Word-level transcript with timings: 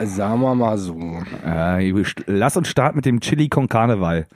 Sagen 0.00 0.40
wir 0.40 0.54
mal 0.54 0.78
so. 0.78 0.96
Äh, 1.44 1.92
lass 2.26 2.56
uns 2.56 2.68
starten 2.68 2.96
mit 2.96 3.04
dem 3.06 3.20
Chili 3.20 3.48
con 3.48 3.68
Carneval. 3.68 4.26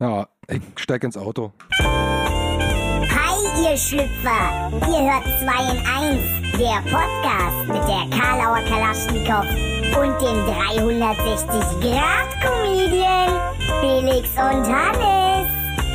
Ja, 0.00 0.26
ich 0.48 0.60
steig 0.76 1.04
ins 1.04 1.16
Auto. 1.16 1.52
Hi, 1.80 3.62
ihr 3.62 3.76
Schlüpfer! 3.76 4.70
Ihr 4.72 5.12
hört 5.12 5.24
2 5.24 5.72
in 5.72 5.78
1, 5.86 6.20
der 6.58 6.82
Podcast 6.90 7.68
mit 7.68 7.84
der 7.88 8.08
Karlauer 8.18 8.62
Kalaschnikow 8.68 9.46
und 9.96 10.20
dem 10.20 10.38
360-Grad-Comedian 10.46 13.30
Felix 13.80 14.28
und 14.30 14.66
Hannes. 14.66 15.48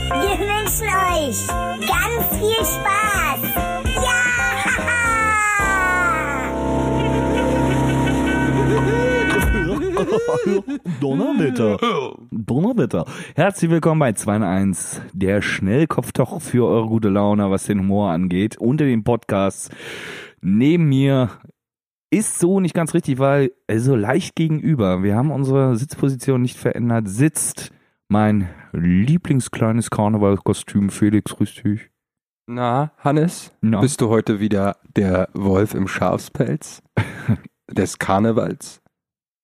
Wir 0.10 0.40
wünschen 0.40 0.88
euch 0.88 1.48
ganz 1.88 2.26
viel 2.40 2.64
Spaß! 2.66 3.42
Donnerwetter. 11.00 11.78
Donnerwetter. 12.32 13.06
Herzlich 13.36 13.72
willkommen 13.72 14.00
bei 14.00 14.14
2 14.14 14.36
in 14.38 14.44
1, 14.44 15.02
der 15.14 15.42
Schnellkopftoch 15.42 16.42
für 16.42 16.66
eure 16.66 16.88
gute 16.88 17.10
Laune, 17.10 17.50
was 17.52 17.66
den 17.66 17.80
Humor 17.80 18.12
angeht, 18.12 18.58
unter 18.58 18.86
den 18.86 19.04
Podcasts. 19.04 19.70
Neben 20.42 20.90
mir 20.90 21.30
ist 22.10 22.40
so 22.40 22.60
nicht 22.60 22.74
ganz 22.74 22.94
richtig, 22.94 23.20
weil 23.20 23.52
also 23.68 23.96
leicht 23.96 24.36
gegenüber, 24.36 25.04
wir 25.04 25.16
haben 25.16 25.32
unsere 25.32 25.76
Sitzposition 25.76 26.42
nicht 26.42 26.58
verändert, 26.58 27.08
sitzt 27.08 27.72
mein 28.08 28.50
lieblingskleines 28.72 29.90
Karnevalkostüm 29.90 30.90
Felix, 30.90 31.36
grüß 31.36 31.56
dich. 31.64 31.90
Na, 32.48 32.92
Hannes, 32.98 33.56
Na? 33.62 33.80
bist 33.80 34.02
du 34.02 34.10
heute 34.10 34.40
wieder 34.40 34.78
der 34.96 35.30
Wolf 35.34 35.76
im 35.76 35.88
Schafspelz 35.88 36.82
des 37.72 38.00
Karnevals? 38.00 38.82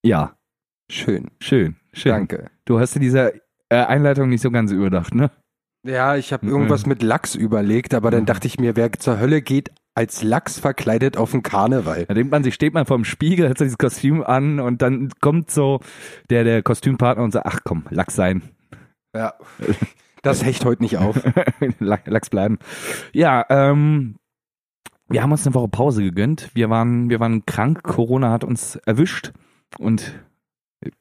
Ja, 0.03 0.35
Schön. 0.91 1.31
schön, 1.39 1.75
schön. 1.93 2.11
Danke. 2.11 2.49
Du 2.65 2.79
hast 2.79 2.95
dir 2.95 2.99
diese 2.99 3.33
äh, 3.69 3.75
Einleitung 3.77 4.29
nicht 4.29 4.41
so 4.41 4.51
ganz 4.51 4.71
überdacht, 4.71 5.15
ne? 5.15 5.31
Ja, 5.87 6.15
ich 6.15 6.33
habe 6.33 6.47
irgendwas 6.47 6.85
mit 6.87 7.03
Lachs 7.03 7.35
überlegt, 7.35 7.93
aber 7.93 8.09
dann 8.11 8.25
dachte 8.25 8.47
ich 8.47 8.59
mir, 8.59 8.75
wer 8.75 8.91
zur 8.93 9.19
Hölle 9.19 9.41
geht 9.41 9.71
als 9.93 10.23
Lachs 10.23 10.59
verkleidet 10.59 11.15
auf 11.15 11.31
den 11.31 11.43
Karneval? 11.43 12.05
Da 12.07 12.13
denkt 12.15 12.31
man 12.31 12.43
sich, 12.43 12.55
steht 12.55 12.73
man 12.73 12.85
vorm 12.85 13.05
Spiegel, 13.05 13.47
hat 13.49 13.57
so 13.59 13.65
dieses 13.65 13.77
Kostüm 13.77 14.23
an 14.23 14.59
und 14.59 14.81
dann 14.81 15.09
kommt 15.21 15.51
so 15.51 15.79
der, 16.29 16.43
der 16.43 16.63
Kostümpartner 16.63 17.23
und 17.23 17.31
sagt, 17.31 17.45
ach 17.45 17.59
komm, 17.63 17.83
Lachs 17.91 18.15
sein. 18.15 18.41
Ja. 19.15 19.35
Das 20.23 20.43
hecht 20.43 20.65
heute 20.65 20.81
nicht 20.81 20.97
auf. 20.97 21.21
Lach- 21.79 22.05
Lachs 22.07 22.29
bleiben. 22.31 22.57
Ja, 23.13 23.45
ähm, 23.49 24.15
wir 25.07 25.21
haben 25.21 25.31
uns 25.31 25.45
eine 25.45 25.53
Woche 25.53 25.67
Pause 25.67 26.01
gegönnt. 26.03 26.49
Wir 26.55 26.69
waren, 26.71 27.09
wir 27.11 27.19
waren 27.19 27.45
krank, 27.45 27.83
Corona 27.83 28.31
hat 28.31 28.43
uns 28.43 28.75
erwischt 28.87 29.33
und 29.77 30.13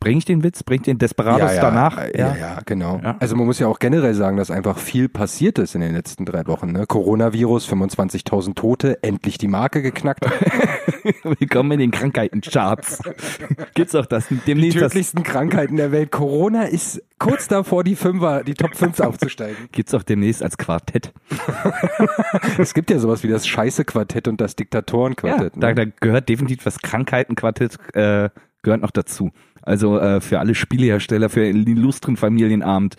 bring 0.00 0.19
ich 0.19 0.25
den 0.25 0.42
Witz, 0.42 0.62
bring 0.62 0.80
ich 0.80 0.84
den 0.84 0.98
Desperados 0.98 1.53
danach? 1.56 1.98
äh, 1.98 2.19
Ja, 2.19 2.34
ja, 2.36 2.58
genau. 2.64 3.00
Ja. 3.03 3.17
Also 3.20 3.36
man 3.36 3.47
muss 3.47 3.58
ja 3.58 3.67
auch 3.67 3.78
generell 3.78 4.14
sagen, 4.14 4.36
dass 4.36 4.50
einfach 4.50 4.78
viel 4.78 5.08
passiert 5.08 5.58
ist 5.58 5.75
in 5.75 5.80
den 5.83 5.94
letzten 5.94 6.25
drei 6.25 6.47
Wochen. 6.47 6.72
Ne? 6.72 6.86
Coronavirus, 6.86 7.69
25.000 7.70 8.55
Tote, 8.55 9.02
endlich 9.02 9.36
die 9.39 9.48
Marke 9.48 9.83
geknackt. 9.83 10.25
Willkommen 11.39 11.72
in 11.72 11.78
den 11.80 11.91
Krankheitencharts. 11.91 13.00
Gibt's 13.75 13.95
auch 13.95 14.06
das? 14.06 14.28
Die 14.28 14.36
Demnächst 14.36 14.77
das, 14.80 14.92
tödlichsten 14.92 15.22
Krankheiten 15.22 15.77
der 15.77 15.92
Welt. 15.92 16.11
Corona 16.11 16.62
ist 16.64 17.02
kurz 17.19 17.47
davor, 17.48 17.84
die 17.84 17.97
Fünfer, 17.97 18.42
die 18.42 18.55
Top 18.55 18.75
5 18.75 19.00
aufzusteigen. 19.00 19.69
gibt's 19.72 19.92
auch 19.92 20.02
demnächst 20.02 20.42
als 20.42 20.56
Quartett. 20.56 21.12
Es 22.58 22.75
gibt 22.75 22.91
ja 22.91 22.98
sowas 22.98 23.22
wie 23.22 23.28
das 23.28 23.47
Scheiße-Quartett 23.47 24.28
und 24.28 24.41
das 24.41 24.52
Ja, 24.52 24.56
Diktatoren-Quartett. 24.56 25.52
da, 25.56 25.69
ne? 25.69 25.75
da 25.75 25.84
gehört 26.00 26.28
definitiv 26.28 26.62
das 26.64 26.78
Krankheitenquartett 26.78 27.77
äh, 27.95 28.30
gehört 28.62 28.80
noch 28.83 28.91
dazu. 28.91 29.30
Also 29.65 29.98
äh, 29.98 30.20
für 30.20 30.41
alle 30.41 30.55
Spielehersteller, 30.55 31.29
für 31.29 31.41
den 31.41 31.67
illustren 31.67 32.17
Familienabend, 32.17 32.97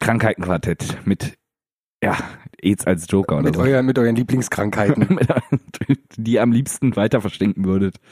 Krankheitenquartett 0.00 0.98
mit 1.04 1.38
ja, 2.02 2.16
AIDS 2.60 2.86
als 2.86 3.06
Joker 3.08 3.36
oder 3.36 3.44
mit, 3.44 3.56
so. 3.56 3.62
euer, 3.62 3.82
mit 3.82 3.98
euren 3.98 4.16
Lieblingskrankheiten. 4.16 5.18
die 6.16 6.32
ihr 6.32 6.42
am 6.42 6.52
liebsten 6.52 6.96
weiter 6.96 7.20
verschenken 7.20 7.64
würdet. 7.64 7.96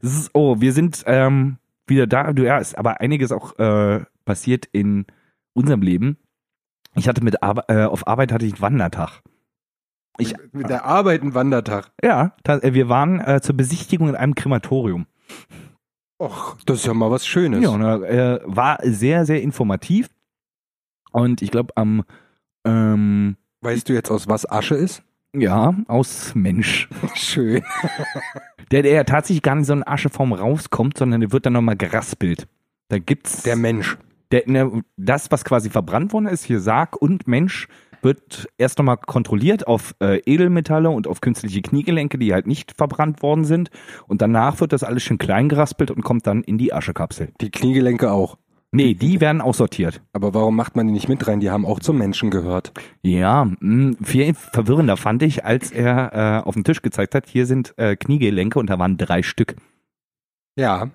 Das 0.00 0.14
ist, 0.14 0.30
oh, 0.32 0.60
wir 0.60 0.72
sind 0.72 1.04
ähm, 1.06 1.58
wieder 1.86 2.08
da. 2.08 2.32
Du, 2.32 2.42
ja, 2.42 2.58
ist 2.58 2.76
aber 2.76 3.00
einiges 3.00 3.30
auch 3.30 3.56
äh, 3.60 4.00
passiert 4.24 4.66
in 4.72 5.06
unserem 5.52 5.80
Leben. 5.80 6.18
Ich 6.96 7.06
hatte 7.06 7.22
mit 7.22 7.40
Arbe 7.40 7.62
äh, 7.68 7.84
auf 7.84 8.08
Arbeit 8.08 8.32
hatte 8.32 8.44
ich 8.44 8.54
einen 8.54 8.62
Wandertag. 8.62 9.22
Ich, 10.18 10.34
mit 10.50 10.68
der 10.68 10.86
Arbeit 10.86 11.22
ein 11.22 11.34
Wandertag. 11.34 11.92
ja, 12.02 12.34
äh, 12.44 12.74
wir 12.74 12.88
waren 12.88 13.20
äh, 13.20 13.40
zur 13.40 13.56
Besichtigung 13.56 14.08
in 14.08 14.16
einem 14.16 14.34
Krematorium. 14.34 15.06
Och, 16.22 16.56
das 16.66 16.78
ist 16.78 16.86
ja 16.86 16.94
mal 16.94 17.10
was 17.10 17.26
Schönes. 17.26 17.64
Ja, 17.64 17.70
und, 17.70 17.82
äh, 18.04 18.38
war 18.44 18.78
sehr, 18.84 19.26
sehr 19.26 19.42
informativ. 19.42 20.08
Und 21.10 21.42
ich 21.42 21.50
glaube, 21.50 21.76
am 21.76 22.04
ähm, 22.64 23.36
Weißt 23.60 23.88
du 23.88 23.92
jetzt, 23.92 24.08
aus 24.10 24.28
was 24.28 24.48
Asche 24.48 24.76
ist? 24.76 25.02
ja, 25.34 25.74
aus 25.88 26.34
Mensch. 26.36 26.88
Schön. 27.14 27.64
Der, 28.70 28.82
der 28.82 28.92
ja 28.92 29.04
tatsächlich 29.04 29.42
gar 29.42 29.56
nicht 29.56 29.66
so 29.66 29.72
in 29.72 29.86
Ascheform 29.86 30.32
rauskommt, 30.32 30.96
sondern 30.98 31.20
der 31.22 31.32
wird 31.32 31.44
dann 31.46 31.54
nochmal 31.54 31.76
geraspelt. 31.76 32.46
Da 32.88 32.98
gibt's 32.98 33.42
Der 33.42 33.56
Mensch. 33.56 33.98
der, 34.30 34.42
ne, 34.46 34.82
das, 34.96 35.30
was 35.32 35.44
quasi 35.44 35.70
verbrannt 35.70 36.12
worden 36.12 36.26
ist, 36.26 36.44
hier 36.44 36.60
Sarg 36.60 37.00
und 37.00 37.26
Mensch, 37.26 37.66
wird 38.02 38.48
erst 38.58 38.78
nochmal 38.78 38.98
kontrolliert 38.98 39.66
auf 39.66 39.94
äh, 40.00 40.20
Edelmetalle 40.26 40.90
und 40.90 41.06
auf 41.06 41.20
künstliche 41.20 41.62
Kniegelenke, 41.62 42.18
die 42.18 42.32
halt 42.32 42.46
nicht 42.46 42.72
verbrannt 42.76 43.22
worden 43.22 43.44
sind. 43.44 43.70
Und 44.06 44.22
danach 44.22 44.60
wird 44.60 44.72
das 44.72 44.82
alles 44.82 45.02
schön 45.02 45.18
klein 45.18 45.48
geraspelt 45.48 45.90
und 45.90 46.02
kommt 46.02 46.26
dann 46.26 46.42
in 46.42 46.58
die 46.58 46.72
Aschekapsel. 46.72 47.32
Die 47.40 47.50
Kniegelenke 47.50 48.10
auch. 48.10 48.36
Nee, 48.74 48.94
die 48.94 49.20
werden 49.20 49.42
aussortiert. 49.42 50.00
Aber 50.14 50.32
warum 50.32 50.56
macht 50.56 50.76
man 50.76 50.86
die 50.86 50.94
nicht 50.94 51.08
mit 51.08 51.26
rein? 51.28 51.40
Die 51.40 51.50
haben 51.50 51.66
auch 51.66 51.78
zum 51.78 51.98
Menschen 51.98 52.30
gehört. 52.30 52.72
Ja, 53.02 53.50
mh, 53.60 53.96
viel 54.02 54.32
verwirrender 54.32 54.96
fand 54.96 55.22
ich, 55.22 55.44
als 55.44 55.70
er 55.70 56.40
äh, 56.42 56.48
auf 56.48 56.54
den 56.54 56.64
Tisch 56.64 56.80
gezeigt 56.80 57.14
hat, 57.14 57.28
hier 57.28 57.44
sind 57.44 57.74
äh, 57.76 57.96
Kniegelenke 57.96 58.58
und 58.58 58.70
da 58.70 58.78
waren 58.78 58.96
drei 58.96 59.22
Stück. 59.22 59.56
Ja. 60.56 60.88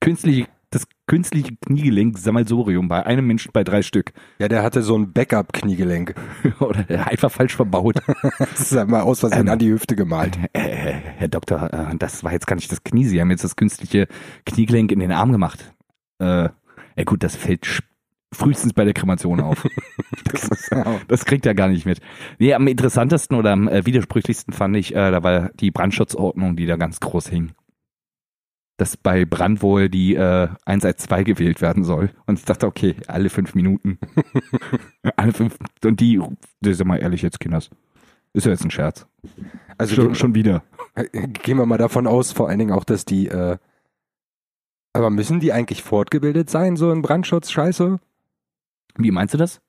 Künstliche, 0.00 0.46
das 0.70 0.86
künstliche 1.06 1.56
Kniegelenk-Sammelsurium 1.56 2.88
bei 2.88 3.04
einem 3.04 3.26
Menschen 3.26 3.50
bei 3.52 3.64
drei 3.64 3.82
Stück. 3.82 4.12
Ja, 4.38 4.48
der 4.48 4.62
hatte 4.62 4.82
so 4.82 4.96
ein 4.96 5.12
Backup-Kniegelenk. 5.12 6.14
Oder 6.60 7.08
einfach 7.08 7.30
falsch 7.30 7.56
verbaut. 7.56 7.96
Das 8.38 8.60
ist 8.72 8.76
einmal 8.76 9.02
aus 9.02 9.20
Versehen 9.20 9.46
Ähm. 9.46 9.52
an 9.52 9.58
die 9.58 9.70
Hüfte 9.70 9.96
gemalt. 9.96 10.38
äh, 10.52 10.92
Herr 11.18 11.28
Doktor, 11.28 11.72
äh, 11.72 11.96
das 11.96 12.22
war 12.24 12.32
jetzt 12.32 12.46
gar 12.46 12.56
nicht 12.56 12.70
das 12.70 12.84
Knie. 12.84 13.04
Sie 13.04 13.20
haben 13.20 13.30
jetzt 13.30 13.44
das 13.44 13.56
künstliche 13.56 14.06
Kniegelenk 14.46 14.92
in 14.92 15.00
den 15.00 15.12
Arm 15.12 15.32
gemacht. 15.32 15.74
Äh, 16.18 16.48
ja 16.96 17.04
gut, 17.04 17.22
das 17.22 17.34
fällt 17.36 17.82
frühestens 18.32 18.72
bei 18.72 18.84
der 18.84 18.94
Kremation 18.94 19.40
auf. 19.40 19.66
Das, 20.32 20.70
das 21.08 21.24
kriegt 21.24 21.44
er 21.46 21.54
gar 21.56 21.66
nicht 21.68 21.86
mit. 21.86 21.98
Nee, 22.38 22.54
am 22.54 22.68
interessantesten 22.68 23.36
oder 23.36 23.50
am 23.50 23.66
äh, 23.66 23.84
widersprüchlichsten 23.84 24.54
fand 24.54 24.76
ich, 24.76 24.94
äh, 24.94 25.10
da 25.10 25.24
war 25.24 25.48
die 25.54 25.72
Brandschutzordnung, 25.72 26.54
die 26.54 26.66
da 26.66 26.76
ganz 26.76 27.00
groß 27.00 27.28
hing. 27.28 27.50
Dass 28.80 28.96
bei 28.96 29.26
Brand 29.26 29.60
wohl 29.60 29.90
die 29.90 30.14
äh, 30.14 30.48
112 30.64 31.24
gewählt 31.26 31.60
werden 31.60 31.84
soll. 31.84 32.12
Und 32.24 32.38
ich 32.38 32.46
dachte, 32.46 32.66
okay, 32.66 32.96
alle 33.08 33.28
fünf 33.28 33.54
Minuten. 33.54 33.98
alle 35.16 35.34
fünf. 35.34 35.58
Und 35.84 36.00
die, 36.00 36.18
ja 36.80 36.84
mal 36.86 36.96
ehrlich 36.96 37.20
jetzt, 37.20 37.40
Kinders. 37.40 37.68
Ist 38.32 38.46
ja 38.46 38.52
jetzt 38.52 38.64
ein 38.64 38.70
Scherz. 38.70 39.06
Also 39.76 39.96
schon, 39.96 40.14
schon 40.14 40.34
wieder. 40.34 40.62
gehen 41.42 41.58
wir 41.58 41.66
mal 41.66 41.76
davon 41.76 42.06
aus, 42.06 42.32
vor 42.32 42.48
allen 42.48 42.58
Dingen 42.58 42.72
auch, 42.72 42.84
dass 42.84 43.04
die, 43.04 43.26
äh, 43.26 43.58
aber 44.94 45.10
müssen 45.10 45.40
die 45.40 45.52
eigentlich 45.52 45.82
fortgebildet 45.82 46.48
sein, 46.48 46.76
so 46.76 46.90
in 46.90 47.02
Brandschutz, 47.02 47.50
scheiße? 47.50 47.98
Wie 48.96 49.10
meinst 49.10 49.34
du 49.34 49.38
das? 49.38 49.60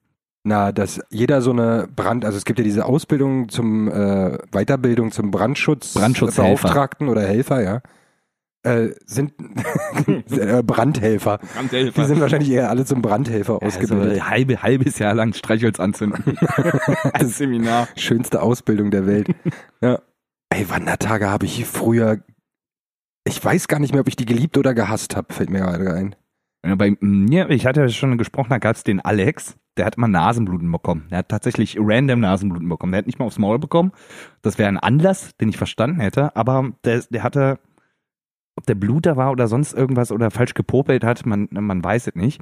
Na, 0.43 0.71
dass 0.71 1.01
jeder 1.09 1.41
so 1.41 1.51
eine 1.51 1.89
Brand, 1.93 2.23
also 2.23 2.37
es 2.37 2.45
gibt 2.45 2.59
ja 2.59 2.65
diese 2.65 2.85
Ausbildung 2.85 3.49
zum 3.49 3.89
äh, 3.89 4.37
Weiterbildung 4.51 5.11
zum 5.11 5.31
Brandschutz 5.31 5.93
Brandschutzhelfer. 5.95 6.43
Beauftragten 6.43 7.09
oder 7.09 7.21
Helfer, 7.21 7.61
ja. 7.61 7.81
Äh, 8.63 8.89
sind 9.05 9.33
äh, 10.31 10.61
Brandhelfer. 10.63 11.39
Die 11.71 12.03
sind 12.03 12.19
wahrscheinlich 12.19 12.51
eher 12.51 12.69
alle 12.69 12.85
zum 12.85 13.01
Brandhelfer 13.01 13.61
ausgebildet. 13.61 14.11
Also, 14.11 14.29
halbe, 14.29 14.61
halbes 14.61 14.99
Jahr 14.99 15.15
lang 15.15 15.33
Streichholz 15.33 15.79
anzünden. 15.79 16.37
Als 17.13 17.37
Seminar. 17.37 17.87
Schönste 17.95 18.41
Ausbildung 18.41 18.91
der 18.91 19.07
Welt. 19.07 19.29
ja. 19.81 19.99
Ey, 20.53 20.69
Wandertage 20.69 21.29
habe 21.29 21.45
ich 21.45 21.65
früher. 21.65 22.19
Ich 23.23 23.43
weiß 23.43 23.67
gar 23.67 23.79
nicht 23.79 23.93
mehr, 23.93 24.01
ob 24.01 24.07
ich 24.07 24.15
die 24.15 24.25
geliebt 24.25 24.57
oder 24.57 24.73
gehasst 24.73 25.15
habe, 25.15 25.33
fällt 25.33 25.49
mir 25.49 25.59
gerade 25.59 25.93
ein. 25.93 26.15
Ja, 26.65 26.75
bei 26.75 26.95
mir, 26.99 27.49
ich 27.49 27.65
hatte 27.65 27.81
ja 27.81 27.89
schon 27.89 28.17
gesprochen, 28.17 28.49
da 28.49 28.59
gab 28.59 28.75
es 28.75 28.83
den 28.83 28.99
Alex, 28.99 29.55
der 29.77 29.85
hat 29.85 29.97
mal 29.97 30.07
Nasenbluten 30.07 30.71
bekommen. 30.71 31.07
Der 31.09 31.19
hat 31.19 31.29
tatsächlich 31.29 31.77
random 31.79 32.19
Nasenbluten 32.19 32.67
bekommen. 32.69 32.91
Der 32.91 32.99
hat 32.99 33.07
nicht 33.07 33.17
mal 33.17 33.25
aufs 33.25 33.39
Maul 33.39 33.57
bekommen. 33.57 33.93
Das 34.41 34.57
wäre 34.57 34.67
ein 34.67 34.77
Anlass, 34.77 35.35
den 35.37 35.49
ich 35.49 35.57
verstanden 35.57 35.99
hätte, 35.99 36.35
aber 36.35 36.71
der, 36.83 37.03
der 37.09 37.23
hatte, 37.23 37.59
ob 38.55 38.65
der 38.65 38.75
Bluter 38.75 39.17
war 39.17 39.31
oder 39.31 39.47
sonst 39.47 39.73
irgendwas 39.73 40.11
oder 40.11 40.31
falsch 40.31 40.53
gepopelt 40.53 41.03
hat, 41.03 41.25
man, 41.25 41.47
man 41.51 41.83
weiß 41.83 42.07
es 42.07 42.15
nicht. 42.15 42.41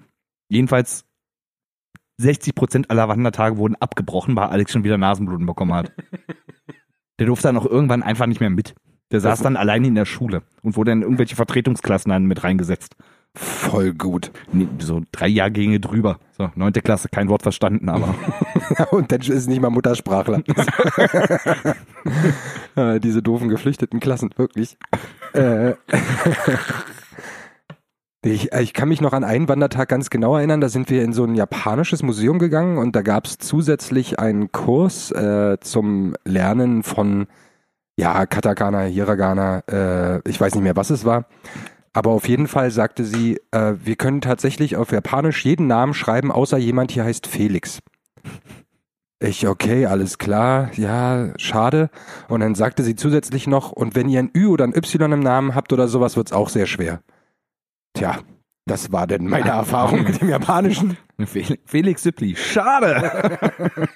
Jedenfalls 0.50 1.06
60 2.18 2.56
Prozent 2.56 2.90
aller 2.90 3.08
Wandertage 3.08 3.58
wurden 3.58 3.76
abgebrochen, 3.76 4.36
weil 4.36 4.50
Alex 4.50 4.72
schon 4.72 4.84
wieder 4.84 4.98
Nasenbluten 4.98 5.46
bekommen 5.46 5.74
hat. 5.74 5.92
Der 7.20 7.28
durfte 7.28 7.48
dann 7.50 7.58
auch 7.58 7.66
irgendwann 7.66 8.04
einfach 8.04 8.28
nicht 8.28 8.40
mehr 8.40 8.50
mit. 8.50 8.76
Der 9.12 9.20
saß 9.20 9.42
dann 9.42 9.58
alleine 9.58 9.88
in 9.88 9.96
der 9.96 10.06
Schule 10.06 10.44
und 10.62 10.78
wurde 10.78 10.92
in 10.92 11.02
irgendwelche 11.02 11.36
Vertretungsklassen 11.36 12.10
dann 12.12 12.26
mit 12.26 12.44
reingesetzt. 12.44 12.96
Voll 13.36 13.94
gut. 13.94 14.32
Nee, 14.52 14.68
so 14.80 15.02
drei 15.12 15.28
Jahrgänge 15.28 15.80
drüber. 15.80 16.20
So, 16.32 16.50
neunte 16.56 16.82
Klasse, 16.82 17.10
kein 17.10 17.30
Wort 17.30 17.44
verstanden, 17.44 17.90
aber. 17.90 18.16
Und 18.92 19.12
dann 19.12 19.22
ist 19.22 19.48
nicht 19.48 19.62
mal 19.62 19.70
Muttersprachler. 19.70 20.42
Diese 23.00 23.22
doofen 23.22 23.50
geflüchteten 23.50 24.00
Klassen, 24.00 24.32
wirklich. 24.36 24.78
Äh, 25.34 25.74
ich, 28.24 28.52
ich 28.52 28.74
kann 28.74 28.90
mich 28.90 29.02
noch 29.02 29.14
an 29.14 29.24
einen 29.24 29.48
Wandertag 29.48 29.90
ganz 29.90 30.10
genau 30.10 30.36
erinnern. 30.38 30.62
Da 30.62 30.70
sind 30.70 30.90
wir 30.90 31.04
in 31.04 31.14
so 31.14 31.24
ein 31.24 31.36
japanisches 31.36 32.04
Museum 32.04 32.40
gegangen 32.40 32.78
und 32.78 32.96
da 32.96 33.02
gab 33.02 33.26
es 33.26 33.38
zusätzlich 33.38 34.20
einen 34.20 34.52
Kurs 34.52 35.12
äh, 35.12 35.58
zum 35.60 36.16
Lernen 36.26 36.84
von 36.84 37.28
ja, 37.98 38.26
Katakana, 38.26 38.84
Hiragana, 38.84 39.60
äh, 39.70 40.30
ich 40.30 40.40
weiß 40.40 40.56
nicht 40.56 40.64
mehr, 40.64 40.78
was 40.78 40.90
es 40.90 41.04
war. 41.04 41.26
Aber 41.92 42.12
auf 42.12 42.30
jeden 42.30 42.48
Fall 42.48 42.72
sagte 42.72 43.04
sie, 43.04 43.42
äh, 43.52 43.74
wir 43.84 43.98
können 43.98 44.22
tatsächlich 44.22 44.78
auf 44.78 44.92
Japanisch 44.92 45.44
jeden 45.44 45.68
Namen 45.68 45.94
schreiben, 45.94 46.32
außer 46.32 46.58
jemand 46.58 46.92
hier 46.92 47.04
heißt 47.04 47.28
Felix. 47.28 47.80
Ich, 49.22 49.46
okay, 49.46 49.86
alles 49.86 50.18
klar, 50.18 50.72
ja, 50.76 51.34
schade. 51.38 51.90
Und 52.30 52.40
dann 52.40 52.56
sagte 52.56 52.84
sie 52.84 52.96
zusätzlich 52.96 53.48
noch, 53.48 53.74
und 53.74 53.94
wenn 53.94 54.08
ihr 54.08 54.20
ein 54.20 54.32
Ü 54.34 54.48
oder 54.48 54.64
ein 54.64 54.74
Y 54.74 55.12
im 55.12 55.20
Namen 55.20 55.56
habt 55.56 55.74
oder 55.74 55.90
sowas, 55.90 56.16
wird's 56.16 56.32
auch 56.32 56.48
sehr 56.48 56.68
schwer. 56.68 57.02
Tja, 57.94 58.20
das 58.66 58.94
war 58.94 59.08
denn 59.08 59.28
meine 59.28 59.50
Erfahrung 59.50 60.04
mit 60.04 60.22
dem 60.22 60.30
Japanischen. 60.30 60.98
Felix, 61.66 62.04
Sippli, 62.04 62.36
schade! 62.38 63.38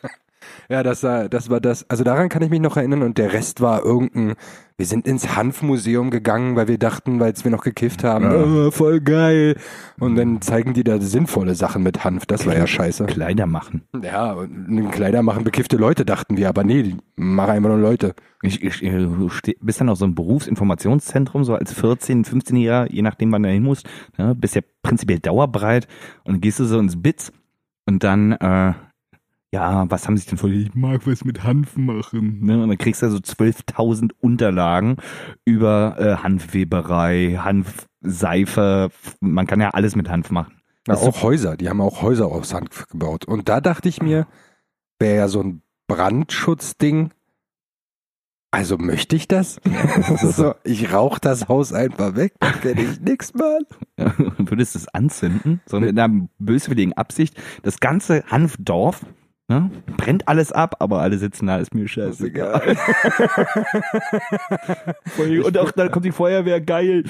Ja, 0.70 0.84
das 0.84 1.04
war, 1.04 1.30
das 1.30 1.50
war 1.50 1.60
das. 1.60 1.90
Also 1.90 2.04
daran 2.04 2.30
kann 2.30 2.42
ich 2.42 2.50
mich 2.50 2.60
noch 2.62 2.78
erinnern 2.78 3.02
und 3.04 3.18
der 3.18 3.34
Rest 3.34 3.62
war 3.62 3.84
irgendein. 3.84 4.34
Wir 4.76 4.88
sind 4.88 5.08
ins 5.08 5.36
Hanfmuseum 5.36 6.10
gegangen, 6.10 6.56
weil 6.56 6.68
wir 6.68 6.80
dachten, 6.80 7.20
weil 7.20 7.34
wir 7.44 7.52
noch 7.52 7.64
gekifft 7.64 8.04
haben, 8.04 8.26
Ja. 8.26 8.44
oh, 8.44 8.72
voll 8.72 9.02
geil. 9.02 9.56
Und 10.00 10.16
dann 10.16 10.42
zeigen 10.42 10.74
die 10.74 10.84
da 10.84 11.00
sinnvolle 11.00 11.54
Sachen 11.54 11.84
mit 11.84 12.04
Hanf. 12.04 12.26
Das 12.26 12.48
war 12.48 12.58
ja 12.58 12.66
scheiße. 12.66 13.06
Kleider 13.06 13.46
machen. 13.46 13.84
Ja, 14.02 14.36
Kleider 14.92 15.22
machen 15.22 15.44
bekiffte 15.44 15.78
Leute, 15.78 16.06
dachten 16.06 16.38
wir, 16.38 16.50
aber 16.50 16.64
nee, 16.64 16.96
machen 17.16 17.52
einfach 17.52 17.70
nur 17.70 17.78
Leute. 17.78 18.16
Ich, 18.42 18.64
ich, 18.64 18.84
äh, 18.84 18.98
du 18.98 19.30
bist 19.62 19.80
dann 19.80 19.90
auf 19.90 20.00
so 20.00 20.06
einem 20.06 20.16
Berufsinformationszentrum, 20.16 21.44
so 21.44 21.54
als 21.56 21.76
14-, 21.76 22.26
15-Jähriger, 22.26 22.92
je 22.92 23.02
nachdem, 23.04 23.32
wann 23.32 23.44
du 23.44 23.50
hin 23.50 23.64
musst, 23.64 23.88
ne, 24.18 24.34
bist 24.36 24.56
ja 24.56 24.62
prinzipiell 24.82 25.20
dauerbreit 25.20 25.88
und 26.24 26.34
dann 26.34 26.42
gehst 26.42 26.60
du 26.60 26.66
so 26.66 26.80
ins 26.80 27.02
Bitz 27.02 27.32
und 27.86 28.04
dann, 28.04 28.32
äh, 28.34 28.74
ja, 29.54 29.86
was 29.92 30.08
haben 30.08 30.18
sie 30.18 30.28
denn 30.28 30.40
vor? 30.40 30.50
Ich 30.50 30.74
mag 30.74 31.06
was 31.06 31.26
mit 31.26 31.44
Hanf 31.44 31.78
machen. 31.78 32.44
Ne? 32.44 32.64
Und 32.64 32.70
dann 32.70 32.78
kriegst 32.80 33.04
du 33.04 33.10
so 33.12 33.18
12.000 33.18 34.10
Unterlagen 34.20 34.98
über 35.46 35.96
äh, 36.00 36.16
Hanfweberei, 36.24 37.40
Hanfseife. 37.40 38.90
Man 39.20 39.46
kann 39.46 39.62
ja 39.62 39.70
alles 39.70 39.96
mit 39.96 40.10
Hanf 40.10 40.32
machen. 40.32 40.56
Ist 40.88 41.04
auch 41.04 41.22
Häuser, 41.22 41.56
die 41.56 41.70
haben 41.70 41.82
auch 41.82 42.02
Häuser 42.02 42.26
aus 42.26 42.52
Hanf 42.56 42.88
gebaut. 42.88 43.26
Und 43.26 43.48
da 43.48 43.62
dachte 43.62 43.90
ich 43.90 44.02
mir, 44.02 44.26
wäre 44.98 45.18
ja 45.18 45.28
so 45.28 45.42
ein 45.42 45.62
Brandschutzding. 45.86 47.12
Also 48.50 48.80
möchte 48.80 49.16
ich 49.16 49.28
das? 49.28 49.62
so, 50.36 50.56
ich 50.64 50.92
rauche 50.92 51.20
das 51.22 51.48
Haus 51.48 51.74
einfach 51.74 52.16
weg, 52.16 52.34
dann 52.40 52.60
kenne 52.60 52.82
ich. 52.82 53.00
Ja, 54.00 54.14
und 54.18 54.50
würdest 54.50 54.76
es 54.76 54.88
anzünden, 54.88 55.62
so 55.68 55.80
mit 55.80 55.98
einer 55.98 56.28
böswilligen 56.40 56.94
Absicht. 56.94 57.40
Das 57.62 57.80
ganze 57.80 58.24
Hanfdorf 58.26 59.06
ne, 59.54 59.72
brennt 59.98 60.28
alles 60.28 60.52
ab, 60.52 60.76
aber 60.80 61.02
alle 61.02 61.18
sitzen 61.18 61.48
da, 61.48 61.58
ist 61.58 61.74
mir 61.74 61.88
scheißegal. 61.88 62.78
Und 65.46 65.58
auch 65.58 65.72
dann 65.72 65.92
kommt 65.92 66.06
die 66.06 66.12
Feuerwehr, 66.12 66.62
geil. 66.62 67.04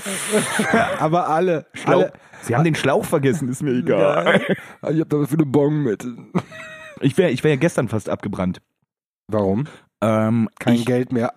Aber 0.99 1.29
alle, 1.29 1.65
Schlauch. 1.73 2.03
alle. 2.03 2.13
Sie 2.41 2.55
haben 2.55 2.63
den 2.63 2.75
Schlauch 2.75 3.05
vergessen, 3.05 3.49
ist 3.49 3.63
mir 3.63 3.71
egal. 3.71 4.41
Ich 4.91 4.99
hab 4.99 5.09
da 5.09 5.19
was 5.19 5.29
für 5.29 5.35
eine 5.35 5.45
Bon 5.45 5.83
mit. 5.83 6.05
Ich 7.01 7.17
wäre 7.17 7.31
ich 7.31 7.43
wär 7.43 7.51
ja 7.51 7.57
gestern 7.57 7.87
fast 7.87 8.09
abgebrannt. 8.09 8.61
Warum? 9.27 9.65
Ähm, 10.03 10.49
Kein 10.59 10.75
ich, 10.75 10.85
Geld 10.85 11.13
mehr. 11.13 11.33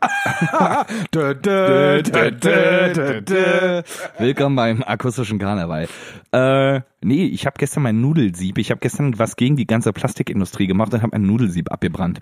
Dö, 1.14 1.34
dö, 1.34 2.02
dö. 2.02 3.82
Willkommen 4.18 4.56
beim 4.56 4.82
akustischen 4.82 5.38
Karneval. 5.38 5.86
Äh, 6.32 6.80
nee, 7.00 7.26
ich 7.26 7.46
habe 7.46 7.54
gestern 7.58 7.84
mein 7.84 8.00
Nudelsieb, 8.00 8.58
ich 8.58 8.72
habe 8.72 8.80
gestern 8.80 9.16
was 9.20 9.36
gegen 9.36 9.54
die 9.54 9.68
ganze 9.68 9.92
Plastikindustrie 9.92 10.66
gemacht 10.66 10.92
und 10.92 11.02
habe 11.02 11.12
mein 11.12 11.28
Nudelsieb 11.28 11.70
abgebrannt, 11.70 12.20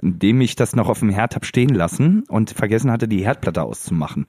indem 0.00 0.40
ich 0.40 0.56
das 0.56 0.74
noch 0.74 0.88
auf 0.88 1.00
dem 1.00 1.10
Herd 1.10 1.36
hab 1.36 1.44
stehen 1.44 1.74
lassen 1.74 2.24
und 2.26 2.52
vergessen 2.52 2.90
hatte, 2.90 3.06
die 3.06 3.26
Herdplatte 3.26 3.62
auszumachen. 3.62 4.26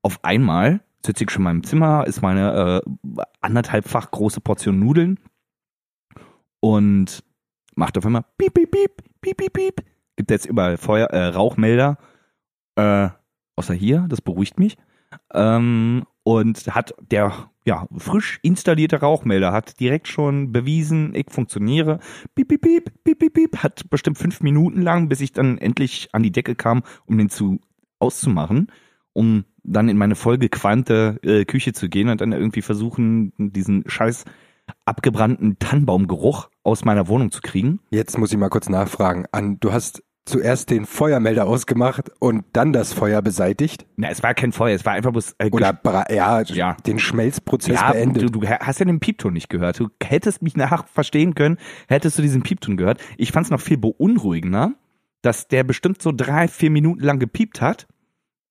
Auf 0.00 0.24
einmal 0.24 0.80
sitze 1.04 1.24
ich 1.24 1.30
schon 1.30 1.42
in 1.42 1.44
meinem 1.44 1.64
Zimmer, 1.64 2.06
ist 2.06 2.22
meine 2.22 2.82
äh, 2.82 3.22
anderthalbfach 3.42 4.10
große 4.10 4.40
Portion 4.40 4.78
Nudeln 4.78 5.20
und 6.60 7.22
macht 7.74 7.98
auf 7.98 8.06
einmal 8.06 8.24
piep, 8.38 8.54
piep, 8.54 8.70
piep, 8.70 9.02
piep, 9.20 9.36
piep, 9.36 9.52
piep. 9.52 9.91
Gibt 10.16 10.30
jetzt 10.30 10.46
überall 10.46 10.76
Feuer, 10.76 11.08
äh, 11.08 11.26
Rauchmelder, 11.26 11.98
äh, 12.76 13.08
außer 13.56 13.74
hier, 13.74 14.06
das 14.08 14.20
beruhigt 14.20 14.58
mich. 14.58 14.76
Ähm, 15.32 16.04
und 16.24 16.74
hat 16.74 16.94
der 17.10 17.50
ja, 17.64 17.86
frisch 17.96 18.40
installierte 18.42 19.00
Rauchmelder 19.00 19.52
hat 19.52 19.78
direkt 19.78 20.08
schon 20.08 20.52
bewiesen, 20.52 21.14
ich 21.14 21.30
funktioniere. 21.30 22.00
Piep, 22.34 22.48
piep, 22.48 22.62
piep, 22.62 23.04
piep, 23.04 23.18
piep, 23.18 23.34
piep. 23.34 23.56
Hat 23.58 23.88
bestimmt 23.88 24.18
fünf 24.18 24.40
Minuten 24.40 24.82
lang, 24.82 25.08
bis 25.08 25.20
ich 25.20 25.32
dann 25.32 25.58
endlich 25.58 26.08
an 26.12 26.22
die 26.22 26.32
Decke 26.32 26.54
kam, 26.54 26.82
um 27.06 27.18
den 27.18 27.28
zu 27.28 27.60
auszumachen, 28.00 28.72
um 29.12 29.44
dann 29.62 29.88
in 29.88 29.96
meine 29.96 30.16
vollgequalmte 30.16 31.20
äh, 31.22 31.44
Küche 31.44 31.72
zu 31.72 31.88
gehen 31.88 32.08
und 32.08 32.20
dann 32.20 32.32
irgendwie 32.32 32.62
versuchen, 32.62 33.32
diesen 33.38 33.84
scheiß 33.86 34.24
abgebrannten 34.84 35.58
Tannenbaumgeruch 35.58 36.48
aus 36.62 36.84
meiner 36.84 37.08
Wohnung 37.08 37.30
zu 37.30 37.40
kriegen. 37.40 37.80
Jetzt 37.90 38.18
muss 38.18 38.32
ich 38.32 38.38
mal 38.38 38.48
kurz 38.48 38.68
nachfragen. 38.68 39.26
An, 39.32 39.58
du 39.60 39.72
hast 39.72 40.02
zuerst 40.24 40.70
den 40.70 40.86
Feuermelder 40.86 41.46
ausgemacht 41.46 42.10
und 42.20 42.44
dann 42.52 42.72
das 42.72 42.92
Feuer 42.92 43.22
beseitigt? 43.22 43.86
Na, 43.96 44.08
es 44.08 44.22
war 44.22 44.34
kein 44.34 44.52
Feuer, 44.52 44.74
es 44.76 44.84
war 44.84 44.92
einfach 44.92 45.10
bloß 45.10 45.34
äh, 45.38 45.50
Oder 45.50 45.80
ja, 46.10 46.42
Ja. 46.42 46.76
den 46.86 47.00
Schmelzprozess 47.00 47.80
Ja, 47.80 47.90
beendet? 47.92 48.22
du, 48.22 48.40
du 48.40 48.46
hast 48.48 48.78
ja 48.78 48.84
den 48.86 49.00
Piepton 49.00 49.32
nicht 49.32 49.48
gehört. 49.48 49.80
Du 49.80 49.88
hättest 50.02 50.40
mich 50.42 50.56
nachher 50.56 50.84
verstehen 50.92 51.34
können, 51.34 51.58
hättest 51.88 52.18
du 52.18 52.22
diesen 52.22 52.42
Piepton 52.42 52.76
gehört. 52.76 53.00
Ich 53.16 53.32
fand 53.32 53.46
es 53.46 53.50
noch 53.50 53.60
viel 53.60 53.78
beunruhigender, 53.78 54.74
dass 55.22 55.48
der 55.48 55.64
bestimmt 55.64 56.00
so 56.00 56.12
drei, 56.12 56.46
vier 56.46 56.70
Minuten 56.70 57.02
lang 57.02 57.18
gepiept 57.18 57.60
hat 57.60 57.88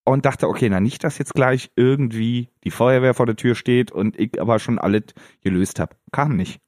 und 0.03 0.25
dachte, 0.25 0.48
okay, 0.48 0.69
na 0.69 0.80
nicht, 0.80 1.03
dass 1.03 1.18
jetzt 1.18 1.33
gleich 1.33 1.71
irgendwie 1.75 2.50
die 2.63 2.71
Feuerwehr 2.71 3.13
vor 3.13 3.25
der 3.25 3.36
Tür 3.36 3.56
steht 3.56 3.91
und 3.91 4.20
ich 4.20 4.41
aber 4.41 4.60
schon 4.60 4.79
alles 4.79 5.03
gelöst 5.41 5.79
habe. 5.79 5.96
Kam 6.12 6.36
nicht. 6.36 6.60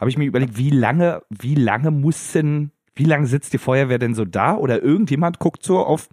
Habe 0.00 0.10
ich 0.10 0.18
mir 0.18 0.26
überlegt, 0.26 0.56
wie 0.56 0.70
lange, 0.70 1.22
wie 1.30 1.54
lange 1.54 1.90
muss 1.90 2.32
denn, 2.32 2.70
wie 2.94 3.04
lange 3.04 3.26
sitzt 3.26 3.52
die 3.52 3.58
Feuerwehr 3.58 3.98
denn 3.98 4.14
so 4.14 4.24
da 4.24 4.56
oder 4.56 4.82
irgendjemand 4.82 5.38
guckt 5.38 5.62
so 5.62 5.78
auf, 5.78 6.08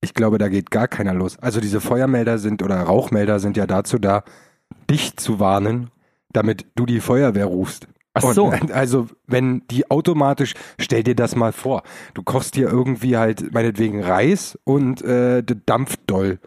Ich 0.00 0.14
glaube, 0.14 0.38
da 0.38 0.48
geht 0.48 0.70
gar 0.70 0.86
keiner 0.86 1.12
los. 1.12 1.38
Also 1.38 1.60
diese 1.60 1.80
Feuermelder 1.80 2.38
sind 2.38 2.62
oder 2.62 2.80
Rauchmelder 2.80 3.40
sind 3.40 3.56
ja 3.56 3.66
dazu 3.66 3.98
da, 3.98 4.22
dich 4.88 5.16
zu 5.16 5.40
warnen, 5.40 5.90
damit 6.32 6.66
du 6.76 6.86
die 6.86 7.00
Feuerwehr 7.00 7.46
rufst. 7.46 7.88
Ach 8.18 8.28
Und, 8.28 8.34
so. 8.34 8.52
Also 8.72 9.06
wenn 9.26 9.62
die 9.70 9.90
automatisch, 9.90 10.54
stell 10.78 11.02
dir 11.02 11.14
das 11.14 11.36
mal 11.36 11.52
vor, 11.52 11.82
du 12.14 12.22
kochst 12.22 12.56
dir 12.56 12.68
irgendwie 12.68 13.16
halt 13.16 13.52
meinetwegen 13.52 14.02
Reis 14.02 14.58
und 14.64 15.02
äh, 15.02 15.42
der 15.42 15.56
dampft 15.66 16.00
doll. 16.06 16.38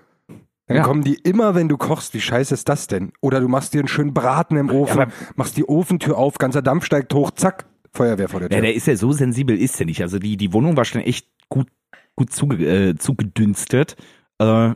Dann 0.67 0.77
Ja. 0.77 0.83
kommen 0.83 1.03
die 1.03 1.15
immer, 1.15 1.53
wenn 1.55 1.67
du 1.67 1.77
kochst, 1.77 2.13
wie 2.13 2.21
scheiße 2.21 2.53
ist 2.53 2.69
das 2.69 2.87
denn? 2.87 3.11
Oder 3.21 3.41
du 3.41 3.47
machst 3.49 3.73
dir 3.73 3.79
einen 3.79 3.87
schönen 3.89 4.13
Braten 4.13 4.55
im 4.57 4.69
Ofen, 4.69 5.01
aber- 5.01 5.11
machst 5.35 5.57
die 5.57 5.67
Ofentür 5.67 6.17
auf, 6.17 6.37
ganzer 6.37 6.61
Dampf 6.61 6.85
steigt 6.85 7.13
hoch, 7.13 7.31
zack, 7.31 7.65
Feuerwehr 7.93 8.29
vor 8.29 8.39
der 8.39 8.47
Tür. 8.49 8.57
Ja, 8.57 8.61
der 8.61 8.73
ist 8.73 8.87
ja 8.87 8.95
so 8.95 9.11
sensibel, 9.11 9.57
ist 9.57 9.77
er 9.81 9.85
nicht. 9.85 10.01
Also 10.01 10.17
die, 10.17 10.37
die 10.37 10.53
Wohnung 10.53 10.77
war 10.77 10.85
schon 10.85 11.01
echt 11.01 11.27
gut, 11.49 11.67
gut 12.15 12.31
zuge, 12.31 12.65
äh, 12.65 12.95
zugedünstet, 12.95 13.97
äh, 14.39 14.71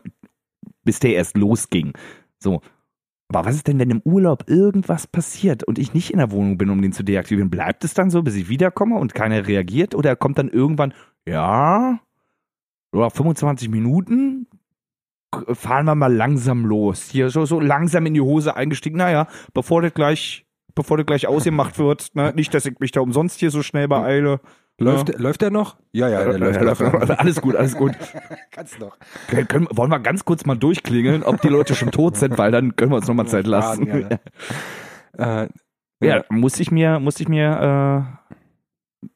bis 0.83 0.99
der 0.99 1.13
erst 1.15 1.37
losging. 1.37 1.93
So. 2.39 2.61
Aber 3.29 3.45
was 3.45 3.55
ist 3.55 3.67
denn, 3.67 3.79
wenn 3.79 3.89
im 3.89 4.01
Urlaub 4.01 4.49
irgendwas 4.49 5.07
passiert 5.07 5.63
und 5.63 5.79
ich 5.79 5.93
nicht 5.93 6.11
in 6.11 6.19
der 6.19 6.31
Wohnung 6.31 6.57
bin, 6.57 6.69
um 6.69 6.81
den 6.81 6.93
zu 6.93 7.03
deaktivieren? 7.03 7.49
Bleibt 7.49 7.83
es 7.83 7.93
dann 7.93 8.09
so, 8.09 8.21
bis 8.21 8.35
ich 8.35 8.49
wiederkomme 8.49 8.97
und 8.97 9.15
keiner 9.15 9.47
reagiert? 9.47 9.95
Oder 9.95 10.15
kommt 10.15 10.37
dann 10.37 10.49
irgendwann, 10.49 10.93
ja, 11.27 11.99
ja 12.93 13.09
25 13.09 13.69
Minuten, 13.69 14.47
fahren 15.53 15.85
wir 15.85 15.95
mal 15.95 16.13
langsam 16.13 16.65
los. 16.65 17.09
Hier 17.09 17.29
so, 17.29 17.45
so 17.45 17.59
langsam 17.59 18.05
in 18.05 18.13
die 18.13 18.21
Hose 18.21 18.55
eingestiegen. 18.55 18.97
Naja, 18.97 19.27
bevor 19.53 19.81
das 19.81 19.93
gleich, 19.93 20.45
bevor 20.75 20.97
das 20.97 21.05
gleich 21.05 21.27
ausgemacht 21.27 21.79
wird, 21.79 22.15
ne? 22.15 22.31
nicht, 22.35 22.53
dass 22.53 22.65
ich 22.65 22.79
mich 22.79 22.91
da 22.91 23.01
umsonst 23.01 23.39
hier 23.39 23.51
so 23.51 23.63
schnell 23.63 23.87
beeile. 23.87 24.39
Läuft, 24.79 25.07
der- 25.09 25.19
läuft 25.19 25.41
der 25.41 25.51
noch? 25.51 25.77
Ja, 25.93 26.09
ja, 26.09 26.23
der 26.25 26.37
läuft. 26.39 26.55
Ja, 26.57 26.63
läuft 26.63 26.81
noch. 26.81 26.93
alles 27.17 27.41
gut, 27.41 27.55
alles 27.55 27.75
gut. 27.77 27.93
Kannst 28.51 28.79
noch. 28.79 28.97
Können, 29.29 29.47
können, 29.47 29.67
wollen 29.71 29.89
wir 29.91 29.99
ganz 29.99 30.25
kurz 30.25 30.45
mal 30.45 30.55
durchklingeln, 30.57 31.23
ob 31.23 31.41
die 31.41 31.47
Leute 31.49 31.75
schon 31.75 31.91
tot 31.91 32.17
sind, 32.17 32.37
weil 32.37 32.51
dann 32.51 32.75
können 32.75 32.91
wir 32.91 32.97
uns 32.97 33.07
nochmal 33.07 33.27
Zeit 33.27 33.47
lassen. 33.47 33.87
Ja, 33.87 34.19
Äh, 35.43 35.49
Ja, 36.01 36.23
musste 36.29 36.61
ich 36.61 36.71
mir, 36.71 36.99
musste 36.99 37.23
ich 37.23 37.29
mir 37.29 38.19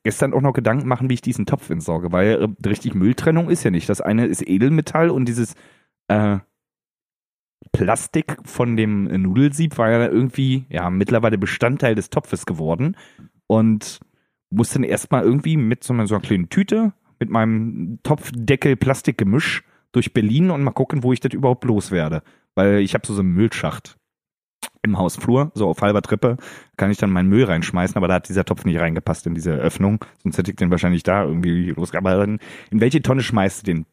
gestern 0.03 0.33
auch 0.33 0.41
noch 0.41 0.53
Gedanken 0.53 0.87
machen, 0.87 1.09
wie 1.09 1.15
ich 1.15 1.21
diesen 1.21 1.45
Topf 1.45 1.69
entsorge, 1.69 2.11
weil 2.11 2.41
äh, 2.63 2.67
richtig 2.67 2.93
Mülltrennung 2.95 3.49
ist 3.49 3.63
ja 3.63 3.71
nicht. 3.71 3.89
Das 3.89 4.01
eine 4.01 4.27
ist 4.27 4.47
Edelmetall 4.47 5.09
und 5.09 5.25
dieses 5.25 5.55
äh, 6.07 6.37
Plastik 7.73 8.37
von 8.45 8.77
dem 8.77 9.03
Nudelsieb 9.21 9.77
war 9.77 9.91
ja 9.91 10.05
irgendwie 10.07 10.65
ja 10.69 10.89
mittlerweile 10.89 11.37
Bestandteil 11.37 11.95
des 11.95 12.09
Topfes 12.09 12.45
geworden 12.45 12.95
und 13.47 13.99
musste 14.49 14.75
dann 14.75 14.83
erstmal 14.83 15.23
irgendwie 15.23 15.57
mit 15.57 15.83
so 15.83 15.93
einer, 15.93 16.07
so 16.07 16.15
einer 16.15 16.23
kleinen 16.23 16.49
Tüte 16.49 16.93
mit 17.19 17.29
meinem 17.29 17.99
Topfdeckel 18.03 18.75
Plastikgemisch 18.75 19.63
durch 19.91 20.13
Berlin 20.13 20.51
und 20.51 20.63
mal 20.63 20.71
gucken, 20.71 21.03
wo 21.03 21.13
ich 21.13 21.19
das 21.19 21.33
überhaupt 21.33 21.65
loswerde. 21.65 22.23
Weil 22.55 22.79
ich 22.79 22.93
habe 22.93 23.05
so, 23.05 23.13
so 23.13 23.21
einen 23.21 23.33
Müllschacht 23.33 23.97
im 24.81 24.97
Hausflur, 24.97 25.51
so 25.55 25.67
auf 25.67 25.81
halber 25.81 26.01
Treppe, 26.01 26.37
kann 26.77 26.91
ich 26.91 26.97
dann 26.97 27.11
meinen 27.11 27.29
Müll 27.29 27.43
reinschmeißen, 27.43 27.97
aber 27.97 28.07
da 28.07 28.15
hat 28.15 28.29
dieser 28.29 28.45
Topf 28.45 28.65
nicht 28.65 28.79
reingepasst 28.79 29.27
in 29.27 29.35
diese 29.35 29.53
Öffnung, 29.53 30.03
sonst 30.23 30.37
hätte 30.37 30.51
ich 30.51 30.57
den 30.57 30.71
wahrscheinlich 30.71 31.03
da 31.03 31.23
irgendwie 31.23 31.71
los. 31.71 31.93
Aber 31.93 32.15
dann, 32.15 32.39
in 32.71 32.79
welche 32.79 33.01
Tonne 33.01 33.21
schmeißt 33.21 33.61
du 33.61 33.71
den? 33.71 33.85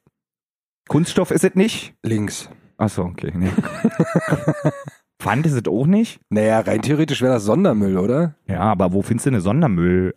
Kunststoff 0.89 1.31
ist 1.33 1.45
es 1.45 1.55
nicht? 1.55 1.95
Links. 2.03 2.49
Achso, 2.79 3.03
okay. 3.03 3.33
Nee. 3.35 3.51
Pfand 5.19 5.47
ist 5.47 5.55
es 5.55 5.67
auch 5.67 5.87
nicht? 5.87 6.21
Naja, 6.29 6.61
rein 6.61 6.83
theoretisch 6.83 7.23
wäre 7.23 7.35
das 7.35 7.45
Sondermüll, 7.45 7.97
oder? 7.97 8.35
Ja, 8.47 8.61
aber 8.61 8.93
wo 8.93 9.03
findest 9.03 9.27
du 9.27 9.31
eine 9.31 9.41
Sondermüll? 9.41 10.15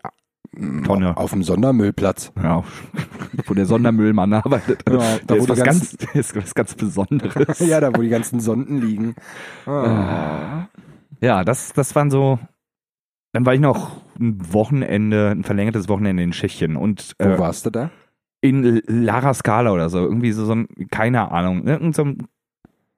Tonne. 0.83 1.15
Auf 1.15 1.31
dem 1.31 1.43
Sondermüllplatz. 1.43 2.31
Ja, 2.41 2.63
wo 3.45 3.53
der 3.53 3.65
Sondermüllmann 3.65 4.33
arbeitet. 4.33 4.83
Ja, 4.89 4.97
da, 4.97 5.17
der 5.35 5.37
wo 5.39 5.43
ist 5.43 5.49
was, 5.49 5.63
ganz, 5.63 5.93
ist 6.13 6.35
was 6.35 6.53
ganz 6.55 6.73
Besonderes. 6.75 7.59
ja, 7.59 7.79
da 7.79 7.89
wo 7.95 8.01
die 8.01 8.09
ganzen 8.09 8.39
Sonden 8.39 8.81
liegen. 8.81 9.15
Ah. 9.65 10.67
Ja, 11.21 11.43
das, 11.43 11.73
das 11.73 11.95
waren 11.95 12.09
so. 12.09 12.39
Dann 13.31 13.45
war 13.45 13.53
ich 13.53 13.59
noch 13.59 14.01
ein 14.19 14.37
Wochenende, 14.53 15.29
ein 15.29 15.43
verlängertes 15.43 15.87
Wochenende 15.87 16.23
in 16.23 16.31
Tschechien 16.31 16.75
und 16.75 17.13
Wo 17.19 17.25
äh, 17.29 17.39
warst 17.39 17.65
du 17.65 17.69
da? 17.69 17.91
in 18.41 18.81
Lara 18.87 19.33
Scala 19.33 19.71
oder 19.71 19.89
so. 19.89 19.99
Irgendwie 19.99 20.31
so, 20.31 20.45
so 20.45 20.55
ein, 20.55 20.67
keine 20.89 21.31
Ahnung, 21.31 21.67
irgend 21.67 21.93
so 21.95 22.05
ein- 22.05 22.27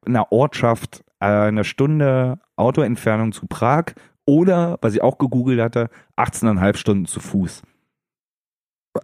einer 0.06 0.32
Ortschaft, 0.32 1.04
äh, 1.20 1.26
eine 1.26 1.64
Stunde 1.64 2.40
Autoentfernung 2.56 3.34
zu 3.34 3.46
Prag 3.48 3.94
oder, 4.32 4.80
was 4.82 4.94
ich 4.94 5.02
auch 5.02 5.18
gegoogelt 5.18 5.60
hatte, 5.60 5.90
18,5 6.16 6.78
Stunden 6.78 7.06
zu 7.06 7.20
Fuß. 7.20 7.64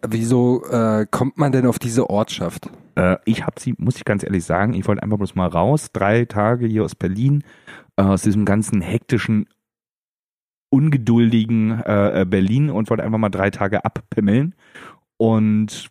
Wieso 0.07 0.63
äh, 0.63 1.05
kommt 1.11 1.37
man 1.37 1.51
denn 1.51 1.65
auf 1.65 1.79
diese 1.79 2.09
Ortschaft? 2.09 2.69
Äh, 2.95 3.17
ich 3.25 3.45
habe 3.45 3.59
sie, 3.59 3.75
muss 3.77 3.97
ich 3.97 4.05
ganz 4.05 4.23
ehrlich 4.23 4.45
sagen, 4.45 4.73
ich 4.73 4.87
wollte 4.87 5.03
einfach 5.03 5.17
bloß 5.17 5.35
mal 5.35 5.47
raus, 5.49 5.91
drei 5.91 6.23
Tage 6.23 6.67
hier 6.67 6.85
aus 6.85 6.95
Berlin, 6.95 7.43
äh, 7.97 8.03
aus 8.03 8.21
diesem 8.21 8.45
ganzen 8.45 8.79
hektischen, 8.79 9.49
ungeduldigen 10.69 11.71
äh, 11.81 12.25
Berlin 12.25 12.69
und 12.69 12.89
wollte 12.89 13.03
einfach 13.03 13.17
mal 13.17 13.27
drei 13.27 13.49
Tage 13.49 13.83
abpimmeln. 13.83 14.55
Und 15.17 15.89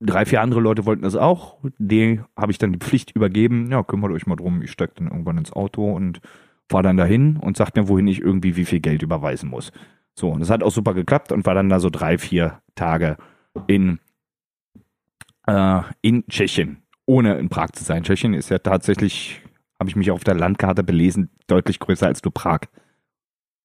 drei, 0.00 0.26
vier 0.26 0.42
andere 0.42 0.60
Leute 0.60 0.84
wollten 0.84 1.02
das 1.02 1.16
auch. 1.16 1.56
Die 1.78 2.20
habe 2.36 2.52
ich 2.52 2.58
dann 2.58 2.72
die 2.72 2.78
Pflicht 2.78 3.12
übergeben. 3.12 3.70
Ja, 3.70 3.82
kümmert 3.82 4.12
euch 4.12 4.26
mal 4.26 4.36
drum. 4.36 4.60
Ich 4.60 4.70
steig 4.70 4.96
dann 4.96 5.08
irgendwann 5.08 5.38
ins 5.38 5.52
Auto 5.52 5.90
und 5.92 6.20
fahre 6.68 6.82
dann 6.84 6.96
dahin 6.96 7.36
und 7.36 7.56
sagt 7.56 7.76
mir, 7.76 7.88
wohin 7.88 8.06
ich 8.08 8.20
irgendwie 8.20 8.56
wie 8.56 8.64
viel 8.64 8.80
Geld 8.80 9.02
überweisen 9.02 9.48
muss. 9.48 9.72
So, 10.18 10.30
und 10.30 10.40
das 10.40 10.50
hat 10.50 10.62
auch 10.62 10.70
super 10.72 10.94
geklappt 10.94 11.30
und 11.32 11.46
war 11.46 11.54
dann 11.54 11.68
da 11.68 11.78
so 11.80 11.90
drei, 11.90 12.18
vier 12.18 12.60
Tage 12.74 13.16
in 13.66 13.98
äh, 15.46 15.82
in 16.02 16.26
Tschechien, 16.28 16.82
ohne 17.06 17.38
in 17.38 17.48
Prag 17.48 17.70
zu 17.72 17.84
sein. 17.84 18.02
Tschechien 18.02 18.34
ist 18.34 18.48
ja 18.48 18.58
tatsächlich, 18.58 19.42
habe 19.78 19.88
ich 19.90 19.96
mich 19.96 20.10
auf 20.10 20.24
der 20.24 20.34
Landkarte 20.34 20.82
belesen, 20.82 21.30
deutlich 21.46 21.78
größer 21.78 22.06
als 22.06 22.22
du 22.22 22.30
Prag. 22.30 22.60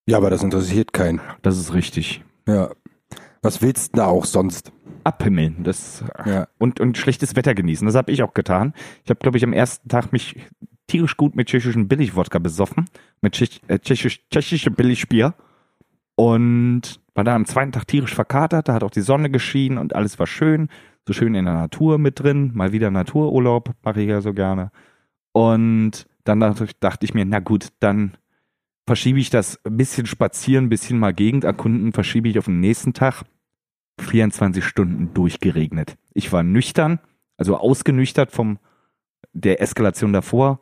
Ja, 0.08 0.18
aber 0.18 0.30
das 0.30 0.44
interessiert 0.44 0.94
keinen. 0.94 1.22
Das 1.42 1.58
ist 1.58 1.74
richtig. 1.74 2.24
Ja. 2.48 2.72
Was 3.42 3.62
willst 3.62 3.94
du 3.94 3.98
da 3.98 4.06
auch 4.08 4.26
sonst? 4.26 4.72
Abhimmeln 5.04 5.64
das, 5.64 6.04
Ja. 6.26 6.48
und, 6.60 6.80
und 6.80 6.96
schlechtes 6.96 7.36
Wetter 7.36 7.56
genießen. 7.56 7.88
Das 7.88 7.96
habe 7.96 8.12
ich 8.12 8.22
auch 8.22 8.36
getan. 8.36 8.74
Ich 9.04 9.10
habe, 9.10 9.20
glaube 9.20 9.38
ich, 9.38 9.44
am 9.44 9.54
ersten 9.54 9.90
Tag 9.90 10.12
mich 10.12 10.36
tierisch 10.92 11.18
gut 11.18 11.36
mit 11.36 11.48
tschechischen 11.48 11.88
Billigwodka 11.88 12.40
besoffen, 12.40 12.86
mit 13.22 13.40
äh, 13.68 13.80
tschechisch, 13.80 14.28
tschechische 14.30 14.72
Billigbier 14.72 15.34
und 16.16 17.00
war 17.14 17.24
dann 17.24 17.36
am 17.36 17.46
zweiten 17.46 17.72
Tag 17.72 17.88
tierisch 17.88 18.14
verkatert. 18.14 18.68
Da 18.68 18.74
hat 18.74 18.84
auch 18.84 18.92
die 18.92 19.02
Sonne 19.02 19.30
geschienen 19.30 19.78
und 19.78 19.96
alles 19.96 20.20
war 20.20 20.28
schön. 20.28 20.70
So 21.08 21.14
schön 21.14 21.34
in 21.34 21.46
der 21.46 21.54
Natur 21.56 21.98
mit 21.98 22.20
drin. 22.20 22.52
Mal 22.54 22.72
wieder 22.74 22.92
Natururlaub, 22.92 23.72
mache 23.84 24.02
ich 24.02 24.10
ja 24.10 24.22
so 24.22 24.34
gerne. 24.34 24.72
Und 25.32 26.06
dann 26.24 26.40
dachte, 26.40 26.68
ich- 27.06 27.14
mir, 27.14 27.26
na 27.26 27.40
gut, 27.40 27.70
dann 27.80 28.12
verschiebe 28.86 29.20
ich 29.20 29.30
das 29.30 29.60
ein 29.66 29.78
bisschen 29.78 30.06
spazieren, 30.06 30.66
ein 30.66 30.70
bisschen 30.70 31.00
mal 31.00 31.14
Gegend 31.14 31.44
erkunden, 31.44 31.94
verschiebe 31.94 32.28
ich 32.30 32.38
auf 32.38 32.46
den 32.46 32.60
nächsten 32.60 32.94
Tag. 32.94 33.24
24 34.00 34.64
Stunden 34.66 35.14
durchgeregnet. 35.14 35.96
Ich 36.14 36.32
war 36.32 36.44
nüchtern, 36.44 37.00
also 37.38 37.58
ausgenüchtert 37.58 38.32
vom 38.32 38.58
der 39.34 39.62
Eskalation 39.62 40.12
davor, 40.14 40.60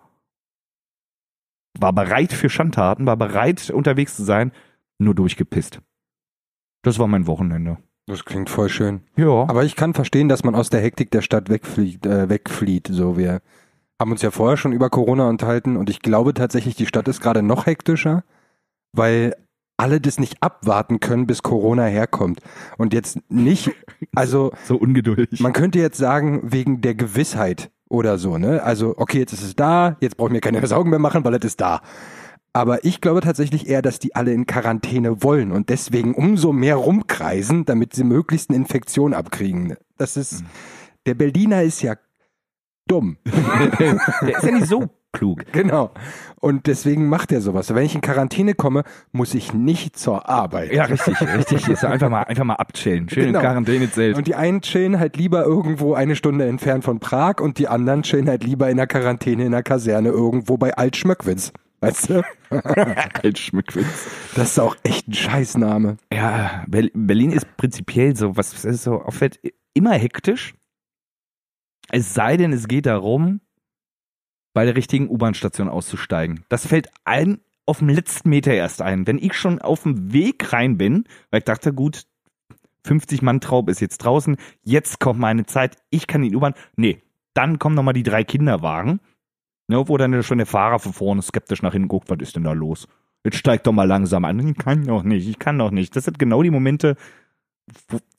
war 1.82 1.94
bereit 1.94 2.34
für 2.34 2.50
Schandtaten, 2.50 3.06
war 3.06 3.18
bereit 3.18 3.70
unterwegs 3.70 4.16
zu 4.16 4.24
sein, 4.24 4.52
nur 4.98 5.16
durchgepisst. 5.16 5.82
Das 6.84 7.00
war 7.00 7.08
mein 7.08 7.28
Wochenende. 7.28 7.78
Das 8.06 8.26
klingt 8.26 8.50
voll 8.50 8.70
schön. 8.70 9.02
Ja. 9.16 9.48
Aber 9.48 9.64
ich 9.64 9.76
kann 9.76 9.94
verstehen, 9.94 10.30
dass 10.30 10.44
man 10.44 10.56
aus 10.56 10.70
der 10.70 10.82
Hektik 10.82 11.12
der 11.12 11.22
Stadt 11.22 11.50
wegfliegt, 11.50 12.06
äh, 12.06 12.28
wegflieht. 12.28 12.88
So, 12.92 13.18
wir 13.18 13.42
haben 14.00 14.12
uns 14.12 14.22
ja 14.22 14.32
vorher 14.32 14.58
schon 14.58 14.72
über 14.72 14.90
Corona 14.90 15.30
unterhalten 15.30 15.78
und 15.78 15.90
ich 15.90 16.02
glaube 16.02 16.34
tatsächlich, 16.34 16.76
die 16.76 16.88
Stadt 16.88 17.08
ist 17.08 17.22
gerade 17.22 17.44
noch 17.44 17.66
hektischer, 17.66 18.24
weil 18.94 19.36
alle 19.78 20.02
das 20.02 20.20
nicht 20.20 20.42
abwarten 20.42 21.00
können, 21.00 21.28
bis 21.28 21.44
Corona 21.44 21.86
herkommt. 21.86 22.42
Und 22.78 22.94
jetzt 22.94 23.20
nicht, 23.30 23.72
also 24.16 24.52
so 24.66 24.76
ungeduldig. 24.76 25.40
man 25.40 25.54
könnte 25.54 25.80
jetzt 25.80 25.98
sagen, 25.98 26.42
wegen 26.44 26.82
der 26.82 26.96
Gewissheit 26.96 27.72
oder 27.90 28.18
so, 28.18 28.38
ne? 28.38 28.64
Also, 28.64 28.94
okay, 28.98 29.20
jetzt 29.20 29.34
ist 29.34 29.44
es 29.44 29.56
da, 29.56 29.98
jetzt 30.00 30.18
brauchen 30.18 30.34
wir 30.34 30.42
keine 30.42 30.66
Sorgen 30.68 30.90
mehr 30.90 31.00
machen, 31.00 31.26
weil 31.26 31.34
es 31.36 31.44
ist 31.44 31.62
da. 31.62 31.82
Aber 32.54 32.84
ich 32.84 33.02
glaube 33.02 33.22
tatsächlich 33.22 33.68
eher, 33.68 33.82
dass 33.82 34.00
die 34.00 34.16
alle 34.16 34.34
in 34.34 34.48
Quarantäne 34.48 35.22
wollen 35.22 35.52
und 35.52 35.70
deswegen 35.70 36.16
umso 36.16 36.52
mehr 36.52 36.76
rumkreisen, 36.78 37.66
damit 37.66 37.94
sie 37.94 38.04
möglichst 38.04 38.50
eine 38.50 38.58
Infektion 38.58 39.14
abkriegen. 39.14 39.76
Das 39.98 40.18
ist, 40.18 40.44
der 41.06 41.14
Berliner 41.14 41.62
ist 41.64 41.82
ja 41.82 41.96
dumm. 42.88 43.18
Der 43.80 44.38
ist 44.38 44.44
ja 44.44 44.52
nicht 44.52 44.66
so 44.66 44.90
klug. 45.12 45.46
Genau. 45.52 45.92
Und 46.40 46.68
deswegen 46.68 47.08
macht 47.10 47.32
er 47.32 47.42
sowas. 47.42 47.74
Wenn 47.74 47.84
ich 47.86 47.96
in 47.96 48.02
Quarantäne 48.02 48.54
komme, 48.54 48.84
muss 49.12 49.34
ich 49.34 49.54
nicht 49.54 49.98
zur 49.98 50.30
Arbeit. 50.30 50.72
Ja, 50.72 50.86
richtig, 50.86 51.20
richtig. 51.22 51.68
Ist 51.68 51.84
einfach 51.84 52.10
mal, 52.10 52.24
einfach 52.24 52.44
mal 52.46 52.56
abchillen. 52.56 53.10
Schön 53.10 53.26
Genau. 53.28 53.40
in 53.40 53.46
Quarantänezelt. 53.46 54.18
Und 54.18 54.28
die 54.28 54.36
einen 54.36 54.62
chillen 54.62 55.00
halt 55.00 55.18
lieber 55.18 55.44
irgendwo 55.44 55.94
eine 55.96 56.16
Stunde 56.16 56.48
entfernt 56.48 56.84
von 56.84 57.00
Prag 57.00 57.40
und 57.42 57.58
die 57.58 57.68
anderen 57.68 58.04
chillen 58.04 58.30
halt 58.30 58.44
lieber 58.44 58.70
in 58.70 58.78
der 58.78 58.88
Quarantäne 58.88 59.46
in 59.46 59.52
der 59.52 59.64
Kaserne 59.64 60.10
irgendwo 60.10 60.58
bei 60.58 60.74
Altschmöckwitz. 60.76 61.52
Weißt 61.82 62.10
du? 62.10 62.22
Als 63.24 63.40
Schmückwitz. 63.40 64.10
Das 64.36 64.50
ist 64.52 64.60
auch 64.60 64.76
echt 64.84 65.08
ein 65.08 65.14
Scheißname. 65.14 65.96
Ja, 66.14 66.64
Ber- 66.68 66.90
Berlin 66.94 67.32
ist 67.32 67.56
prinzipiell 67.58 68.16
so, 68.18 68.36
was 68.36 68.54
was 68.54 68.66
ist 68.66 68.84
so 68.84 69.02
auffällt, 69.02 69.40
immer 69.74 69.94
hektisch. 69.94 70.56
Es 71.90 72.14
sei 72.14 72.36
denn, 72.38 72.52
es 72.54 72.68
geht 72.68 72.86
darum, 72.86 73.40
bei 74.60 74.66
der 74.66 74.76
richtigen 74.76 75.08
U-Bahn-Station 75.08 75.70
auszusteigen. 75.70 76.44
Das 76.50 76.68
fällt 76.68 76.90
allen 77.06 77.40
auf 77.66 77.78
dem 77.78 77.88
letzten 77.88 78.28
Meter 78.28 78.54
erst 78.54 78.82
ein. 78.82 79.08
Wenn 79.08 79.18
ich 79.18 79.34
schon 79.34 79.62
auf 79.62 79.84
dem 79.84 80.12
Weg 80.12 80.52
rein 80.52 80.78
bin, 80.78 81.06
weil 81.32 81.38
ich 81.38 81.46
dachte, 81.46 81.72
gut, 81.72 82.04
50 82.84 83.22
Mann 83.22 83.40
Traub 83.40 83.70
ist 83.70 83.80
jetzt 83.80 84.00
draußen, 84.00 84.36
jetzt 84.62 85.00
kommt 85.00 85.18
meine 85.18 85.46
Zeit, 85.46 85.78
ich 85.92 86.08
kann 86.08 86.24
die 86.24 86.36
U-Bahn. 86.36 86.56
Nee, 86.76 87.02
dann 87.34 87.58
kommen 87.58 87.74
nochmal 87.74 87.94
die 87.94 88.04
drei 88.04 88.26
Kinderwagen, 88.26 89.00
ne, 89.70 89.88
wo 89.88 89.96
dann 89.96 90.22
schon 90.24 90.40
der 90.40 90.46
Fahrer 90.46 90.80
von 90.80 90.92
vorne 90.92 91.22
skeptisch 91.22 91.62
nach 91.62 91.72
hinten 91.72 91.88
guckt, 91.88 92.10
was 92.10 92.18
ist 92.20 92.36
denn 92.36 92.44
da 92.44 92.52
los? 92.52 92.86
Jetzt 93.24 93.38
steigt 93.38 93.66
doch 93.66 93.72
mal 93.72 93.88
langsam 93.88 94.26
an. 94.26 94.46
Ich 94.46 94.58
kann 94.58 94.84
doch 94.84 95.04
nicht, 95.04 95.26
ich 95.26 95.40
kann 95.40 95.58
doch 95.58 95.72
nicht. 95.72 95.96
Das 95.96 96.04
sind 96.04 96.20
genau 96.20 96.44
die 96.44 96.52
Momente, 96.52 96.98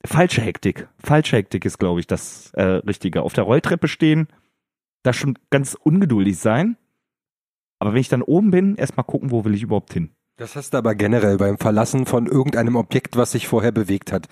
falsche 0.03 0.41
Hektik. 0.41 0.87
Falsche 1.03 1.35
Hektik 1.35 1.65
ist, 1.65 1.77
glaube 1.77 1.99
ich, 1.99 2.07
das 2.07 2.51
äh, 2.55 2.63
Richtige. 2.63 3.21
Auf 3.21 3.33
der 3.33 3.43
Rolltreppe 3.43 3.87
stehen, 3.87 4.27
da 5.03 5.13
schon 5.13 5.37
ganz 5.49 5.75
ungeduldig 5.75 6.37
sein. 6.37 6.77
Aber 7.79 7.93
wenn 7.93 8.01
ich 8.01 8.09
dann 8.09 8.21
oben 8.21 8.51
bin, 8.51 8.75
erstmal 8.75 9.05
gucken, 9.05 9.31
wo 9.31 9.43
will 9.43 9.55
ich 9.55 9.63
überhaupt 9.63 9.93
hin. 9.93 10.11
Das 10.37 10.55
hast 10.55 10.73
du 10.73 10.77
aber 10.77 10.95
generell 10.95 11.37
beim 11.37 11.57
Verlassen 11.57 12.05
von 12.05 12.25
irgendeinem 12.25 12.75
Objekt, 12.75 13.15
was 13.15 13.33
sich 13.33 13.47
vorher 13.47 13.71
bewegt 13.71 14.11
hat. 14.11 14.27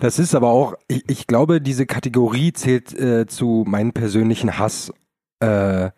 Das 0.00 0.18
ist 0.18 0.34
aber 0.34 0.48
auch, 0.48 0.74
ich, 0.88 1.04
ich 1.08 1.26
glaube, 1.26 1.60
diese 1.60 1.86
Kategorie 1.86 2.52
zählt 2.52 2.98
äh, 2.98 3.26
zu 3.26 3.64
meinem 3.66 3.92
persönlichen 3.92 4.58
Hass. 4.58 4.92
Äh, 5.40 5.90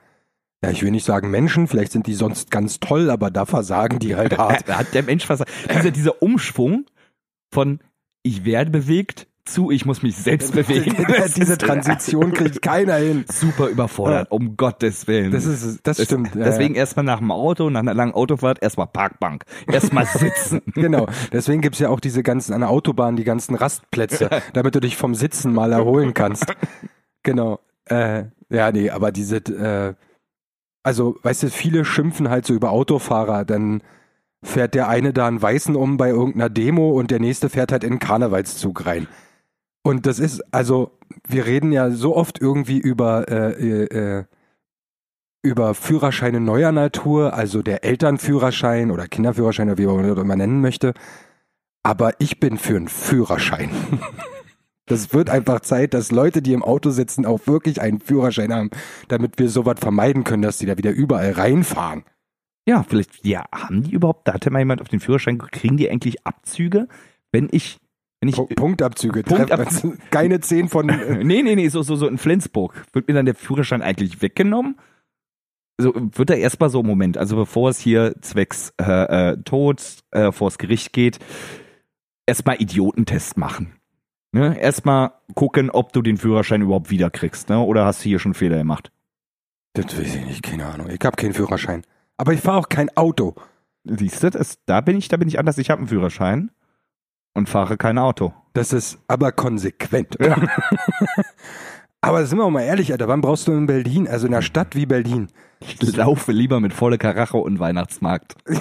ja, 0.65 0.71
ich 0.71 0.83
will 0.83 0.91
nicht 0.91 1.05
sagen 1.05 1.31
Menschen, 1.31 1.67
vielleicht 1.67 1.93
sind 1.93 2.07
die 2.07 2.15
sonst 2.15 2.51
ganz 2.51 2.81
toll, 2.81 3.11
aber 3.11 3.31
da 3.31 3.47
versagen 3.47 3.99
die 3.99 4.17
halt 4.17 4.39
hart. 4.39 4.69
Da 4.69 4.79
hat 4.79 4.95
der 4.95 5.03
Mensch 5.03 5.29
was. 5.29 5.43
Dieser, 5.73 5.91
dieser 5.91 6.23
Umschwung 6.23 6.87
von 7.53 7.81
ich 8.23 8.45
werde 8.45 8.71
bewegt 8.71 9.27
zu, 9.45 9.71
ich 9.71 9.85
muss 9.87 10.03
mich 10.03 10.17
selbst 10.17 10.53
bewegen. 10.55 10.97
Diese 11.37 11.59
Transition 11.59 12.33
kriegt 12.33 12.63
keiner 12.63 12.95
hin. 12.97 13.25
super 13.29 13.67
überfordert, 13.69 14.31
um 14.31 14.57
Gottes 14.57 15.07
Willen. 15.09 15.33
Das 15.33 15.45
ist, 15.45 15.81
das 15.87 15.97
Das- 15.97 16.07
stimmt. 16.07 16.35
ja, 16.35 16.45
Deswegen 16.45 16.75
erstmal 16.75 17.05
nach 17.05 17.19
dem 17.19 17.31
Auto, 17.33 17.69
nach 17.71 17.81
einer 17.81 17.95
langen 17.95 18.13
Autofahrt, 18.15 18.63
erstmal 18.63 18.87
Parkbank, 18.87 19.45
erstmal 19.67 20.07
sitzen. 20.13 20.63
ja. 20.77 20.83
Genau. 20.83 21.07
Deswegen 21.33 21.61
gibt's 21.61 21.79
ja 21.81 21.89
auch 21.89 22.01
diese 22.01 22.23
ganzen, 22.23 22.53
an 22.53 22.61
der 22.61 22.71
Autobahn, 22.71 23.17
die 23.17 23.25
ganzen 23.25 23.55
Rastplätze, 23.57 24.31
damit 24.53 24.75
du 24.75 24.81
dich 24.81 24.97
vom 24.97 25.15
Sitzen 25.15 25.53
mal 25.53 25.73
erholen 25.73 26.15
kannst. 26.15 26.47
Genau. 27.23 27.59
Äh, 27.87 28.25
ja, 28.49 28.71
nee, 28.71 28.91
aber 28.91 29.11
diese, 29.13 29.37
äh, 29.39 29.95
also, 30.85 31.17
weißt 31.23 31.45
du, 31.45 31.51
viele 31.51 31.85
schimpfen 31.85 32.29
halt 32.31 32.47
so 32.47 32.55
über 32.55 32.71
Autofahrer, 32.71 33.45
dann 33.45 33.83
fährt 34.45 34.75
der 34.75 34.89
eine 34.89 35.13
da 35.13 35.27
einen 35.29 35.41
Weißen 35.41 35.77
um 35.77 35.97
bei 35.97 36.09
irgendeiner 36.11 36.49
Demo 36.51 36.91
und 36.91 37.11
der 37.11 37.21
nächste 37.21 37.49
fährt 37.49 37.71
halt 37.73 37.85
in 37.85 37.95
den 37.95 37.99
Karnevalszug 38.01 38.85
rein. 38.87 39.07
Und 39.83 40.07
das 40.07 40.19
ist, 40.19 40.43
also, 40.53 40.99
wir 41.27 41.47
reden 41.47 41.73
ja 41.73 41.91
so 41.91 42.17
oft 42.17 42.41
irgendwie 42.41 42.79
über, 42.79 43.29
äh, 43.29 43.53
äh, 43.53 44.19
äh, 44.19 44.25
über 45.43 45.75
Führerscheine 45.75 46.41
neuer 46.41 46.71
Natur, 46.71 47.35
also 47.35 47.63
der 47.63 47.85
Elternführerschein 47.85 48.91
oder 48.93 49.09
Kinderführerschein 49.09 49.69
oder 49.69 49.79
wie 49.79 49.87
man 49.87 50.09
das 50.09 50.19
immer 50.19 50.37
nennen 50.37 50.61
möchte. 50.61 50.95
Aber 51.83 52.13
ich 52.21 52.39
bin 52.39 52.59
für 52.59 52.77
einen 52.77 52.89
Führerschein. 52.89 53.71
Das 54.87 55.15
wird 55.15 55.31
einfach 55.31 55.61
Zeit, 55.61 55.95
dass 55.95 56.11
Leute, 56.11 56.43
die 56.43 56.53
im 56.53 56.65
Auto 56.65 56.91
sitzen, 56.91 57.25
auch 57.25 57.47
wirklich 57.47 57.81
einen 57.81 58.01
Führerschein 58.01 58.53
haben, 58.53 58.71
damit 59.09 59.39
wir 59.39 59.49
sowas 59.49 59.77
vermeiden 59.79 60.25
können, 60.25 60.43
dass 60.43 60.59
die 60.59 60.67
da 60.67 60.77
wieder 60.77 60.91
überall 60.91 61.31
reinfahren. 61.33 62.03
Ja, 62.67 62.83
vielleicht, 62.83 63.25
ja, 63.25 63.45
haben 63.53 63.85
die 63.85 63.93
überhaupt, 63.93 64.27
da 64.29 64.35
hatte 64.35 64.51
mal 64.51 64.59
jemand 64.59 64.81
auf 64.81 64.89
den 64.89 65.01
Führerschein, 65.01 65.39
kriegen 65.39 65.77
die 65.77 65.89
eigentlich 65.89 66.27
Abzüge, 66.27 66.89
wenn 67.31 67.49
ich, 67.51 67.79
wenn 68.23 68.29
ich, 68.29 68.37
Pu- 68.37 68.55
Punktabzüge. 68.55 69.23
Punktab- 69.23 69.65
Treffen- 69.65 69.99
Keine 70.11 70.41
zehn 70.41 70.69
von. 70.69 70.89
äh, 70.89 71.17
nee, 71.25 71.43
nee, 71.43 71.57
nee, 71.57 71.69
so, 71.69 71.83
so, 71.83 71.97
so 71.97 72.07
in 72.07 72.17
Flensburg, 72.19 72.73
wird 72.93 73.09
mir 73.09 73.15
dann 73.15 73.27
der 73.27 73.35
Führerschein 73.35 73.83
eigentlich 73.83 74.23
weggenommen? 74.23 74.77
So, 75.79 75.93
wird 75.95 76.31
er 76.31 76.37
erstmal 76.39 76.71
so, 76.71 76.83
Moment, 76.83 77.19
also 77.19 77.35
bevor 77.37 77.69
es 77.71 77.79
hier 77.81 78.15
zwecks 78.21 78.73
äh, 78.81 79.33
äh, 79.33 79.37
Tod 79.43 79.83
äh, 80.13 80.31
vors 80.31 80.59
Gericht 80.59 80.93
geht, 80.93 81.19
erstmal 82.27 82.63
Idiotentest 82.63 83.37
machen. 83.37 83.73
Ne? 84.33 84.57
Erstmal 84.59 85.13
gucken, 85.35 85.71
ob 85.71 85.93
du 85.93 86.01
den 86.01 86.17
Führerschein 86.17 86.63
überhaupt 86.63 86.91
wiederkriegst, 86.91 87.49
ne? 87.49 87.59
Oder 87.61 87.85
hast 87.85 88.05
du 88.05 88.09
hier 88.09 88.19
schon 88.19 88.35
Fehler 88.35 88.59
gemacht? 88.59 88.93
Das 89.75 89.87
weiß 89.99 90.15
ich 90.15 90.25
nicht, 90.27 90.43
keine 90.43 90.67
Ahnung. 90.67 90.89
Ich 90.91 91.01
habe 91.05 91.17
keinen 91.17 91.35
Führerschein. 91.35 91.83
Aber 92.19 92.33
ich 92.33 92.41
fahre 92.41 92.59
auch 92.59 92.69
kein 92.69 92.95
Auto. 92.97 93.35
Siehst 93.85 94.23
du, 94.23 94.31
das, 94.31 94.59
da 94.67 94.81
bin 94.81 94.97
ich, 94.97 95.09
da 95.09 95.17
bin 95.17 95.27
ich 95.29 95.39
anders. 95.39 95.59
Ich 95.59 95.71
habe 95.71 95.81
einen 95.81 95.89
Führerschein 95.89 96.51
und 97.35 97.49
fahre 97.49 97.77
kein 97.77 97.99
Auto. 97.99 98.33
Das 98.53 98.73
ist 98.73 98.99
aber 99.09 99.33
konsequent. 99.33 100.17
aber 102.03 102.27
sind 102.27 102.39
wir 102.39 102.45
auch 102.45 102.51
mal 102.51 102.63
ehrlich, 102.63 102.93
Alter, 102.93 103.09
wann 103.09 103.21
brauchst 103.21 103.47
du 103.49 103.53
in 103.53 103.67
Berlin, 103.67 104.07
also 104.09 104.27
in 104.27 104.35
einer 104.35 104.43
Stadt 104.43 104.75
wie 104.75 104.87
Berlin? 104.87 105.29
Ich 105.61 105.97
laufe 105.97 106.33
lieber 106.33 106.59
mit 106.59 106.73
volle 106.75 106.99
Karacho 106.99 107.39
und 107.39 107.61
Weihnachtsmarkt. 107.61 108.35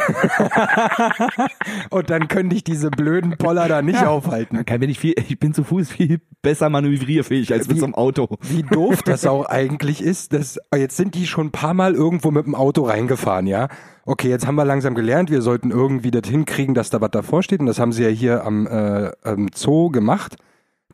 Und 1.89 2.09
dann 2.11 2.27
können 2.27 2.49
dich 2.51 2.63
diese 2.63 2.91
blöden 2.91 3.37
Poller 3.37 3.67
da 3.67 3.81
nicht 3.81 4.05
aufhalten. 4.05 4.63
Kann, 4.65 4.81
wenn 4.81 4.89
ich 4.91 4.99
viel, 4.99 5.15
ich 5.17 5.39
bin 5.39 5.53
zu 5.53 5.63
Fuß 5.63 5.89
viel 5.89 6.21
besser 6.43 6.69
manövrierfähig 6.69 7.51
als 7.53 7.67
mit 7.67 7.77
Wie- 7.77 7.79
so 7.79 7.85
einem 7.85 7.95
Auto. 7.95 8.37
Wie 8.41 8.63
doof 8.63 9.01
das 9.03 9.25
auch 9.25 9.45
eigentlich 9.45 10.03
ist, 10.03 10.33
dass 10.33 10.59
jetzt 10.75 10.95
sind 10.95 11.15
die 11.15 11.25
schon 11.25 11.47
ein 11.47 11.51
paar 11.51 11.73
Mal 11.73 11.95
irgendwo 11.95 12.29
mit 12.31 12.45
dem 12.45 12.53
Auto 12.55 12.83
reingefahren, 12.83 13.47
ja. 13.47 13.67
Okay, 14.05 14.29
jetzt 14.29 14.45
haben 14.47 14.55
wir 14.55 14.65
langsam 14.65 14.95
gelernt, 14.95 15.31
wir 15.31 15.41
sollten 15.41 15.71
irgendwie 15.71 16.11
das 16.11 16.29
hinkriegen, 16.29 16.73
dass 16.75 16.89
da 16.91 17.01
was 17.01 17.11
davor 17.11 17.41
steht. 17.43 17.59
Und 17.59 17.65
das 17.65 17.79
haben 17.79 17.91
sie 17.93 18.03
ja 18.03 18.09
hier 18.09 18.45
am, 18.45 18.67
äh, 18.67 19.11
am 19.23 19.47
Zoo 19.55 19.89
gemacht. 19.89 20.35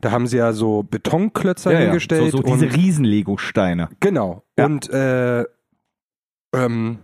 Da 0.00 0.10
haben 0.10 0.26
sie 0.26 0.36
ja 0.38 0.52
so 0.52 0.82
Betonklötzer 0.82 1.76
hingestellt. 1.76 2.30
So, 2.30 2.38
so 2.38 2.42
diese 2.42 2.66
und, 2.66 2.76
Riesen-Lego-Steine. 2.76 3.88
genau. 4.00 4.44
Ja. 4.58 4.66
Und 4.66 4.90
äh, 4.90 5.44
ähm, 6.54 6.98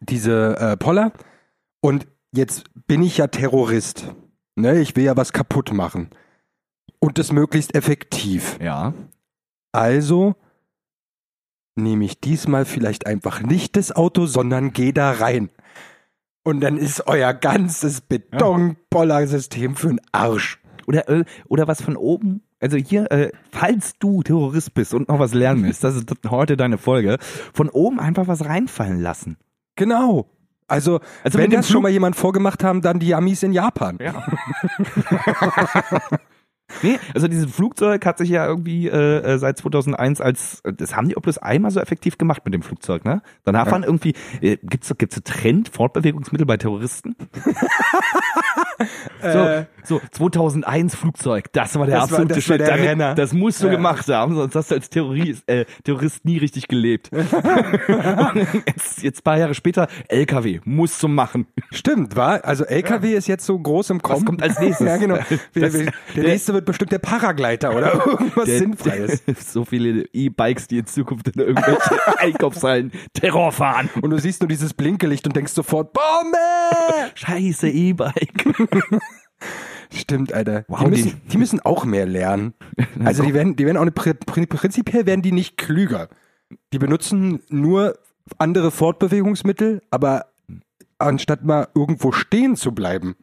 diese 0.00 0.56
äh, 0.58 0.76
Poller. 0.76 1.12
Und 1.80 2.06
jetzt 2.32 2.64
bin 2.86 3.02
ich 3.02 3.18
ja 3.18 3.26
Terrorist. 3.26 4.14
Ne? 4.56 4.80
Ich 4.80 4.96
will 4.96 5.04
ja 5.04 5.16
was 5.16 5.32
kaputt 5.32 5.72
machen. 5.72 6.10
Und 6.98 7.18
das 7.18 7.32
möglichst 7.32 7.74
effektiv. 7.74 8.58
Ja. 8.60 8.94
Also 9.72 10.34
nehme 11.76 12.04
ich 12.04 12.20
diesmal 12.20 12.64
vielleicht 12.64 13.06
einfach 13.06 13.42
nicht 13.42 13.76
das 13.76 13.94
Auto, 13.94 14.26
sondern 14.26 14.72
gehe 14.72 14.92
da 14.92 15.12
rein. 15.12 15.50
Und 16.42 16.60
dann 16.60 16.78
ist 16.78 17.06
euer 17.06 17.34
ganzes 17.34 18.00
Betonpoller-System 18.00 19.76
für 19.76 19.88
den 19.88 20.00
Arsch. 20.12 20.60
Oder, 20.86 21.08
äh, 21.08 21.24
oder 21.48 21.68
was 21.68 21.82
von 21.82 21.96
oben. 21.96 22.42
Also 22.60 22.76
hier, 22.76 23.10
äh, 23.10 23.30
falls 23.50 23.98
du 23.98 24.22
Terrorist 24.22 24.74
bist 24.74 24.94
und 24.94 25.08
noch 25.08 25.18
was 25.18 25.34
lernen 25.34 25.64
willst, 25.64 25.84
das 25.84 25.96
ist 25.96 26.10
heute 26.28 26.56
deine 26.56 26.78
Folge, 26.78 27.18
von 27.52 27.68
oben 27.68 28.00
einfach 28.00 28.28
was 28.28 28.44
reinfallen 28.44 29.00
lassen. 29.00 29.36
Genau. 29.76 30.30
Also, 30.68 31.00
Also 31.22 31.38
wenn 31.38 31.50
das 31.50 31.68
schon 31.68 31.82
mal 31.82 31.90
jemand 31.90 32.16
vorgemacht 32.16 32.64
haben, 32.64 32.80
dann 32.80 32.98
die 32.98 33.14
Amis 33.14 33.42
in 33.42 33.52
Japan. 33.52 33.98
Ja. 34.00 34.24
nee, 36.82 36.98
also 37.14 37.28
dieses 37.28 37.50
Flugzeug 37.54 38.04
hat 38.06 38.18
sich 38.18 38.28
ja 38.30 38.46
irgendwie 38.46 38.88
äh, 38.88 39.18
äh, 39.34 39.38
seit 39.38 39.58
2001 39.58 40.20
als, 40.20 40.62
das 40.64 40.94
haben 40.96 41.08
die 41.08 41.16
auch 41.16 41.22
bloß 41.22 41.38
einmal 41.38 41.70
so 41.70 41.80
effektiv 41.80 42.18
gemacht 42.18 42.42
mit 42.44 42.54
dem 42.54 42.62
Flugzeug, 42.62 43.04
ne? 43.04 43.22
Danach 43.44 43.66
Ja. 43.66 43.72
waren 43.72 43.82
irgendwie, 43.82 44.14
äh, 44.40 44.56
gibt's 44.62 44.92
gibt's 44.98 45.16
so 45.16 45.20
Trend, 45.24 45.68
Fortbewegungsmittel 45.70 46.46
bei 46.46 46.56
Terroristen? 46.56 47.14
Äh, 49.22 49.64
So, 49.84 50.00
2001 50.10 50.94
Flugzeug, 50.94 51.50
das 51.52 51.78
war 51.78 51.86
der 51.86 52.00
Das 52.00 52.10
war- 52.10 52.18
absolute 52.20 52.34
das 52.34 52.48
war 52.50 52.56
Shit. 52.58 52.66
der 52.66 52.76
Damit-. 52.96 53.16
Das 53.18 53.32
musst 53.32 53.62
du 53.62 53.66
Ja. 53.66 53.72
gemacht 53.72 54.06
haben, 54.08 54.34
sonst 54.34 54.54
hast 54.54 54.70
du 54.70 54.74
als 54.74 54.90
Terrorist, 54.90 55.48
äh, 55.48 55.64
Terrorist 55.84 56.24
nie 56.24 56.36
richtig 56.38 56.68
gelebt. 56.68 57.10
jetzt, 58.66 59.02
jetzt 59.02 59.24
paar 59.24 59.38
Jahre 59.38 59.54
später, 59.54 59.88
LKW, 60.08 60.60
musst 60.64 61.02
du 61.02 61.08
machen. 61.08 61.46
Stimmt, 61.72 62.16
war? 62.16 62.44
Also 62.44 62.64
LKW 62.64 63.12
ist 63.14 63.28
jetzt 63.28 63.46
so 63.46 63.58
groß 63.58 63.90
im 63.90 64.02
Kommen. 64.02 64.24
kommt 64.24 64.42
als 64.42 64.58
nächstes? 64.58 64.86
ja, 64.86 64.96
genau. 64.98 65.16
Das- 65.54 65.72
der, 65.72 65.92
der- 66.14 66.24
nächste 66.24 66.52
wird 66.56 66.64
bestimmt 66.66 66.90
der 66.90 66.98
Paragleiter 66.98 67.76
oder 67.76 67.94
irgendwas 68.06 68.44
Der- 68.46 68.58
Sinnfreies. 68.58 69.24
der- 69.24 69.34
so 69.46 69.64
viele 69.64 70.06
E-Bikes, 70.12 70.66
die 70.66 70.78
in 70.78 70.86
Zukunft 70.86 71.28
in 71.28 71.40
irgendwelche 71.40 71.78
Einkaufshallen 72.18 72.90
Terror 73.14 73.52
fahren. 73.52 73.88
Und 74.02 74.10
du 74.10 74.18
siehst 74.18 74.40
nur 74.40 74.48
dieses 74.48 74.74
Blinkelicht 74.74 75.26
und 75.26 75.36
denkst 75.36 75.52
sofort, 75.52 75.92
Bombe! 75.92 76.36
Scheiße 77.14 77.68
E-Bike. 77.68 78.44
Stimmt, 79.92 80.32
Alter. 80.32 80.64
Wow, 80.68 80.80
die, 80.84 80.90
müssen, 80.90 81.20
die- 81.30 81.38
müssen 81.38 81.60
auch 81.60 81.84
mehr 81.84 82.06
lernen. 82.06 82.54
Also 83.04 83.22
die 83.22 83.34
werden, 83.34 83.54
die 83.56 83.64
werden 83.66 83.76
auch 83.76 83.82
eine, 83.82 83.92
Pri- 83.92 84.14
Pri- 84.26 84.46
prinzipiell 84.46 85.06
werden 85.06 85.22
die 85.22 85.32
nicht 85.32 85.56
klüger. 85.56 86.08
Die 86.72 86.78
benutzen 86.78 87.40
nur 87.48 87.98
andere 88.38 88.70
Fortbewegungsmittel, 88.70 89.82
aber 89.90 90.26
anstatt 90.98 91.44
mal 91.44 91.68
irgendwo 91.74 92.10
stehen 92.12 92.56
zu 92.56 92.72
bleiben, 92.72 93.14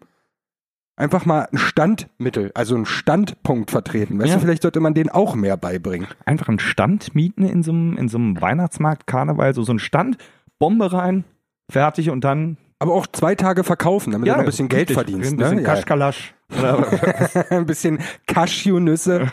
einfach 0.95 1.25
mal 1.25 1.47
ein 1.51 1.57
Standmittel, 1.57 2.51
also 2.53 2.75
einen 2.75 2.85
Standpunkt 2.85 3.71
vertreten. 3.71 4.19
Weißt 4.19 4.29
Ja. 4.29 4.35
du, 4.35 4.41
vielleicht 4.41 4.61
sollte 4.61 4.79
man 4.79 4.93
denen 4.93 5.09
auch 5.09 5.35
mehr 5.35 5.57
beibringen. 5.57 6.07
Einfach 6.25 6.49
einen 6.49 6.59
Stand 6.59 7.15
mieten 7.15 7.43
in 7.43 7.63
so 7.63 7.71
einem, 7.71 7.97
in 7.97 8.07
so 8.09 8.17
einem 8.17 8.39
Weihnachtsmarkt, 8.39 9.07
Karneval, 9.07 9.53
so, 9.53 9.63
so 9.63 9.73
ein 9.73 9.79
Stand, 9.79 10.17
Bombe 10.59 10.93
rein, 10.93 11.23
fertig 11.69 12.09
und 12.09 12.23
dann 12.23 12.57
Aber 12.79 12.93
auch 12.93 13.07
zwei 13.07 13.35
Tage 13.35 13.63
verkaufen, 13.63 14.11
damit 14.11 14.27
du 14.27 14.31
noch 14.31 14.39
ein 14.39 14.45
bisschen 14.45 14.69
Geld 14.69 14.89
richtig, 14.89 14.95
verdienst. 14.95 15.31
Ein 15.31 15.37
bisschen 15.37 15.55
ne? 15.57 15.61
ja. 15.63 15.73
Kaschkalasch. 15.73 16.33
ein 17.49 17.65
bisschen 17.65 17.99
Cashewnüsse. 18.27 19.27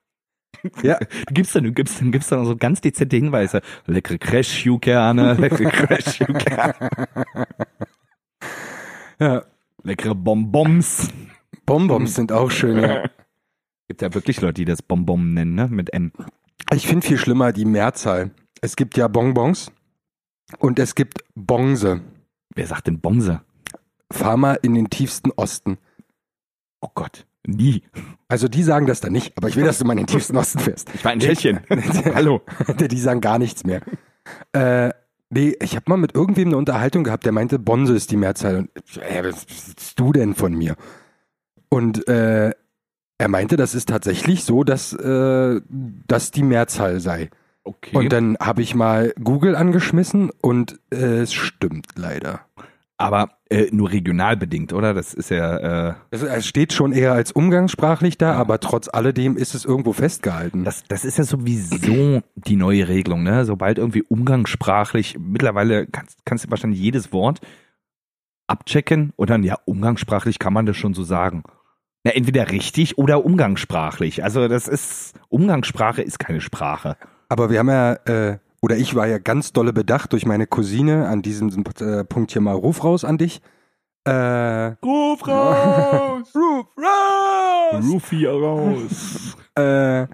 ja, 0.82 0.98
Du 0.98 1.34
gibst 1.34 1.54
dann, 1.56 1.64
du 1.64 1.72
gibst 1.72 2.00
dann, 2.00 2.12
gibst 2.12 2.30
dann 2.30 2.44
so 2.44 2.56
ganz 2.56 2.80
dezente 2.80 3.16
Hinweise. 3.16 3.60
Leckere 3.86 4.18
Crashkerne, 4.18 5.34
leckere 5.34 5.70
Crashkerne, 5.70 6.74
ja. 9.18 9.44
Leckere 9.86 10.14
Bonbons. 10.14 11.08
Bonbons 11.64 12.14
sind 12.14 12.32
auch 12.32 12.50
schön. 12.50 12.78
Ja. 12.78 13.04
Gibt 13.88 14.02
ja 14.02 14.12
wirklich 14.12 14.40
Leute, 14.40 14.54
die 14.54 14.64
das 14.64 14.82
Bonbon 14.82 15.32
nennen, 15.32 15.54
ne? 15.54 15.68
Mit 15.68 15.92
N. 15.92 16.12
Ich 16.72 16.88
finde 16.88 17.06
viel 17.06 17.18
schlimmer 17.18 17.52
die 17.52 17.64
Mehrzahl. 17.64 18.32
Es 18.60 18.74
gibt 18.74 18.96
ja 18.96 19.06
Bonbons 19.06 19.70
und 20.58 20.80
es 20.80 20.96
gibt 20.96 21.24
Bonse. 21.36 22.00
Wer 22.54 22.66
sagt 22.66 22.88
denn 22.88 23.00
Bonse? 23.00 23.42
Fahr 24.10 24.36
mal 24.36 24.58
in 24.62 24.74
den 24.74 24.90
tiefsten 24.90 25.30
Osten. 25.30 25.78
Oh 26.80 26.88
Gott, 26.94 27.26
nie. 27.46 27.84
Also 28.26 28.48
die 28.48 28.64
sagen 28.64 28.86
das 28.86 29.00
dann 29.00 29.12
nicht, 29.12 29.36
aber 29.36 29.48
ich 29.48 29.54
will, 29.54 29.64
dass 29.64 29.78
du 29.78 29.84
mal 29.84 29.92
in 29.92 29.98
den 29.98 30.06
tiefsten 30.08 30.36
Osten 30.36 30.58
fährst. 30.58 30.92
Ich 30.94 31.04
war 31.04 31.12
in 31.12 31.20
Tschechien. 31.20 31.60
Hallo. 32.14 32.42
die 32.76 32.98
sagen 32.98 33.20
gar 33.20 33.38
nichts 33.38 33.64
mehr. 33.64 33.82
Äh, 34.52 34.90
nee, 35.30 35.56
ich 35.60 35.76
habe 35.76 35.84
mal 35.88 35.96
mit 35.96 36.14
irgendwem 36.14 36.48
eine 36.48 36.56
Unterhaltung 36.56 37.04
gehabt, 37.04 37.24
der 37.24 37.32
meinte, 37.32 37.58
Bonse 37.58 37.94
ist 37.94 38.10
die 38.10 38.16
Mehrzahl. 38.16 38.56
Und 38.56 38.70
äh, 38.98 39.24
was 39.24 39.46
willst 39.48 39.98
du 39.98 40.12
denn 40.12 40.34
von 40.34 40.54
mir? 40.54 40.76
Und 41.68 42.06
äh, 42.08 42.52
er 43.18 43.28
meinte, 43.28 43.56
das 43.56 43.74
ist 43.74 43.88
tatsächlich 43.88 44.44
so, 44.44 44.62
dass 44.64 44.92
äh, 44.92 45.60
das 46.06 46.30
die 46.30 46.42
Mehrzahl 46.42 47.00
sei. 47.00 47.30
Okay. 47.64 47.96
Und 47.96 48.12
dann 48.12 48.36
habe 48.38 48.62
ich 48.62 48.74
mal 48.74 49.12
Google 49.22 49.56
angeschmissen 49.56 50.30
und 50.40 50.78
äh, 50.92 51.20
es 51.20 51.34
stimmt 51.34 51.86
leider. 51.96 52.40
Aber 52.98 53.30
äh, 53.50 53.66
nur 53.72 53.92
regional 53.92 54.36
bedingt, 54.38 54.72
oder? 54.72 54.94
Das 54.94 55.12
ist 55.12 55.30
ja. 55.30 55.90
Äh, 55.90 55.94
Es, 56.10 56.22
es 56.22 56.46
steht 56.46 56.72
schon 56.72 56.92
eher 56.92 57.12
als 57.12 57.30
umgangssprachlich 57.30 58.16
da, 58.16 58.32
aber 58.34 58.58
trotz 58.58 58.88
alledem 58.88 59.36
ist 59.36 59.54
es 59.54 59.66
irgendwo 59.66 59.92
festgehalten. 59.92 60.64
das, 60.64 60.82
das 60.84 61.04
ist 61.04 61.18
ja 61.18 61.24
sowieso 61.24 62.22
die 62.36 62.56
neue 62.56 62.88
Regelung, 62.88 63.22
ne? 63.22 63.44
Sobald 63.44 63.76
irgendwie 63.78 64.02
umgangssprachlich, 64.02 65.18
mittlerweile 65.18 65.86
kannst, 65.86 66.24
kannst 66.24 66.46
du 66.46 66.50
wahrscheinlich 66.50 66.80
jedes 66.80 67.12
Wort 67.12 67.40
abchecken 68.46 69.12
und 69.16 69.28
dann, 69.28 69.42
ja, 69.42 69.58
umgangssprachlich 69.64 70.38
kann 70.38 70.52
man 70.52 70.66
das 70.66 70.76
schon 70.76 70.94
so 70.94 71.02
sagen. 71.02 71.42
Na, 72.04 72.12
entweder 72.12 72.50
richtig 72.50 72.96
oder 72.96 73.24
umgangssprachlich. 73.24 74.24
Also 74.24 74.48
das 74.48 74.68
ist, 74.68 75.14
Umgangssprache 75.28 76.02
ist 76.02 76.18
keine 76.18 76.40
Sprache. 76.40 76.96
Aber 77.28 77.50
wir 77.50 77.58
haben 77.58 77.68
ja, 77.68 77.92
äh, 78.04 78.38
oder 78.66 78.76
ich 78.76 78.96
war 78.96 79.06
ja 79.06 79.18
ganz 79.18 79.52
dolle 79.52 79.72
bedacht 79.72 80.12
durch 80.12 80.26
meine 80.26 80.48
Cousine 80.48 81.06
an 81.06 81.22
diesem 81.22 81.62
äh, 81.78 82.02
Punkt 82.02 82.32
hier 82.32 82.42
mal 82.42 82.56
Ruf 82.56 82.82
raus 82.82 83.04
an 83.04 83.16
dich. 83.16 83.40
Äh, 84.02 84.74
Ruf 84.84 85.24
raus! 85.28 86.26
Ruf 86.34 86.66
raus! 86.76 87.84
Rufy 87.84 88.26
raus! 88.26 89.36
Äh, 89.56 90.08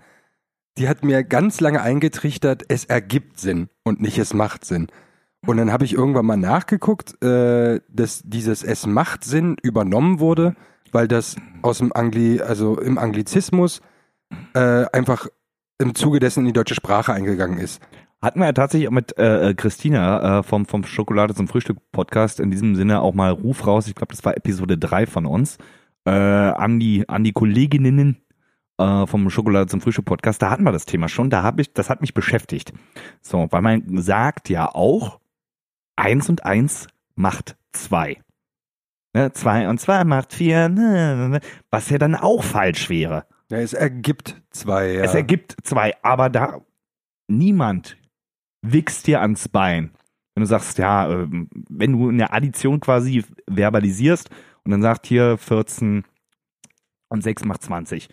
die 0.78 0.88
hat 0.88 1.02
mir 1.02 1.24
ganz 1.24 1.60
lange 1.60 1.80
eingetrichtert, 1.80 2.62
es 2.68 2.84
ergibt 2.84 3.40
Sinn 3.40 3.70
und 3.82 4.00
nicht 4.00 4.18
es 4.18 4.34
macht 4.34 4.64
Sinn. 4.64 4.86
Und 5.44 5.56
dann 5.56 5.72
habe 5.72 5.84
ich 5.84 5.94
irgendwann 5.94 6.26
mal 6.26 6.36
nachgeguckt, 6.36 7.20
äh, 7.24 7.80
dass 7.88 8.22
dieses 8.22 8.62
es 8.62 8.86
macht 8.86 9.24
Sinn 9.24 9.56
übernommen 9.62 10.20
wurde, 10.20 10.54
weil 10.92 11.08
das 11.08 11.34
aus 11.62 11.78
dem 11.78 11.92
Angli, 11.92 12.40
also 12.40 12.78
im 12.78 12.98
Anglizismus 12.98 13.80
äh, 14.54 14.84
einfach 14.92 15.26
im 15.78 15.96
Zuge 15.96 16.20
dessen 16.20 16.40
in 16.40 16.46
die 16.46 16.52
deutsche 16.52 16.76
Sprache 16.76 17.12
eingegangen 17.12 17.58
ist. 17.58 17.80
Hatten 18.22 18.38
wir 18.38 18.46
ja 18.46 18.52
tatsächlich 18.52 18.86
auch 18.88 18.92
mit 18.92 19.18
äh, 19.18 19.52
Christina 19.54 20.38
äh, 20.38 20.42
vom, 20.44 20.64
vom 20.64 20.84
Schokolade 20.84 21.34
zum 21.34 21.48
Frühstück 21.48 21.78
Podcast 21.90 22.38
in 22.38 22.52
diesem 22.52 22.76
Sinne 22.76 23.00
auch 23.00 23.14
mal 23.14 23.32
Ruf 23.32 23.66
raus. 23.66 23.88
Ich 23.88 23.96
glaube, 23.96 24.14
das 24.14 24.24
war 24.24 24.36
Episode 24.36 24.78
3 24.78 25.06
von 25.06 25.26
uns. 25.26 25.58
Äh, 26.04 26.10
an, 26.10 26.78
die, 26.78 27.08
an 27.08 27.24
die 27.24 27.32
Kolleginnen 27.32 28.22
äh, 28.78 29.06
vom 29.06 29.28
Schokolade 29.28 29.66
zum 29.66 29.80
Frühstück 29.80 30.04
Podcast. 30.04 30.40
Da 30.40 30.50
hatten 30.50 30.62
wir 30.62 30.70
das 30.70 30.86
Thema 30.86 31.08
schon. 31.08 31.30
Da 31.30 31.42
hab 31.42 31.58
ich, 31.58 31.72
das 31.72 31.90
hat 31.90 32.00
mich 32.00 32.14
beschäftigt. 32.14 32.72
So, 33.22 33.48
weil 33.50 33.62
man 33.62 34.00
sagt 34.00 34.48
ja 34.48 34.72
auch, 34.72 35.18
eins 35.96 36.28
und 36.28 36.44
eins 36.44 36.86
macht 37.16 37.56
zwei. 37.72 38.20
Ne, 39.14 39.32
zwei 39.32 39.68
und 39.68 39.78
zwei 39.78 40.04
macht 40.04 40.32
vier, 40.32 40.68
ne, 40.68 41.16
ne, 41.16 41.28
ne, 41.28 41.40
was 41.70 41.90
ja 41.90 41.98
dann 41.98 42.14
auch 42.14 42.42
falsch 42.42 42.88
wäre. 42.88 43.26
Ja, 43.50 43.58
es 43.58 43.74
ergibt 43.74 44.40
zwei. 44.50 44.92
Ja. 44.92 45.02
Es 45.02 45.14
ergibt 45.14 45.56
zwei, 45.64 45.94
aber 46.02 46.30
da 46.30 46.62
niemand 47.28 47.98
wichst 48.62 49.06
dir 49.06 49.20
ans 49.20 49.48
Bein. 49.48 49.90
Wenn 50.34 50.42
du 50.42 50.46
sagst, 50.46 50.78
ja, 50.78 51.10
ähm, 51.10 51.48
wenn 51.68 51.92
du 51.92 52.08
eine 52.08 52.32
Addition 52.32 52.80
quasi 52.80 53.24
verbalisierst 53.50 54.30
und 54.64 54.70
dann 54.70 54.82
sagt 54.82 55.06
hier 55.06 55.36
14 55.36 56.04
und 57.08 57.22
6 57.22 57.44
macht 57.44 57.62
20, 57.62 58.08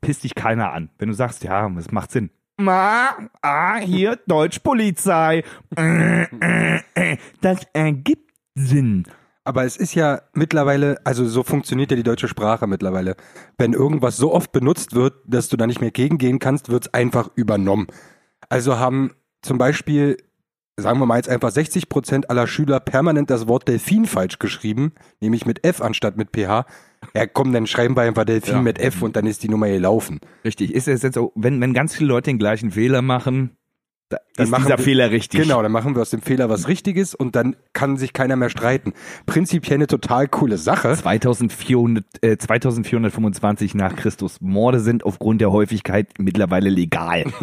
pisst 0.00 0.24
dich 0.24 0.34
keiner 0.34 0.72
an. 0.72 0.90
Wenn 0.98 1.08
du 1.08 1.14
sagst, 1.14 1.44
ja, 1.44 1.68
es 1.76 1.90
macht 1.90 2.12
Sinn. 2.12 2.30
Ma, 2.56 3.10
ah, 3.42 3.76
hier 3.78 4.16
Deutschpolizei. 4.26 5.44
Das 7.40 7.60
ergibt 7.72 8.34
Sinn. 8.56 9.04
Aber 9.44 9.64
es 9.64 9.76
ist 9.76 9.94
ja 9.94 10.20
mittlerweile, 10.34 10.98
also 11.04 11.24
so 11.24 11.42
funktioniert 11.42 11.90
ja 11.90 11.96
die 11.96 12.02
deutsche 12.02 12.28
Sprache 12.28 12.66
mittlerweile. 12.66 13.16
Wenn 13.56 13.72
irgendwas 13.72 14.16
so 14.16 14.34
oft 14.34 14.52
benutzt 14.52 14.94
wird, 14.94 15.14
dass 15.26 15.48
du 15.48 15.56
da 15.56 15.66
nicht 15.66 15.80
mehr 15.80 15.92
gegengehen 15.92 16.38
kannst, 16.38 16.68
wird 16.68 16.86
es 16.86 16.94
einfach 16.94 17.30
übernommen. 17.34 17.86
Also 18.48 18.78
haben 18.78 19.12
zum 19.42 19.58
Beispiel, 19.58 20.16
sagen 20.76 20.98
wir 21.00 21.06
mal 21.06 21.16
jetzt 21.16 21.28
einfach 21.28 21.50
60 21.50 21.88
Prozent 21.88 22.30
aller 22.30 22.46
Schüler 22.46 22.80
permanent 22.80 23.30
das 23.30 23.46
Wort 23.48 23.68
Delfin 23.68 24.06
falsch 24.06 24.38
geschrieben, 24.38 24.92
nämlich 25.20 25.46
mit 25.46 25.64
F 25.64 25.80
anstatt 25.80 26.16
mit 26.16 26.30
PH. 26.36 26.66
Ja, 27.14 27.26
komm, 27.26 27.52
dann 27.52 27.66
schreiben 27.66 27.96
wir 27.96 28.02
einfach 28.02 28.24
Delfin 28.24 28.54
Ja. 28.56 28.62
mit 28.62 28.78
F 28.78 29.02
und 29.02 29.16
dann 29.16 29.26
ist 29.26 29.42
die 29.42 29.48
Nummer 29.48 29.68
gelaufen. 29.68 30.20
Richtig. 30.44 30.74
Ist 30.74 30.88
es 30.88 31.02
jetzt 31.02 31.14
so, 31.14 31.32
wenn, 31.34 31.60
wenn 31.60 31.74
ganz 31.74 31.94
viele 31.94 32.08
Leute 32.08 32.30
den 32.30 32.38
gleichen 32.38 32.70
Fehler 32.72 33.02
machen, 33.02 33.56
da 34.10 34.18
Dann 34.36 34.44
ist 34.44 34.50
machen 34.50 34.64
dieser 34.64 34.78
wir- 34.78 34.84
Fehler 34.84 35.10
richtig. 35.10 35.42
Genau, 35.42 35.62
dann 35.62 35.70
machen 35.72 35.94
wir 35.94 36.02
aus 36.02 36.10
dem 36.10 36.22
Fehler 36.22 36.48
was 36.48 36.66
Richtiges 36.68 37.14
und 37.14 37.36
dann 37.36 37.56
kann 37.74 37.96
sich 37.98 38.12
keiner 38.14 38.36
mehr 38.36 38.48
streiten. 38.48 38.94
Prinzipiell 39.26 39.74
eine 39.76 39.86
total 39.86 40.28
coole 40.28 40.56
Sache. 40.56 40.94
2400, 40.96 42.04
äh, 42.22 42.38
2425 42.38 43.74
nach 43.74 43.94
Christus. 43.96 44.40
Morde 44.40 44.80
sind 44.80 45.04
aufgrund 45.04 45.40
der 45.40 45.52
Häufigkeit 45.52 46.08
mittlerweile 46.18 46.70
legal. 46.70 47.24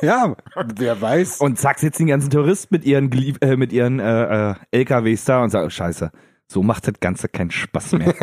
Ja, 0.00 0.34
wer 0.76 1.00
weiß. 1.00 1.40
Und 1.40 1.58
zack 1.58 1.78
sitzen 1.78 2.06
die 2.06 2.10
ganzen 2.10 2.30
Touristen 2.30 2.74
mit 2.74 2.84
ihren, 2.86 3.12
äh, 3.42 3.56
mit 3.56 3.70
ihren 3.72 4.00
äh, 4.00 4.52
äh, 4.52 4.54
LKWs 4.70 5.24
da 5.26 5.42
und 5.42 5.50
sagen, 5.50 5.66
oh, 5.66 5.70
scheiße, 5.70 6.10
so 6.50 6.62
macht 6.62 6.86
das 6.88 6.94
Ganze 7.00 7.28
keinen 7.28 7.50
Spaß 7.50 7.92
mehr. 7.92 8.14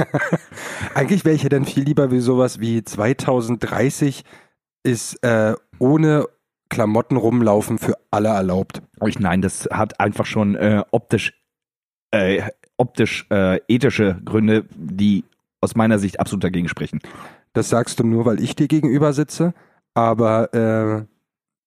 Eigentlich 0.96 1.24
wäre 1.24 1.36
ich 1.36 1.44
ja 1.44 1.50
dann 1.50 1.66
viel 1.66 1.84
lieber 1.84 2.10
wie 2.12 2.20
sowas 2.20 2.60
wie 2.60 2.84
2030 2.84 4.24
ist 4.84 5.24
äh, 5.24 5.54
ohne 5.80 6.26
Klamotten 6.72 7.18
rumlaufen 7.18 7.78
für 7.78 7.98
alle 8.12 8.30
erlaubt. 8.30 8.82
ich, 9.06 9.20
nein, 9.20 9.42
das 9.42 9.68
hat 9.72 10.00
einfach 10.00 10.26
schon 10.26 10.56
äh, 10.56 10.84
optisch, 10.92 11.34
äh, 12.12 12.44
optisch 12.78 13.28
äh, 13.30 13.60
ethische 13.68 14.22
Gründe, 14.24 14.66
die 14.74 15.26
aus 15.60 15.76
meiner 15.76 16.00
Sicht 16.00 16.22
absolut 16.22 16.46
dagegen 16.46 16.70
sprechen. 16.70 17.02
Das 17.52 17.68
sagst 17.68 18.00
du 18.00 18.06
nur, 18.06 18.26
weil 18.26 18.42
ich 18.42 18.56
dir 18.56 18.70
gegenüber 18.70 19.12
sitze. 19.12 19.54
Aber, 19.94 20.54
äh, 20.54 21.06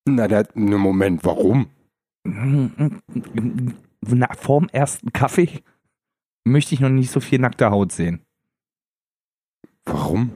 na, 0.07 0.27
der, 0.27 0.49
ne 0.55 0.79
Moment, 0.79 1.23
warum? 1.23 1.69
Na, 2.25 2.89
vorm 4.35 4.69
ersten 4.73 5.13
Kaffee 5.13 5.61
möchte 6.45 6.75
ich 6.75 6.81
noch 6.81 6.89
nicht 6.89 7.11
so 7.11 7.21
viel 7.21 7.39
nackte 7.39 7.71
Haut 7.71 7.93
sehen. 7.93 8.23
Warum? 9.85 10.31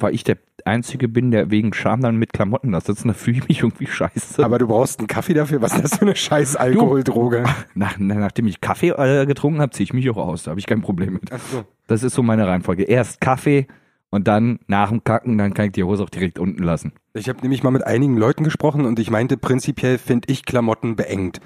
Weil 0.00 0.14
ich 0.14 0.24
der 0.24 0.38
Einzige 0.64 1.08
bin, 1.08 1.30
der 1.30 1.50
wegen 1.50 1.72
Scham 1.74 2.00
dann 2.00 2.16
mit 2.16 2.32
Klamotten 2.32 2.72
da 2.72 2.80
sitzt, 2.80 3.02
und 3.04 3.08
da 3.08 3.14
fühle 3.14 3.38
ich 3.38 3.48
mich 3.48 3.58
irgendwie 3.60 3.86
scheiße. 3.86 4.44
Aber 4.44 4.58
du 4.58 4.66
brauchst 4.66 4.98
einen 4.98 5.08
Kaffee 5.08 5.34
dafür? 5.34 5.60
Was 5.62 5.74
ist 5.74 5.84
das 5.84 5.96
für 5.98 6.02
eine 6.06 6.16
scheiß 6.16 6.56
Alkoholdroge? 6.56 7.44
Nach, 7.74 7.96
na- 7.98 8.14
nachdem 8.14 8.46
ich 8.46 8.60
Kaffee 8.60 8.90
äh, 8.90 9.26
getrunken 9.26 9.60
habe, 9.60 9.72
ziehe 9.72 9.84
ich 9.84 9.92
mich 9.92 10.08
auch 10.10 10.16
aus. 10.16 10.44
Da 10.44 10.50
habe 10.50 10.60
ich 10.60 10.66
kein 10.66 10.80
Problem 10.80 11.14
mit. 11.14 11.30
Ach 11.32 11.40
so. 11.52 11.64
Das 11.86 12.02
ist 12.02 12.14
so 12.14 12.22
meine 12.22 12.46
Reihenfolge. 12.46 12.84
Erst 12.84 13.20
Kaffee 13.20 13.66
und 14.10 14.26
dann 14.28 14.60
nach 14.68 14.90
dem 14.90 15.04
Kacken, 15.04 15.36
dann 15.38 15.52
kann 15.54 15.66
ich 15.66 15.72
die 15.72 15.84
Hose 15.84 16.02
auch 16.02 16.10
direkt 16.10 16.38
unten 16.38 16.62
lassen. 16.62 16.92
Ich 17.12 17.28
habe 17.28 17.40
nämlich 17.42 17.62
mal 17.62 17.70
mit 17.70 17.86
einigen 17.86 18.16
Leuten 18.16 18.44
gesprochen 18.44 18.86
und 18.86 18.98
ich 18.98 19.10
meinte, 19.10 19.36
prinzipiell 19.36 19.98
finde 19.98 20.30
ich 20.32 20.44
Klamotten 20.44 20.96
beengt. 20.96 21.40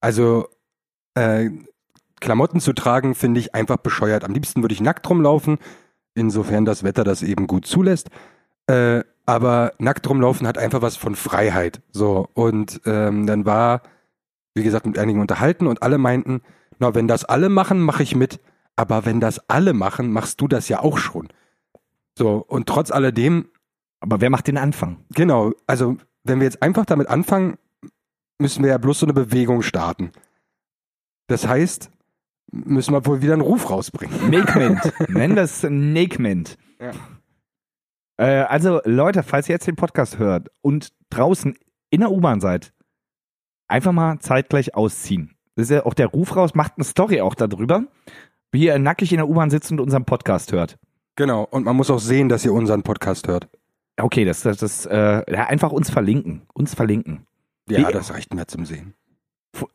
Also 0.00 0.48
äh, 1.14 1.50
Klamotten 2.20 2.60
zu 2.60 2.72
tragen 2.72 3.14
finde 3.14 3.40
ich 3.40 3.54
einfach 3.54 3.76
bescheuert. 3.76 4.24
Am 4.24 4.32
liebsten 4.32 4.62
würde 4.62 4.72
ich 4.74 4.80
nackt 4.80 5.08
rumlaufen, 5.08 5.58
insofern 6.14 6.64
das 6.64 6.82
Wetter 6.84 7.04
das 7.04 7.22
eben 7.22 7.46
gut 7.46 7.66
zulässt. 7.66 8.10
Äh, 8.66 9.02
aber 9.26 9.72
nackt 9.78 10.08
rumlaufen 10.08 10.46
hat 10.46 10.58
einfach 10.58 10.82
was 10.82 10.96
von 10.96 11.14
Freiheit. 11.14 11.80
So 11.92 12.28
und 12.34 12.80
ähm, 12.84 13.26
dann 13.26 13.46
war, 13.46 13.82
wie 14.54 14.62
gesagt, 14.62 14.86
mit 14.86 14.98
einigen 14.98 15.20
unterhalten 15.20 15.66
und 15.66 15.82
alle 15.82 15.98
meinten, 15.98 16.42
na 16.78 16.94
wenn 16.94 17.08
das 17.08 17.24
alle 17.24 17.48
machen, 17.48 17.80
mache 17.80 18.02
ich 18.02 18.14
mit. 18.14 18.40
Aber 18.76 19.06
wenn 19.06 19.20
das 19.20 19.48
alle 19.48 19.72
machen, 19.72 20.12
machst 20.12 20.40
du 20.40 20.48
das 20.48 20.68
ja 20.68 20.80
auch 20.80 20.98
schon. 20.98 21.28
So 22.18 22.44
und 22.46 22.68
trotz 22.68 22.90
alledem 22.90 23.48
Aber 24.00 24.20
wer 24.20 24.30
macht 24.30 24.46
den 24.46 24.58
Anfang? 24.58 24.98
Genau, 25.14 25.52
also 25.66 25.96
wenn 26.24 26.40
wir 26.40 26.44
jetzt 26.44 26.62
einfach 26.62 26.84
damit 26.84 27.08
anfangen, 27.08 27.56
müssen 28.38 28.62
wir 28.62 28.70
ja 28.70 28.78
bloß 28.78 28.98
so 28.98 29.06
eine 29.06 29.14
Bewegung 29.14 29.62
starten. 29.62 30.10
Das 31.26 31.46
heißt, 31.46 31.90
müssen 32.64 32.92
wir 32.94 33.04
wohl 33.06 33.22
wieder 33.22 33.32
einen 33.34 33.42
Ruf 33.42 33.70
rausbringen. 33.70 34.30
Nakement. 34.30 34.80
Nenn 35.08 35.34
das 35.36 35.64
Nakement. 35.68 36.56
Ja. 36.80 36.92
Äh, 38.16 38.42
also 38.42 38.80
Leute, 38.84 39.22
falls 39.22 39.48
ihr 39.48 39.54
jetzt 39.54 39.66
den 39.66 39.76
Podcast 39.76 40.18
hört 40.18 40.48
und 40.62 40.92
draußen 41.10 41.56
in 41.90 42.00
der 42.00 42.10
U-Bahn 42.10 42.40
seid, 42.40 42.72
einfach 43.68 43.92
mal 43.92 44.18
zeitgleich 44.20 44.74
ausziehen. 44.74 45.34
Das 45.56 45.64
ist 45.64 45.70
ja 45.70 45.86
auch 45.86 45.94
der 45.94 46.06
Ruf 46.08 46.36
raus, 46.36 46.54
macht 46.54 46.72
eine 46.76 46.84
Story 46.84 47.20
auch 47.20 47.34
darüber, 47.34 47.84
wie 48.52 48.66
ihr 48.66 48.78
nackig 48.78 49.12
in 49.12 49.18
der 49.18 49.28
U-Bahn 49.28 49.50
sitzt 49.50 49.70
und 49.72 49.80
unseren 49.80 50.04
Podcast 50.04 50.52
hört. 50.52 50.78
Genau, 51.16 51.44
und 51.44 51.64
man 51.64 51.76
muss 51.76 51.90
auch 51.90 52.00
sehen, 52.00 52.28
dass 52.28 52.44
ihr 52.44 52.52
unseren 52.52 52.82
Podcast 52.82 53.28
hört. 53.28 53.48
Okay, 53.96 54.24
das, 54.24 54.42
das, 54.42 54.56
das 54.58 54.86
äh, 54.86 55.22
ja, 55.32 55.46
einfach 55.46 55.70
uns 55.70 55.88
verlinken. 55.90 56.42
Uns 56.52 56.74
verlinken. 56.74 57.26
Ja, 57.68 57.88
Wie- 57.88 57.92
das 57.92 58.12
reicht 58.12 58.34
mir 58.34 58.46
zum 58.46 58.64
Sehen. 58.66 58.94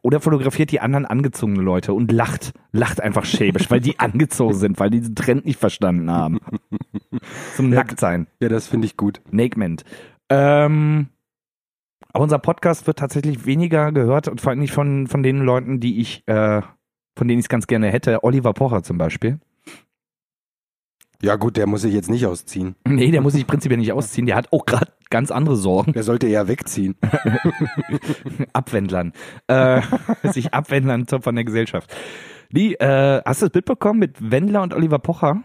Oder 0.02 0.20
fotografiert 0.20 0.72
die 0.72 0.80
anderen 0.80 1.06
angezogenen 1.06 1.63
Leute 1.63 1.94
und 1.94 2.12
lacht. 2.12 2.54
Lacht 2.72 3.02
einfach 3.02 3.26
schäbisch, 3.26 3.70
weil 3.72 3.80
die 3.80 4.00
angezogen 4.00 4.56
sind, 4.56 4.80
weil 4.80 4.89
die 4.89 5.02
den 5.02 5.15
Trend 5.15 5.46
nicht 5.46 5.60
verstanden 5.60 6.12
haben. 6.12 6.39
Zum. 7.56 7.70
Nacktsein. 7.70 8.28
Ja, 8.42 8.50
das 8.50 8.68
finde 8.68 8.88
ich 8.88 8.98
gut. 8.98 9.22
Nakement. 9.32 9.84
Ähm, 10.30 11.08
aber 12.12 12.24
unser 12.24 12.39
Podcast 12.39 12.88
wird 12.88 13.00
tatsächlich 13.00 13.46
weniger 13.46 13.92
gehört 13.92 14.28
und 14.28 14.42
vor 14.42 14.52
allem 14.52 14.60
nicht 14.60 14.74
von, 14.74 15.08
von 15.08 15.24
den 15.24 15.39
Leuten, 15.39 15.80
die 15.80 16.00
ich, 16.00 16.28
äh, 16.28 16.62
von 17.15 17.28
denen 17.28 17.39
ich 17.39 17.46
es 17.46 17.50
ganz 17.50 17.68
gerne 17.68 17.88
hätte. 17.89 18.24
Oliver 18.24 18.54
Pocher 18.54 18.84
zum 18.84 18.98
Beispiel. 18.98 19.39
Ja 21.21 21.36
gut, 21.36 21.58
der 21.58 21.67
muss 21.67 21.82
sich 21.82 21.93
jetzt 21.93 22.10
nicht 22.10 22.25
ausziehen. 22.25 22.75
Nee, 22.88 23.12
der 23.12 23.21
muss 23.21 23.34
sich 23.34 23.45
prinzipiell 23.45 23.79
nicht 23.79 23.91
ausziehen. 23.91 24.25
Der 24.25 24.36
hat 24.36 24.51
auch 24.51 24.65
gerade 24.65 24.91
ganz 25.10 25.32
andere 25.32 25.55
Sorgen. 25.55 25.93
Der 25.93 26.03
sollte 26.03 26.27
eher 26.27 26.47
wegziehen. 26.47 26.95
Abwendlern. 28.53 29.13
Äh, 29.47 29.82
sich 30.32 30.53
abwendlern 30.53 31.08
von 31.08 31.36
der 31.36 31.43
Gesellschaft. 31.43 31.93
Die, 32.51 32.75
äh, 32.75 33.21
hast 33.25 33.41
du 33.41 33.47
das 33.47 33.55
mitbekommen 33.55 33.99
mit 33.99 34.32
Wendler 34.32 34.62
und 34.62 34.73
Oliver 34.73 34.99
Pocher? 34.99 35.43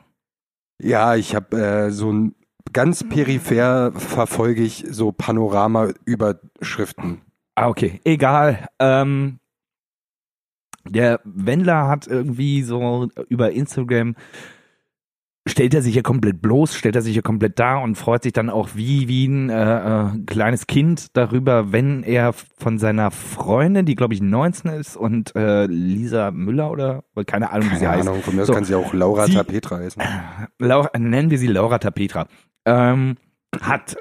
Ja, 0.80 1.16
ich 1.16 1.34
habe 1.34 1.56
äh, 1.56 1.90
so 1.90 2.12
ein 2.12 2.34
ganz 2.72 3.04
peripher 3.04 3.92
verfolge 3.92 4.62
ich 4.62 4.84
so 4.88 5.12
Panorama-Überschriften. 5.12 7.20
Ah, 7.54 7.68
okay. 7.68 8.00
Egal. 8.04 8.68
Ähm, 8.78 9.38
der 10.86 11.20
Wendler 11.24 11.88
hat 11.88 12.06
irgendwie 12.06 12.62
so 12.62 13.08
über 13.28 13.52
Instagram 13.52 14.16
stellt 15.46 15.74
er 15.74 15.82
sich 15.82 15.94
ja 15.94 16.00
komplett 16.02 16.40
bloß, 16.40 16.74
stellt 16.74 16.96
er 16.96 17.02
sich 17.02 17.14
ja 17.16 17.20
komplett 17.22 17.58
da 17.58 17.76
und 17.76 17.96
freut 17.96 18.22
sich 18.22 18.32
dann 18.32 18.48
auch 18.48 18.70
wie, 18.74 19.08
wie 19.08 19.26
ein 19.26 19.50
äh, 19.50 20.06
äh, 20.06 20.24
kleines 20.26 20.66
Kind 20.66 21.08
darüber, 21.16 21.70
wenn 21.70 22.02
er 22.02 22.32
von 22.32 22.78
seiner 22.78 23.10
Freundin, 23.10 23.84
die 23.84 23.94
glaube 23.94 24.14
ich 24.14 24.22
19 24.22 24.70
ist 24.72 24.96
und 24.96 25.36
äh, 25.36 25.66
Lisa 25.66 26.30
Müller 26.30 26.70
oder 26.70 27.04
keine 27.26 27.50
Ahnung, 27.50 27.70
wie 27.70 27.74
sie 27.76 27.84
Keine 27.84 27.98
heißt. 27.98 28.08
Ahnung, 28.08 28.22
von 28.22 28.34
mir 28.34 28.42
aus 28.42 28.46
So. 28.48 28.54
kann 28.54 28.64
sie 28.64 28.74
auch 28.74 28.94
Laura 28.94 29.26
Sie- 29.26 29.34
Tapetra 29.34 29.76
heißen. 29.78 30.02
Laura, 30.58 30.90
nennen 30.98 31.30
wir 31.30 31.38
sie 31.38 31.46
Laura 31.48 31.78
Tapetra, 31.78 32.26
ähm, 32.64 33.16
hat 33.60 33.96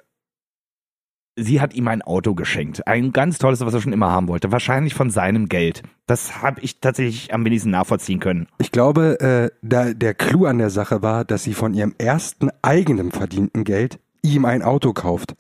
sie 1.36 1.62
hat 1.62 1.74
ihm 1.74 1.88
ein 1.88 2.02
Auto 2.02 2.36
geschenkt. 2.36 2.88
Ein 2.88 3.12
ganz 3.13 3.38
tolles, 3.38 3.62
was 3.62 3.74
er 3.74 3.82
schon 3.82 3.93
immer 3.93 4.12
haben 4.12 4.28
wollte. 4.28 4.52
Wahrscheinlich 4.52 4.93
von 4.93 5.10
seinem 5.10 5.50
Geld. 5.50 5.84
Das 6.06 6.41
habe 6.41 6.62
ich 6.62 6.80
tatsächlich 6.80 7.34
am 7.34 7.46
wenigsten 7.46 7.72
nachvollziehen 7.72 8.19
können. 8.19 8.48
Ich 8.60 8.72
glaube, 8.72 9.19
äh, 9.19 9.50
da, 9.62 9.93
der 9.93 10.13
Clou 10.13 10.46
an 10.46 10.58
der 10.58 10.69
Sache 10.69 11.02
war, 11.02 11.26
dass 11.26 11.43
sie 11.43 11.54
von 11.54 11.74
ihrem 11.74 11.96
ersten 11.98 12.50
eigenen 12.62 13.12
verdienten 13.12 13.63
Geld 13.63 14.00
ihm 14.22 14.46
ein 14.46 14.62
Auto 14.62 14.93
kauft. 14.93 15.36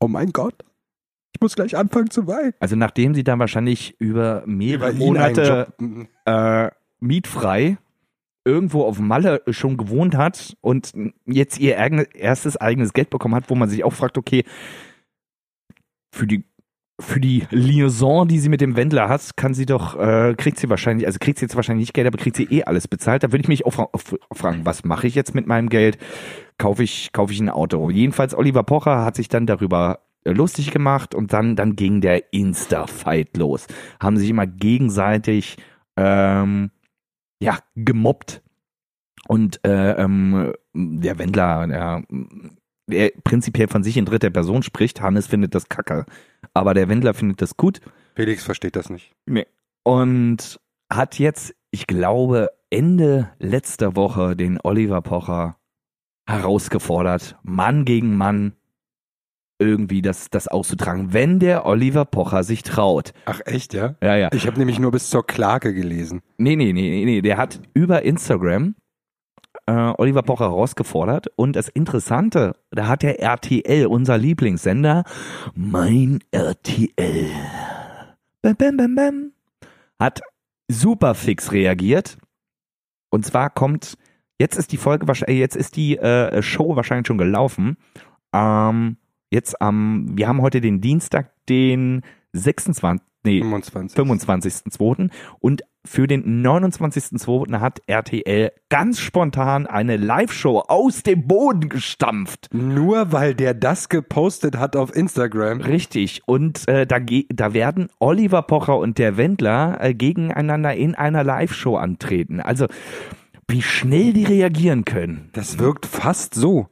Oh 0.00 0.08
mein 0.08 0.32
Gott. 0.32 0.54
Ich 1.34 1.40
muss 1.40 1.54
gleich 1.54 1.76
anfangen 1.76 2.10
zu 2.10 2.26
weinen. 2.26 2.54
Also 2.58 2.76
nachdem 2.76 3.14
sie 3.14 3.24
dann 3.24 3.38
wahrscheinlich 3.38 3.94
über 3.98 4.42
mehrere 4.46 4.90
Über 4.90 4.98
Monate 4.98 5.68
äh, 6.24 6.70
mietfrei 7.00 7.78
irgendwo 8.44 8.84
auf 8.84 8.98
Malle 8.98 9.42
schon 9.50 9.76
gewohnt 9.76 10.16
hat 10.16 10.56
und 10.62 10.92
jetzt 11.26 11.60
ihr 11.60 11.76
erstes 11.76 12.56
eigenes 12.56 12.94
Geld 12.94 13.10
bekommen 13.10 13.34
hat, 13.34 13.50
wo 13.50 13.54
man 13.54 13.68
sich 13.68 13.84
auch 13.84 13.92
fragt, 13.92 14.16
okay, 14.16 14.44
für 16.12 16.26
die 16.26 16.44
für 17.00 17.20
die 17.20 17.46
Liaison, 17.50 18.26
die 18.26 18.40
sie 18.40 18.48
mit 18.48 18.60
dem 18.60 18.74
Wendler 18.74 19.08
hat, 19.08 19.36
kann 19.36 19.54
sie 19.54 19.66
doch, 19.66 19.96
äh, 19.96 20.34
kriegt 20.36 20.58
sie 20.58 20.68
wahrscheinlich, 20.68 21.06
also 21.06 21.18
kriegt 21.20 21.38
sie 21.38 21.44
jetzt 21.44 21.54
wahrscheinlich 21.54 21.84
nicht 21.84 21.94
Geld, 21.94 22.08
aber 22.08 22.18
kriegt 22.18 22.36
sie 22.36 22.48
eh 22.50 22.64
alles 22.64 22.88
bezahlt. 22.88 23.22
Da 23.22 23.30
würde 23.30 23.42
ich 23.42 23.48
mich 23.48 23.64
auch 23.66 23.88
fragen, 24.32 24.66
was 24.66 24.84
mache 24.84 25.06
ich 25.06 25.14
jetzt 25.14 25.32
mit 25.32 25.46
meinem 25.46 25.68
Geld? 25.68 25.96
Kaufe 26.58 26.82
ich, 26.82 27.12
kaufe 27.12 27.32
ich 27.32 27.38
ein 27.38 27.50
Auto? 27.50 27.88
Jedenfalls 27.90 28.34
Oliver 28.34 28.64
Pocher 28.64 29.04
hat 29.04 29.14
sich 29.14 29.28
dann 29.28 29.46
darüber 29.46 30.00
äh, 30.24 30.32
lustig 30.32 30.72
gemacht 30.72 31.14
und 31.14 31.32
dann, 31.32 31.54
dann 31.54 31.76
ging 31.76 32.00
der 32.00 32.32
Insta-Fight 32.32 33.36
los. 33.36 33.68
Haben 34.00 34.16
sich 34.16 34.30
immer 34.30 34.48
gegenseitig 34.48 35.56
ähm, 35.96 36.70
ja, 37.40 37.58
gemobbt. 37.76 38.42
Und 39.28 39.64
äh, 39.64 39.92
ähm, 39.92 40.52
der 40.74 41.18
Wendler, 41.18 41.66
der, 41.66 42.02
der 42.88 43.12
prinzipiell 43.22 43.68
von 43.68 43.82
sich 43.82 43.96
in 43.96 44.04
dritter 44.04 44.30
Person 44.30 44.62
spricht, 44.62 45.00
Hannes 45.00 45.28
findet 45.28 45.54
das 45.54 45.68
kacke. 45.68 46.04
Aber 46.54 46.74
der 46.74 46.88
Wendler 46.88 47.14
findet 47.14 47.40
das 47.40 47.56
gut 47.56 47.80
Felix 48.18 48.42
versteht 48.42 48.74
das 48.74 48.90
nicht. 48.90 49.14
und 49.84 50.58
hat 50.90 51.20
jetzt, 51.20 51.54
ich 51.70 51.86
glaube, 51.86 52.50
Ende 52.68 53.30
letzter 53.38 53.94
Woche 53.94 54.34
den 54.34 54.58
Oliver 54.64 55.02
Pocher 55.02 55.56
herausgefordert, 56.28 57.36
Mann 57.44 57.84
gegen 57.84 58.16
Mann 58.16 58.54
irgendwie 59.60 60.02
das, 60.02 60.30
das 60.30 60.48
auszutragen, 60.48 61.12
wenn 61.12 61.38
der 61.38 61.64
Oliver 61.64 62.04
Pocher 62.06 62.42
sich 62.42 62.64
traut. 62.64 63.12
Ach 63.24 63.40
echt, 63.44 63.72
ja? 63.72 63.94
Ja, 64.02 64.16
ja. 64.16 64.30
Ich 64.32 64.48
habe 64.48 64.58
nämlich 64.58 64.80
nur 64.80 64.90
bis 64.90 65.10
zur 65.10 65.24
Klage 65.24 65.72
gelesen. 65.72 66.20
Nee, 66.38 66.56
nee, 66.56 66.72
nee, 66.72 66.90
nee, 66.90 67.04
nee. 67.04 67.22
Der 67.22 67.36
hat 67.36 67.60
über 67.72 68.02
Instagram 68.02 68.74
äh, 69.68 69.92
Oliver 69.98 70.22
Pocher 70.22 70.46
herausgefordert. 70.46 71.26
Und 71.36 71.54
das 71.54 71.68
Interessante, 71.68 72.56
da 72.70 72.88
hat 72.88 73.02
der 73.02 73.20
RTL, 73.20 73.86
unser 73.86 74.16
Lieblingssender, 74.16 75.04
mein 75.54 76.20
RTL, 76.30 77.30
bam, 78.40 78.56
bam, 78.56 78.76
bam, 78.78 78.94
bam, 78.94 79.32
hat 80.00 80.22
super 80.68 81.14
fix 81.14 81.52
reagiert. 81.52 82.16
Und 83.10 83.26
zwar 83.26 83.50
kommt, 83.50 83.98
jetzt 84.38 84.56
ist 84.56 84.72
die 84.72 84.78
Folge 84.78 85.06
wahrscheinlich, 85.06 85.38
jetzt 85.38 85.56
ist 85.56 85.76
die 85.76 85.98
äh, 85.98 86.42
Show 86.42 86.74
wahrscheinlich 86.74 87.06
schon 87.06 87.18
gelaufen. 87.18 87.76
Ähm, 88.32 88.96
jetzt 89.30 89.60
am, 89.60 90.16
wir 90.16 90.28
haben 90.28 90.40
heute 90.40 90.62
den 90.62 90.80
Dienstag, 90.80 91.32
den 91.46 92.02
26. 92.32 93.06
Nee, 93.24 93.40
25. 93.40 93.98
25.02. 93.98 95.10
Und 95.40 95.62
für 95.88 96.06
den 96.06 96.44
29.02. 96.44 97.60
hat 97.60 97.80
RTL 97.86 98.52
ganz 98.68 99.00
spontan 99.00 99.66
eine 99.66 99.96
Live-Show 99.96 100.60
aus 100.60 101.02
dem 101.02 101.26
Boden 101.26 101.68
gestampft. 101.68 102.48
Nur 102.52 103.10
weil 103.12 103.34
der 103.34 103.54
das 103.54 103.88
gepostet 103.88 104.58
hat 104.58 104.76
auf 104.76 104.94
Instagram. 104.94 105.62
Richtig. 105.62 106.22
Und 106.26 106.68
äh, 106.68 106.86
da, 106.86 106.98
da 107.00 107.54
werden 107.54 107.88
Oliver 107.98 108.42
Pocher 108.42 108.78
und 108.78 108.98
der 108.98 109.16
Wendler 109.16 109.78
äh, 109.80 109.94
gegeneinander 109.94 110.74
in 110.74 110.94
einer 110.94 111.24
Live-Show 111.24 111.76
antreten. 111.76 112.40
Also, 112.40 112.66
wie 113.48 113.62
schnell 113.62 114.12
die 114.12 114.24
reagieren 114.24 114.84
können. 114.84 115.30
Das 115.32 115.58
wirkt 115.58 115.86
fast 115.86 116.34
so, 116.34 116.68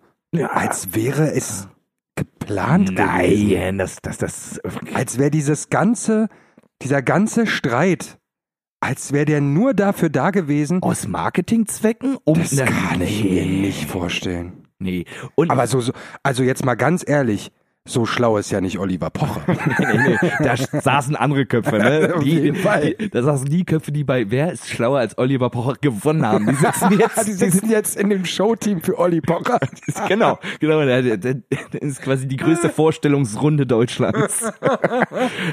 als 0.51 0.95
wäre 0.95 1.33
es 1.33 1.69
geplant 2.17 2.97
gewesen. 2.97 3.51
Nein, 3.51 3.79
das, 3.79 3.97
das, 4.03 4.19
das. 4.19 4.61
Als 4.93 5.19
wäre 5.19 5.31
dieses 5.31 5.71
ganze, 5.71 6.29
dieser 6.83 7.01
ganze 7.01 7.47
Streit, 7.47 8.19
als 8.81 9.13
wäre 9.13 9.25
der 9.25 9.41
nur 9.41 9.75
dafür 9.75 10.11
da 10.11 10.31
gewesen. 10.31 10.83
Aus 10.83 11.07
Marketingzwecken? 11.09 12.19
Um 12.25 12.39
das 12.39 12.57
kann 12.57 13.01
ich 13.01 13.25
mir 13.25 13.47
nicht 13.47 13.87
vorstellen. 13.91 14.67
Nee. 14.79 15.07
Und 15.35 15.51
Aber 15.51 15.67
so, 15.67 15.81
so, 15.81 15.93
also 16.23 16.43
jetzt 16.43 16.65
mal 16.65 16.75
ganz 16.75 17.03
ehrlich, 17.07 17.51
so 17.89 18.05
schlau 18.05 18.37
ist 18.37 18.51
ja 18.51 18.61
nicht 18.61 18.79
Oliver 18.79 19.11
Pocher. 19.11 19.43
nee, 19.79 20.19
nee, 20.21 20.31
da 20.41 20.57
saßen 20.57 21.15
andere 21.15 21.47
Köpfe, 21.47 21.79
ne? 21.79 22.13
Auf 22.17 22.23
Die, 22.23 22.31
jeden 22.31 22.57
Fall. 22.57 22.95
Die, 22.95 23.09
da 23.09 23.23
saßen 23.23 23.49
die 23.49 23.65
Köpfe, 23.65 23.93
die 23.93 24.05
bei 24.05 24.29
Wer 24.31 24.53
ist 24.53 24.69
schlauer 24.69 24.99
als 24.99 25.17
Oliver 25.19 25.51
Pocher 25.51 25.75
gewonnen 25.81 26.27
haben. 26.27 26.47
Die 26.47 26.55
sitzen 26.55 26.93
jetzt. 26.99 27.27
Die 27.29 27.33
sitzen 27.33 27.71
jetzt 27.71 27.97
in 27.97 28.11
dem 28.11 28.25
Showteam 28.25 28.81
für 28.83 28.99
Olli 28.99 29.21
Pocher. 29.21 29.61
genau, 30.09 30.39
genau. 30.59 30.85
Der 30.85 31.37
ist 31.81 32.03
quasi 32.03 32.27
die 32.27 32.37
größte 32.37 32.71
Vorstellungsrunde 32.71 33.67
Deutschlands. 33.67 34.53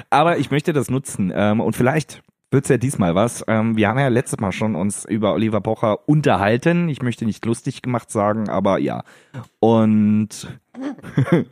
Aber 0.10 0.38
ich 0.40 0.50
möchte 0.50 0.74
das 0.74 0.90
nutzen 0.90 1.32
ähm, 1.36 1.62
und 1.62 1.76
vielleicht 1.76 2.24
wird's 2.54 2.70
ja 2.70 2.78
diesmal 2.78 3.16
was. 3.16 3.44
Ähm, 3.48 3.76
wir 3.76 3.90
haben 3.90 4.00
ja 4.00 4.08
letztes 4.08 4.40
Mal 4.40 4.52
schon 4.52 4.76
uns 4.76 5.06
über 5.06 5.34
Oliver 5.34 5.60
Pocher 5.60 6.08
unterhalten. 6.08 6.88
Ich 6.88 7.02
möchte 7.02 7.26
nicht 7.26 7.44
lustig 7.46 7.82
gemacht 7.82 8.12
sagen, 8.12 8.48
aber 8.48 8.78
ja. 8.78 9.04
Und 9.60 10.48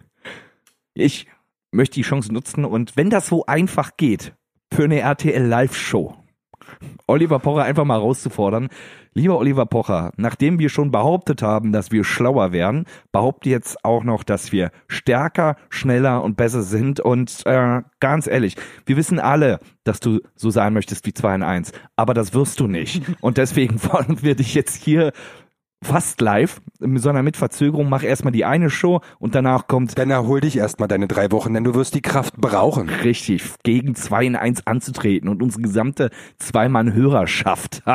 ich 0.93 1.27
möchte 1.71 1.95
die 1.95 2.03
Chance 2.03 2.33
nutzen 2.33 2.63
und 2.63 2.95
wenn 2.95 3.09
das 3.09 3.27
so 3.27 3.45
einfach 3.45 3.97
geht, 3.97 4.33
für 4.73 4.85
eine 4.85 4.99
RTL 4.99 5.45
Live-Show, 5.45 6.15
Oliver 7.07 7.39
Pocher 7.39 7.63
einfach 7.63 7.85
mal 7.85 7.97
rauszufordern. 7.97 8.69
Lieber 9.13 9.37
Oliver 9.37 9.65
Pocher, 9.65 10.13
nachdem 10.15 10.57
wir 10.57 10.69
schon 10.69 10.91
behauptet 10.91 11.41
haben, 11.41 11.73
dass 11.73 11.91
wir 11.91 12.05
schlauer 12.05 12.53
wären, 12.53 12.85
behaupte 13.11 13.49
jetzt 13.49 13.83
auch 13.83 14.03
noch, 14.03 14.23
dass 14.23 14.53
wir 14.53 14.71
stärker, 14.87 15.57
schneller 15.69 16.23
und 16.23 16.37
besser 16.37 16.61
sind. 16.61 17.01
Und 17.01 17.45
äh, 17.45 17.81
ganz 17.99 18.27
ehrlich, 18.27 18.55
wir 18.85 18.95
wissen 18.95 19.19
alle, 19.19 19.59
dass 19.83 19.99
du 19.99 20.21
so 20.35 20.49
sein 20.49 20.73
möchtest 20.73 21.05
wie 21.05 21.13
2 21.13 21.35
in 21.35 21.43
1, 21.43 21.73
aber 21.97 22.13
das 22.13 22.33
wirst 22.33 22.59
du 22.61 22.67
nicht. 22.67 23.03
Und 23.19 23.37
deswegen 23.37 23.79
fordern 23.79 24.21
wir 24.21 24.35
dich 24.35 24.53
jetzt 24.53 24.81
hier 24.81 25.11
fast 25.83 26.21
live, 26.21 26.61
sondern 26.79 27.25
mit 27.25 27.37
Verzögerung. 27.37 27.89
Mach 27.89 28.03
erstmal 28.03 28.31
die 28.31 28.45
eine 28.45 28.69
Show 28.69 29.01
und 29.19 29.35
danach 29.35 29.67
kommt 29.67 29.97
Dann 29.97 30.11
erhol 30.11 30.41
dich 30.41 30.57
erstmal 30.57 30.87
deine 30.87 31.07
drei 31.07 31.31
Wochen, 31.31 31.53
denn 31.53 31.63
du 31.63 31.73
wirst 31.73 31.95
die 31.95 32.01
Kraft 32.01 32.37
brauchen. 32.37 32.89
richtig 32.89 33.43
gegen 33.63 33.95
2 33.95 34.25
in 34.25 34.35
1 34.35 34.67
anzutreten 34.67 35.27
und 35.29 35.41
unsere 35.41 35.61
gesamte 35.63 36.09
Zweimann-Hörerschaft. 36.37 37.83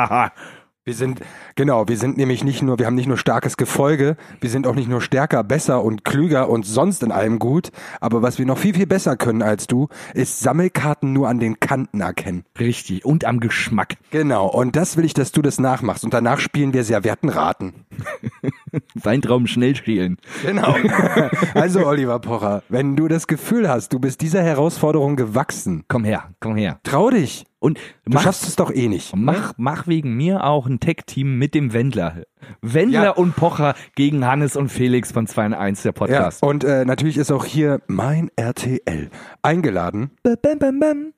Wir 0.87 0.93
sind, 0.93 1.19
genau, 1.55 1.89
wir 1.89 1.97
sind 1.97 2.15
nämlich 2.15 2.45
nicht 2.45 2.61
nur, 2.61 2.79
wir 2.79 2.85
haben 2.85 2.95
nicht 2.95 3.09
nur 3.09 3.17
starkes 3.17 3.57
Gefolge, 3.57 4.15
wir 4.39 4.49
sind 4.49 4.65
auch 4.65 4.73
nicht 4.75 4.87
nur 4.87 5.01
stärker, 5.01 5.43
besser 5.43 5.83
und 5.83 6.05
klüger 6.05 6.47
und 6.47 6.65
sonst 6.65 7.03
in 7.03 7.11
allem 7.11 7.39
gut, 7.39 7.71
aber 7.99 8.21
was 8.21 8.39
wir 8.39 8.45
noch 8.45 8.57
viel, 8.57 8.73
viel 8.73 8.87
besser 8.87 9.17
können 9.17 9.41
als 9.41 9.67
du, 9.67 9.89
ist 10.13 10.39
Sammelkarten 10.39 11.11
nur 11.11 11.27
an 11.27 11.41
den 11.41 11.59
Kanten 11.59 11.99
erkennen. 11.99 12.45
Richtig. 12.57 13.03
Und 13.03 13.25
am 13.25 13.41
Geschmack. 13.41 13.97
Genau, 14.11 14.47
und 14.47 14.77
das 14.77 14.95
will 14.95 15.03
ich, 15.03 15.13
dass 15.13 15.33
du 15.33 15.41
das 15.41 15.59
nachmachst 15.59 16.05
und 16.05 16.13
danach 16.13 16.39
spielen 16.39 16.73
wir 16.73 16.85
Serviettenraten. 16.85 17.73
Weintrauben 18.95 19.47
schnell 19.47 19.75
schälen. 19.75 20.15
Genau. 20.45 20.73
Also, 21.53 21.85
Oliver 21.85 22.19
Pocher, 22.19 22.63
wenn 22.69 22.95
du 22.95 23.07
das 23.07 23.27
Gefühl 23.27 23.67
hast, 23.67 23.91
du 23.91 23.99
bist 23.99 24.21
dieser 24.21 24.43
Herausforderung 24.43 25.15
gewachsen, 25.15 25.83
Komm 25.87 26.05
her, 26.05 26.29
komm 26.39 26.55
her. 26.55 26.79
trau 26.83 27.09
dich. 27.09 27.45
Und 27.67 27.77
Du 28.05 28.13
mach, 28.13 28.21
schaffst 28.23 28.47
es 28.47 28.55
doch 28.55 28.71
eh 28.73 28.87
nicht. 28.87 29.13
mach, 29.15 29.53
mach 29.57 29.87
wegen 29.87 30.15
mir 30.15 30.45
auch 30.45 30.67
ein 30.67 30.79
Tech-Team 30.79 31.37
mit 31.37 31.53
dem 31.53 31.73
Wendler. 31.73 32.23
Wendler 32.61 33.03
Ja. 33.03 33.09
und 33.11 33.35
Pocher 33.35 33.75
gegen 33.95 34.25
Hannes 34.25 34.55
und 34.55 34.69
Felix 34.69 35.11
von 35.11 35.27
2 35.27 35.47
in 35.47 35.53
1, 35.53 35.81
der 35.83 35.89
Ja, 35.89 35.93
Podcast. 35.93 36.43
und 36.43 36.63
äh, 36.63 36.85
natürlich 36.85 37.17
ist 37.17 37.29
auch 37.31 37.43
hier 37.43 37.81
mein 37.87 38.31
RTL 38.37 39.09
eingeladen, 39.41 40.11
bam, 40.23 40.59
bam, 40.59 40.79
bam. 40.79 41.13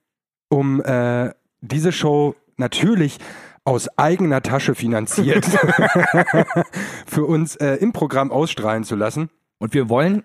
um 0.50 0.82
äh, 0.82 1.32
diese 1.62 1.92
Show 1.92 2.36
natürlich 2.58 3.20
aus 3.64 3.88
eigener 4.00 4.42
Tasche 4.42 4.74
finanziert 4.74 5.46
für 7.06 7.26
uns 7.26 7.56
äh, 7.58 7.76
im 7.76 7.94
Programm 7.94 8.32
ausstrahlen 8.32 8.84
zu 8.84 8.96
lassen. 8.96 9.30
Und 9.60 9.74
wir 9.76 9.90
wollen 9.90 10.24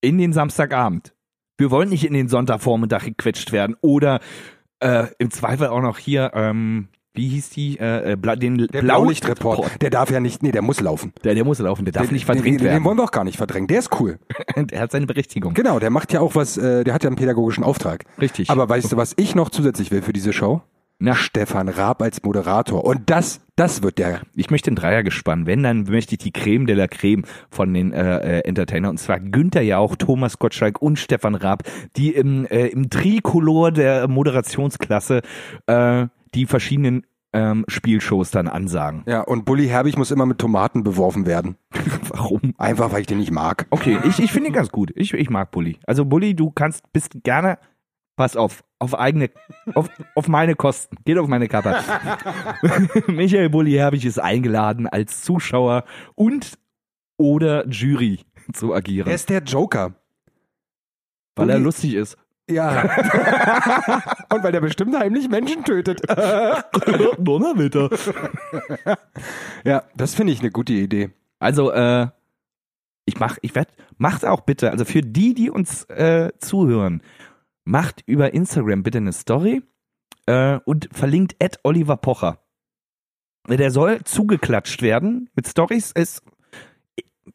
in 0.00 0.18
den 0.18 0.32
Samstagabend. 0.32 1.12
Wir 1.58 1.70
wollen 1.70 1.88
nicht 1.88 2.04
in 2.04 2.12
den 2.12 2.28
Sonntagvormittag 2.28 3.04
gequetscht 3.04 3.50
werden 3.50 3.76
oder 3.80 4.20
äh, 4.80 5.06
im 5.18 5.30
Zweifel 5.30 5.68
auch 5.68 5.80
noch 5.82 5.98
hier, 5.98 6.30
ähm, 6.34 6.88
wie 7.14 7.28
hieß 7.28 7.48
die, 7.50 7.78
äh, 7.78 8.12
äh, 8.12 8.16
Bla, 8.16 8.36
den 8.36 8.66
Der 8.68 8.82
Blaulichtreport, 8.82 9.80
der 9.80 9.88
darf 9.90 10.10
ja 10.10 10.20
nicht, 10.20 10.42
nee, 10.42 10.52
der 10.52 10.60
muss 10.62 10.80
laufen. 10.80 11.12
Der, 11.24 11.34
der 11.34 11.44
muss 11.44 11.58
laufen, 11.58 11.84
der 11.86 11.92
darf 11.92 12.06
Den- 12.06 12.12
nicht 12.14 12.26
verdrängt 12.26 12.46
den, 12.46 12.58
den, 12.58 12.64
werden. 12.66 12.80
Den 12.80 12.84
wollen 12.84 12.98
wir 12.98 13.04
auch 13.04 13.10
gar 13.10 13.24
nicht 13.24 13.38
verdrängen. 13.38 13.68
Der 13.68 13.78
ist 13.78 13.98
cool. 14.00 14.18
der 14.56 14.80
hat 14.80 14.92
seine 14.92 15.06
Berechtigung. 15.06 15.54
Genau, 15.54 15.78
der 15.78 15.88
macht 15.90 16.12
ja 16.12 16.20
auch 16.20 16.34
was, 16.34 16.58
äh, 16.58 16.84
der 16.84 16.92
hat 16.92 17.04
ja 17.04 17.08
einen 17.08 17.16
pädagogischen 17.16 17.64
Auftrag. 17.64 18.04
Richtig. 18.20 18.50
Aber 18.50 18.68
weißt 18.68 18.92
du, 18.92 18.96
was 18.98 19.14
ich 19.16 19.34
noch 19.34 19.48
zusätzlich 19.50 19.90
will 19.90 20.02
für 20.02 20.12
diese 20.12 20.32
Show? 20.34 20.60
Na. 20.98 21.14
Stefan 21.14 21.68
Raab 21.68 22.00
als 22.00 22.22
Moderator. 22.22 22.84
Und 22.84 23.10
das, 23.10 23.40
das 23.54 23.82
wird 23.82 23.98
der. 23.98 24.22
Ich 24.34 24.50
möchte 24.50 24.70
ein 24.70 24.76
Dreier 24.76 25.02
gespannt. 25.02 25.46
Wenn, 25.46 25.62
dann 25.62 25.84
möchte 25.84 26.14
ich 26.14 26.18
die 26.18 26.32
Creme 26.32 26.66
de 26.66 26.74
la 26.74 26.88
Creme 26.88 27.24
von 27.50 27.74
den 27.74 27.92
äh, 27.92 28.38
äh, 28.38 28.40
Entertainer. 28.48 28.88
Und 28.88 28.98
zwar 28.98 29.20
Günther 29.20 29.62
Jauch, 29.62 29.96
Thomas 29.96 30.38
Gottschalk 30.38 30.80
und 30.80 30.98
Stefan 30.98 31.34
Raab, 31.34 31.64
die 31.96 32.14
im, 32.14 32.46
äh, 32.46 32.68
im 32.68 32.88
Trikolor 32.88 33.72
der 33.72 34.08
Moderationsklasse 34.08 35.20
äh, 35.66 36.06
die 36.34 36.46
verschiedenen 36.46 37.02
ähm, 37.34 37.66
Spielshows 37.68 38.30
dann 38.30 38.48
ansagen. 38.48 39.02
Ja, 39.06 39.20
und 39.20 39.44
Bully 39.44 39.68
Herbig 39.68 39.98
muss 39.98 40.10
immer 40.10 40.24
mit 40.24 40.38
Tomaten 40.38 40.82
beworfen 40.82 41.26
werden. 41.26 41.56
Warum? 42.08 42.54
Einfach, 42.56 42.92
weil 42.92 43.02
ich 43.02 43.06
den 43.06 43.18
nicht 43.18 43.30
mag. 43.32 43.66
Okay, 43.68 43.98
ich, 44.04 44.18
ich 44.18 44.32
finde 44.32 44.48
ihn 44.48 44.54
ganz 44.54 44.70
gut. 44.70 44.92
Ich, 44.94 45.12
ich 45.12 45.28
mag 45.28 45.50
Bully. 45.50 45.78
Also 45.86 46.06
Bully, 46.06 46.34
du 46.34 46.50
kannst, 46.50 46.90
bist 46.94 47.22
gerne, 47.22 47.58
pass 48.16 48.36
auf, 48.36 48.64
auf 48.78 48.94
eigene, 48.98 49.30
auf, 49.74 49.88
auf 50.14 50.28
meine 50.28 50.54
Kosten. 50.54 50.96
Geht 51.04 51.18
auf 51.18 51.28
meine 51.28 51.48
Kappe. 51.48 51.76
Michael 53.06 53.48
Bully 53.50 53.72
Herbig 53.72 54.04
ist 54.04 54.18
eingeladen 54.18 54.86
als 54.86 55.22
Zuschauer 55.22 55.84
und 56.14 56.58
oder 57.16 57.66
Jury 57.68 58.20
zu 58.52 58.74
agieren, 58.74 59.08
Er 59.08 59.14
ist 59.14 59.30
der 59.30 59.42
Joker. 59.42 59.94
weil 61.34 61.48
er 61.50 61.56
Bully- 61.56 61.64
lustig 61.64 61.94
ist. 61.94 62.18
Ja. 62.48 62.82
und 64.32 64.44
weil 64.44 64.52
der 64.52 64.60
bestimmt 64.60 64.96
heimlich 64.96 65.28
Menschen 65.28 65.64
tötet. 65.64 66.00
Donnerwetter. 67.18 67.90
ja, 69.64 69.82
das 69.96 70.14
finde 70.14 70.32
ich 70.32 70.40
eine 70.40 70.50
gute 70.52 70.72
Idee. 70.72 71.10
Also, 71.40 71.72
äh, 71.72 72.06
ich 73.04 73.18
mach, 73.18 73.38
ich 73.42 73.54
werd, 73.56 73.68
macht 73.98 74.24
auch 74.24 74.42
bitte, 74.42 74.70
also 74.70 74.84
für 74.84 75.00
die, 75.00 75.34
die 75.34 75.50
uns 75.50 75.84
äh, 75.86 76.30
zuhören, 76.38 77.02
macht 77.66 78.02
über 78.06 78.32
Instagram 78.32 78.82
bitte 78.82 78.98
eine 78.98 79.12
Story 79.12 79.62
äh, 80.24 80.58
und 80.64 80.88
verlinkt 80.92 81.36
at 81.42 81.58
Oliver 81.64 81.98
Pocher. 81.98 82.38
Der 83.48 83.70
soll 83.70 84.02
zugeklatscht 84.04 84.82
werden 84.82 85.28
mit 85.34 85.46
Stories. 85.46 85.92
Es 85.94 86.22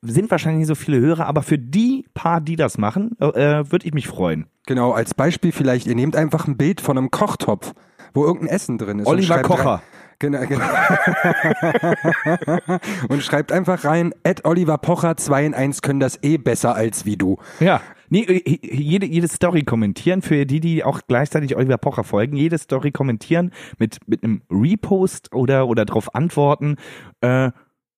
sind 0.01 0.31
wahrscheinlich 0.31 0.59
nicht 0.59 0.67
so 0.67 0.75
viele 0.75 0.99
Hörer, 0.99 1.27
aber 1.27 1.43
für 1.43 1.57
die 1.57 2.05
paar, 2.13 2.41
die 2.41 2.55
das 2.55 2.77
machen, 2.77 3.17
äh, 3.19 3.71
würde 3.71 3.85
ich 3.85 3.93
mich 3.93 4.07
freuen. 4.07 4.47
Genau, 4.65 4.91
als 4.91 5.13
Beispiel 5.13 5.51
vielleicht, 5.51 5.87
ihr 5.87 5.95
nehmt 5.95 6.15
einfach 6.15 6.47
ein 6.47 6.57
Bild 6.57 6.81
von 6.81 6.97
einem 6.97 7.11
Kochtopf, 7.11 7.73
wo 8.13 8.25
irgendein 8.25 8.55
Essen 8.55 8.77
drin 8.77 8.99
ist. 8.99 9.07
Oliver 9.07 9.41
Kocher. 9.41 9.65
Rein, 9.65 9.81
genau, 10.19 10.45
genau. 10.47 10.65
und 13.09 13.23
schreibt 13.23 13.51
einfach 13.51 13.83
rein, 13.83 14.13
at 14.23 14.45
Oliver 14.45 14.77
Pocher 14.77 15.17
2 15.17 15.45
in 15.45 15.53
1 15.53 15.81
können 15.81 15.99
das 15.99 16.19
eh 16.23 16.37
besser 16.37 16.75
als 16.75 17.05
wie 17.05 17.17
du. 17.17 17.37
Ja, 17.59 17.81
nee, 18.11 18.21
äh, 18.21 18.59
jede, 18.61 19.07
jede 19.07 19.27
Story 19.27 19.63
kommentieren, 19.63 20.21
für 20.21 20.45
die, 20.45 20.59
die 20.59 20.83
auch 20.83 21.01
gleichzeitig 21.07 21.55
Oliver 21.55 21.77
Pocher 21.77 22.03
folgen, 22.03 22.37
jede 22.37 22.57
Story 22.57 22.91
kommentieren 22.91 23.51
mit, 23.79 23.97
mit 24.07 24.23
einem 24.23 24.43
Repost 24.51 25.33
oder, 25.33 25.67
oder 25.67 25.85
drauf 25.85 26.13
antworten. 26.13 26.75
Äh, 27.21 27.51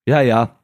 ja, 0.06 0.22
ja, 0.22 0.60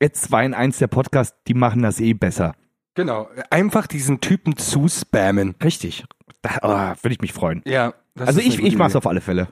jetzt 0.00 0.22
2 0.24 0.46
in 0.46 0.54
1 0.54 0.78
der 0.78 0.88
Podcast, 0.88 1.36
die 1.46 1.54
machen 1.54 1.82
das 1.82 2.00
eh 2.00 2.14
besser. 2.14 2.54
Genau, 2.94 3.28
einfach 3.50 3.86
diesen 3.86 4.20
Typen 4.20 4.56
zuspammen. 4.56 5.54
Richtig. 5.62 6.04
Da 6.42 6.58
oh, 6.62 7.02
würde 7.02 7.12
ich 7.12 7.20
mich 7.20 7.32
freuen. 7.32 7.62
Ja. 7.66 7.94
Also 8.18 8.40
ich, 8.40 8.58
ich 8.58 8.76
mach's 8.76 8.92
Idee. 8.92 8.98
auf 8.98 9.06
alle 9.06 9.20
Fälle. 9.20 9.48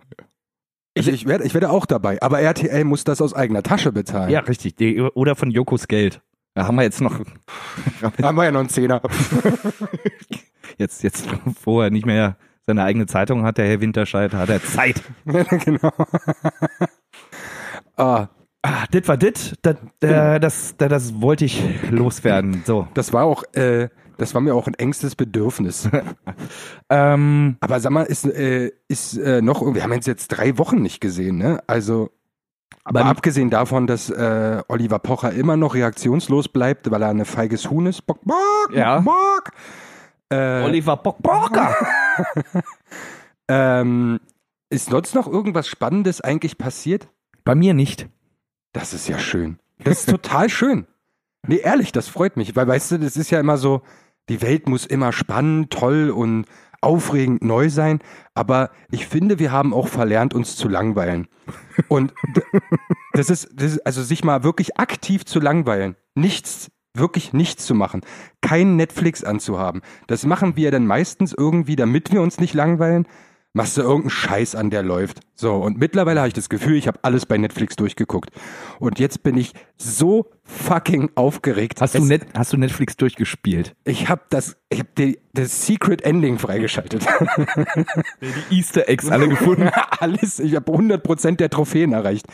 Ich, 0.94 1.08
ich, 1.08 1.26
werde, 1.26 1.44
ich 1.44 1.52
werde 1.52 1.70
auch 1.70 1.86
dabei, 1.86 2.22
aber 2.22 2.40
RTL 2.40 2.84
muss 2.84 3.04
das 3.04 3.20
aus 3.20 3.34
eigener 3.34 3.62
Tasche 3.62 3.92
bezahlen. 3.92 4.30
Ja, 4.30 4.40
richtig. 4.40 4.76
Oder 5.14 5.34
von 5.34 5.50
Jokos 5.50 5.88
Geld. 5.88 6.22
Da 6.54 6.66
haben 6.68 6.76
wir 6.76 6.82
jetzt 6.82 7.00
noch, 7.00 7.18
Haben 8.22 8.36
wir 8.36 8.44
ja 8.44 8.52
noch 8.52 8.60
einen 8.60 8.68
Zehner. 8.68 9.02
jetzt, 10.78 11.02
jetzt, 11.02 11.28
wo 11.64 11.80
er 11.80 11.90
nicht 11.90 12.06
mehr 12.06 12.36
seine 12.66 12.84
eigene 12.84 13.06
Zeitung 13.06 13.44
hat, 13.44 13.58
der 13.58 13.66
Herr 13.66 13.80
Winterscheid, 13.80 14.32
hat 14.32 14.48
er 14.48 14.62
Zeit. 14.62 15.02
genau. 15.24 15.92
ah, 17.96 18.28
Ah, 18.66 18.86
dit 18.90 19.06
war 19.08 19.18
dit, 19.18 19.58
das, 19.60 19.76
äh, 20.00 20.40
das, 20.40 20.74
das, 20.78 20.88
das 20.88 21.20
wollte 21.20 21.44
ich 21.44 21.62
loswerden. 21.90 22.62
So. 22.64 22.88
das 22.94 23.12
war 23.12 23.24
auch, 23.24 23.44
äh, 23.52 23.90
das 24.16 24.32
war 24.32 24.40
mir 24.40 24.54
auch 24.54 24.66
ein 24.66 24.72
engstes 24.72 25.16
Bedürfnis. 25.16 25.86
Ähm, 26.88 27.58
Aber 27.60 27.80
sag 27.80 27.92
mal, 27.92 28.04
ist, 28.04 28.24
äh, 28.24 28.72
ist 28.88 29.18
äh, 29.18 29.42
noch, 29.42 29.60
wir 29.74 29.82
haben 29.82 29.92
uns 29.92 30.06
jetzt 30.06 30.28
drei 30.28 30.56
Wochen 30.56 30.80
nicht 30.80 31.02
gesehen, 31.02 31.36
ne? 31.36 31.62
Also, 31.66 32.10
aber 32.82 33.00
Beim- 33.00 33.08
abgesehen 33.08 33.50
davon, 33.50 33.86
dass 33.86 34.10
äh, 34.10 34.62
Oliver 34.68 34.98
Pocher 34.98 35.32
immer 35.32 35.56
noch 35.56 35.74
reaktionslos 35.74 36.48
bleibt, 36.48 36.90
weil 36.90 37.02
er 37.02 37.10
ein 37.10 37.24
feiges 37.24 37.70
Huhn 37.70 37.86
ist. 37.86 38.02
Bock, 38.06 38.18
bock, 38.24 38.70
Ja. 38.72 39.00
bock. 39.00 39.50
Äh, 40.30 40.62
Oliver 40.64 40.96
Bockbrocker. 40.96 41.74
ähm, 43.48 44.20
ist 44.70 44.90
sonst 44.90 45.14
noch 45.14 45.26
irgendwas 45.28 45.68
Spannendes 45.68 46.20
eigentlich 46.20 46.58
passiert? 46.58 47.08
Bei 47.44 47.54
mir 47.54 47.74
nicht. 47.74 48.08
Das 48.72 48.92
ist 48.94 49.08
ja 49.08 49.18
schön. 49.18 49.58
Das 49.78 50.00
ist 50.00 50.08
total 50.08 50.48
schön. 50.50 50.86
Nee, 51.46 51.58
ehrlich, 51.58 51.92
das 51.92 52.08
freut 52.08 52.36
mich, 52.36 52.56
weil 52.56 52.66
weißt 52.66 52.92
du, 52.92 52.98
das 52.98 53.16
ist 53.16 53.30
ja 53.30 53.38
immer 53.38 53.58
so, 53.58 53.82
die 54.30 54.40
Welt 54.40 54.66
muss 54.68 54.86
immer 54.86 55.12
spannend, 55.12 55.70
toll 55.70 56.08
und 56.10 56.46
aufregend 56.84 57.42
neu 57.42 57.68
sein, 57.68 58.00
aber 58.34 58.70
ich 58.90 59.06
finde, 59.06 59.38
wir 59.38 59.50
haben 59.50 59.74
auch 59.74 59.88
verlernt, 59.88 60.34
uns 60.34 60.56
zu 60.56 60.68
langweilen. 60.68 61.28
Und 61.88 62.14
das 63.12 63.30
ist, 63.30 63.48
das 63.54 63.72
ist 63.72 63.86
also 63.86 64.02
sich 64.02 64.24
mal 64.24 64.44
wirklich 64.44 64.78
aktiv 64.78 65.24
zu 65.24 65.40
langweilen, 65.40 65.96
nichts, 66.14 66.70
wirklich 66.94 67.32
nichts 67.32 67.66
zu 67.66 67.74
machen, 67.74 68.02
kein 68.40 68.76
Netflix 68.76 69.24
anzuhaben. 69.24 69.82
Das 70.06 70.24
machen 70.24 70.56
wir 70.56 70.70
dann 70.70 70.86
meistens 70.86 71.32
irgendwie, 71.32 71.76
damit 71.76 72.12
wir 72.12 72.22
uns 72.22 72.38
nicht 72.38 72.54
langweilen, 72.54 73.06
machst 73.54 73.76
du 73.76 73.82
irgendeinen 73.82 74.10
Scheiß 74.10 74.56
an, 74.56 74.70
der 74.70 74.82
läuft. 74.82 75.20
So, 75.36 75.54
und 75.54 75.78
mittlerweile 75.78 76.20
habe 76.20 76.28
ich 76.28 76.34
das 76.34 76.48
Gefühl, 76.48 76.76
ich 76.76 76.88
habe 76.88 76.98
alles 77.02 77.24
bei 77.24 77.38
Netflix 77.38 77.76
durchgeguckt. 77.76 78.30
Und 78.80 78.98
jetzt 78.98 79.22
bin 79.22 79.36
ich 79.36 79.52
so 79.76 80.26
fucking 80.42 81.10
aufgeregt. 81.14 81.80
Hast 81.80 81.94
du, 81.94 82.04
Net, 82.04 82.26
hast 82.34 82.52
du 82.52 82.56
Netflix 82.56 82.96
durchgespielt? 82.96 83.74
Ich 83.84 84.08
habe 84.08 84.22
das, 84.28 84.56
ich 84.70 84.80
habe 84.80 84.90
die, 84.98 85.20
das 85.32 85.66
Secret 85.66 86.02
Ending 86.02 86.38
freigeschaltet. 86.38 87.06
Die 88.50 88.56
Easter 88.58 88.88
Eggs 88.88 89.08
alle 89.08 89.28
gefunden. 89.28 89.70
Alles, 90.00 90.40
ich 90.40 90.56
habe 90.56 90.70
100% 90.72 91.36
der 91.36 91.48
Trophäen 91.48 91.92
erreicht. 91.92 92.26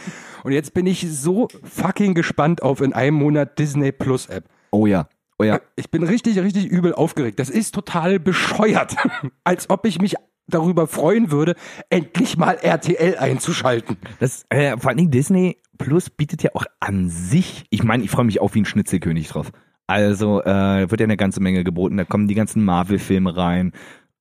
Und 0.43 0.53
jetzt 0.53 0.73
bin 0.73 0.87
ich 0.87 1.07
so 1.11 1.49
fucking 1.63 2.15
gespannt 2.15 2.63
auf 2.63 2.81
in 2.81 2.95
einem 2.95 3.17
Monat 3.17 3.59
Disney 3.59 3.93
Plus 3.93 4.27
App. 4.27 4.45
Oh 4.71 4.87
ja. 4.87 5.09
Oh 5.39 5.45
ja. 5.45 5.61
Ich 5.77 5.91
bin 5.91 6.03
richtig, 6.03 6.39
richtig 6.39 6.67
übel 6.67 6.95
aufgeregt. 6.95 7.39
Das 7.39 7.51
ist 7.51 7.75
total 7.75 8.19
bescheuert. 8.19 8.97
Als 9.45 9.71
ob 9.71 9.87
ich 9.87 10.01
mich 10.01 10.17
darüber 10.51 10.87
freuen 10.87 11.31
würde, 11.31 11.55
endlich 11.89 12.37
mal 12.37 12.59
RTL 12.61 13.17
einzuschalten. 13.17 13.97
Das, 14.19 14.45
äh, 14.51 14.77
vor 14.77 14.91
allen 14.91 14.99
Dingen 14.99 15.11
Disney 15.11 15.59
Plus 15.79 16.11
bietet 16.11 16.43
ja 16.43 16.51
auch 16.55 16.67
an 16.79 17.09
sich, 17.09 17.65
ich 17.71 17.83
meine, 17.83 18.05
ich 18.05 18.11
freue 18.11 18.27
mich 18.27 18.41
auch 18.41 18.55
wie 18.55 18.61
ein 18.61 18.67
Schnitzelkönig 18.67 19.29
drauf. 19.29 19.51
Also 19.87 20.43
äh, 20.43 20.91
wird 20.91 21.01
ja 21.01 21.05
eine 21.05 21.17
ganze 21.17 21.41
Menge 21.41 21.65
geboten. 21.65 21.97
Da 21.97 22.05
kommen 22.05 22.29
die 22.29 22.35
ganzen 22.35 22.65
Marvel-Filme 22.65 23.37
rein, 23.37 23.73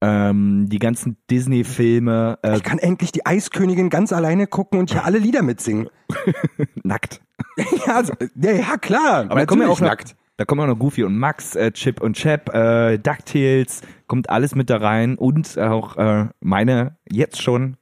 ähm, 0.01 0.67
die 0.69 0.79
ganzen 0.79 1.17
Disney-Filme, 1.29 2.39
äh, 2.41 2.55
Ich 2.55 2.63
kann 2.63 2.79
endlich 2.79 3.11
die 3.11 3.25
Eiskönigin 3.25 3.89
ganz 3.89 4.13
alleine 4.13 4.47
gucken 4.47 4.79
und 4.79 4.91
hier 4.91 5.03
alle 5.03 5.17
Lieder 5.17 5.43
mitsingen. 5.43 5.89
nackt. 6.83 7.21
ja, 7.85 7.95
also, 7.95 8.13
ja, 8.35 8.77
klar. 8.77 9.25
Aber 9.29 9.41
da 9.41 9.45
kommen 9.45 9.61
ja 9.61 9.67
auch 9.67 9.81
nackt. 9.81 10.15
Da 10.39 10.45
kommen 10.45 10.61
auch 10.61 10.67
noch 10.67 10.79
Goofy 10.79 11.03
und 11.03 11.17
Max, 11.19 11.57
äh, 11.57 11.69
Chip 11.73 12.01
und 12.01 12.13
Chap, 12.15 12.55
äh, 12.55 12.97
DuckTales, 12.97 13.81
kommt 14.07 14.29
alles 14.29 14.55
mit 14.55 14.69
da 14.69 14.77
rein 14.77 15.17
und 15.17 15.59
auch 15.59 15.97
äh, 15.97 16.27
meine 16.39 16.95
jetzt 17.11 17.41
schon, 17.41 17.75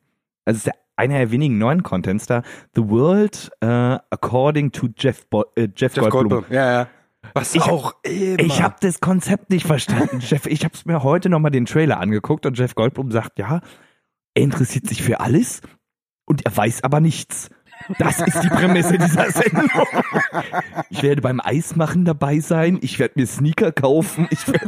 also 0.43 0.55
es 0.55 0.57
ist 0.57 0.65
der 0.65 0.73
einer 0.95 1.19
der 1.19 1.29
wenigen 1.29 1.59
neuen 1.59 1.83
Contents 1.83 2.25
da. 2.25 2.41
The 2.73 2.89
World 2.89 3.51
uh, 3.63 3.99
According 4.09 4.71
to 4.71 4.87
Jeff, 4.97 5.27
Bo 5.29 5.45
äh, 5.55 5.67
Jeff, 5.75 5.95
Jeff 5.95 6.09
Goldblum. 6.09 6.29
Goldblum. 6.29 6.45
Ja, 6.55 6.71
ja. 6.71 6.87
Was 7.35 7.53
Ich- 7.53 7.61
auch 7.61 7.93
immer. 8.01 8.39
Ich 8.39 8.63
habe 8.63 8.77
das 8.81 8.99
Konzept 8.99 9.51
nicht 9.51 9.67
verstanden, 9.67 10.21
Jeff. 10.21 10.47
Ich 10.47 10.65
habe 10.65 10.73
mir 10.85 11.03
heute 11.03 11.29
nochmal 11.29 11.51
den 11.51 11.67
Trailer 11.67 11.99
angeguckt 11.99 12.47
und 12.47 12.57
Jeff 12.57 12.73
Goldblum 12.73 13.11
sagt, 13.11 13.37
ja, 13.37 13.61
er 14.33 14.41
interessiert 14.41 14.87
sich 14.87 15.03
für 15.03 15.19
alles 15.19 15.61
und 16.25 16.43
er 16.47 16.57
weiß 16.57 16.83
aber 16.83 16.99
nichts. 16.99 17.51
Das 17.99 18.19
ist 18.19 18.41
die 18.43 18.49
Prämisse 18.49 18.97
dieser 18.97 19.31
Sendung. 19.31 19.69
Ich 20.89 21.03
werde 21.03 21.21
beim 21.21 21.39
Eismachen 21.39 22.05
dabei 22.05 22.39
sein. 22.39 22.79
Ich 22.81 22.99
werde 22.99 23.13
mir 23.17 23.27
Sneaker 23.27 23.71
kaufen. 23.71 24.27
Ich, 24.29 24.47
werd, 24.47 24.67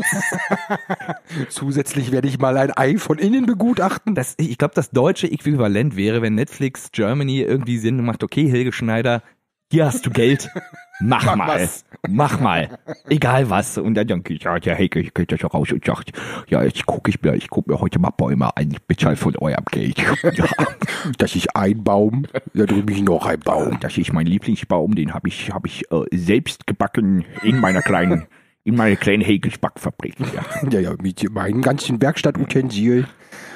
Zusätzlich 1.50 2.12
werde 2.12 2.28
ich 2.28 2.40
mal 2.40 2.58
ein 2.58 2.72
Ei 2.76 2.98
von 2.98 3.18
innen 3.18 3.46
begutachten. 3.46 4.16
das, 4.16 4.36
ich 4.38 4.58
glaube, 4.58 4.76
das 4.76 4.92
deutsche 4.92 5.32
Äquivalent 5.32 5.96
wäre, 5.96 6.22
wenn 6.22 6.36
Netflix 6.36 6.92
Germany 6.92 7.42
irgendwie 7.42 7.78
Sinn 7.78 8.04
macht, 8.04 8.24
okay, 8.24 8.50
Helge 8.50 8.72
Schneider, 8.72 9.22
hier 9.72 9.86
hast 9.86 10.06
du 10.06 10.10
Geld. 10.10 10.50
Mach, 11.02 11.24
Mach 11.24 11.36
mal. 11.36 11.48
was. 11.62 11.86
Mach 12.10 12.40
mal. 12.40 12.78
Egal 13.08 13.50
was. 13.50 13.78
Und 13.78 13.94
dann 13.96 14.08
denke 14.08 14.34
ich, 14.34 14.44
ja, 14.44 14.60
der 14.60 14.76
Helge, 14.76 15.00
ich 15.00 15.14
geht 15.14 15.32
ja 15.32 15.38
schon 15.38 15.50
raus 15.52 15.72
und 15.72 15.86
sagt, 15.86 16.12
ja, 16.50 16.62
jetzt 16.64 16.86
gucke 16.86 17.10
ich 17.10 17.22
mir, 17.22 17.36
ich 17.36 17.50
gucke 17.50 17.72
mir 17.72 17.80
heute 17.80 18.00
mal 18.00 18.10
Bäume 18.10 18.56
ein, 18.58 18.72
ich 18.72 18.82
bezahle 18.82 19.16
von 19.16 19.36
eurem 19.38 19.64
Geld. 19.72 19.98
Ja, 20.34 20.46
Das 21.18 21.36
ist 21.36 21.56
ein 21.56 21.84
Baum, 21.84 22.26
da 22.54 22.66
drüben 22.66 22.94
ist 22.94 23.04
noch 23.04 23.26
ein 23.26 23.40
Baum. 23.40 23.80
das 23.80 23.98
ist 23.98 24.12
mein 24.12 24.26
Lieblingsbaum, 24.26 24.96
den 24.96 25.14
habe 25.14 25.30
ich, 25.30 25.52
hab 25.52 25.66
ich 25.66 25.90
äh, 25.92 26.04
selbst 26.12 26.68
gebacken 26.68 27.24
in 27.44 27.60
meiner 27.60 27.82
kleinen, 27.82 28.28
in 28.66 28.76
meiner 28.76 28.96
kleinen 28.98 29.22
Helges-Backfabrik. 29.24 30.16
Ja. 30.34 30.70
Ja, 30.70 30.80
ja, 30.80 30.94
mit 31.02 31.30
meinen 31.32 31.62
ganzen 31.62 32.02
Werkstattutensilien. 32.02 33.08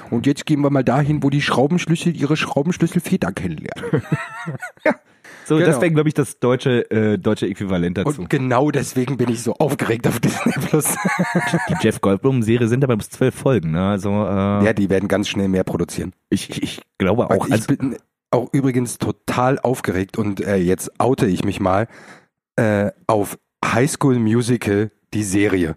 Und 0.10 0.26
jetzt 0.28 0.46
gehen 0.46 0.62
wir 0.62 0.70
mal 0.70 0.84
dahin, 0.84 1.24
wo 1.24 1.30
die 1.30 1.42
Schraubenschlüssel 1.42 2.16
ihre 2.16 2.38
Schraubenschlüsselfeder 2.38 3.32
kennenlernen. 3.32 4.04
So, 5.46 5.56
Genau. 5.56 5.68
das 5.68 5.82
wäre, 5.82 5.92
glaube 5.92 6.08
ich, 6.10 6.14
das 6.16 6.40
deutsche, 6.40 6.90
äh, 6.92 7.18
deutsche 7.18 7.48
Äquivalent 7.48 7.98
dazu. 7.98 8.22
Und 8.22 8.30
genau 8.30 8.72
deswegen 8.72 9.18
bin 9.18 9.30
ich 9.30 9.42
so 9.44 9.54
aufgeregt 9.56 10.08
auf 10.08 10.20
Disney 10.20 10.54
Plus. 10.54 10.96
die 11.70 11.76
Jeff 11.82 12.02
Goldblum-Serie 12.02 12.68
sind 12.68 12.84
aber 12.84 12.96
bis 12.98 13.10
zwölf 13.10 13.36
Folgen. 13.36 13.72
Ne? 13.72 13.90
Also 13.90 14.10
äh, 14.10 14.66
Ja, 14.66 14.74
die 14.74 14.90
werden 14.90 15.08
ganz 15.08 15.28
schnell 15.28 15.48
mehr 15.50 15.64
produzieren. 15.64 16.14
ich, 16.30 16.50
ich, 16.50 16.64
ich 16.64 16.82
glaube 16.98 17.30
auch. 17.30 17.46
ich 17.48 17.54
Also, 17.54 17.68
bin 17.76 17.98
auch 18.32 18.50
übrigens 18.52 18.98
total 18.98 19.60
aufgeregt 19.60 20.18
und 20.18 20.40
äh, 20.42 20.56
jetzt 20.56 21.00
oute 21.00 21.26
ich 21.28 21.44
mich 21.44 21.60
mal 21.60 21.88
äh, 22.56 22.92
auf 23.08 23.38
High 23.66 23.90
School 23.92 24.20
Musical, 24.20 24.92
die 25.14 25.24
Serie. 25.24 25.76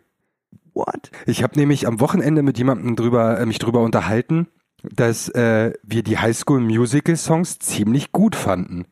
what? 0.75 1.11
Ich 1.27 1.43
habe 1.43 1.59
nämlich 1.59 1.87
am 1.87 2.01
Wochenende 2.01 2.43
mit 2.43 2.57
jemandem 2.59 2.97
drüber, 2.97 3.39
äh, 3.39 3.47
mich 3.47 3.59
drüber 3.59 3.81
unterhalten, 3.81 4.49
dass 4.83 5.29
äh, 5.31 5.73
wir 5.83 6.03
die 6.03 6.19
High 6.19 6.37
School 6.37 6.61
Musical 6.61 7.17
Songs 7.17 7.59
ziemlich 7.59 8.13
gut 8.13 8.37
fanden. 8.37 8.85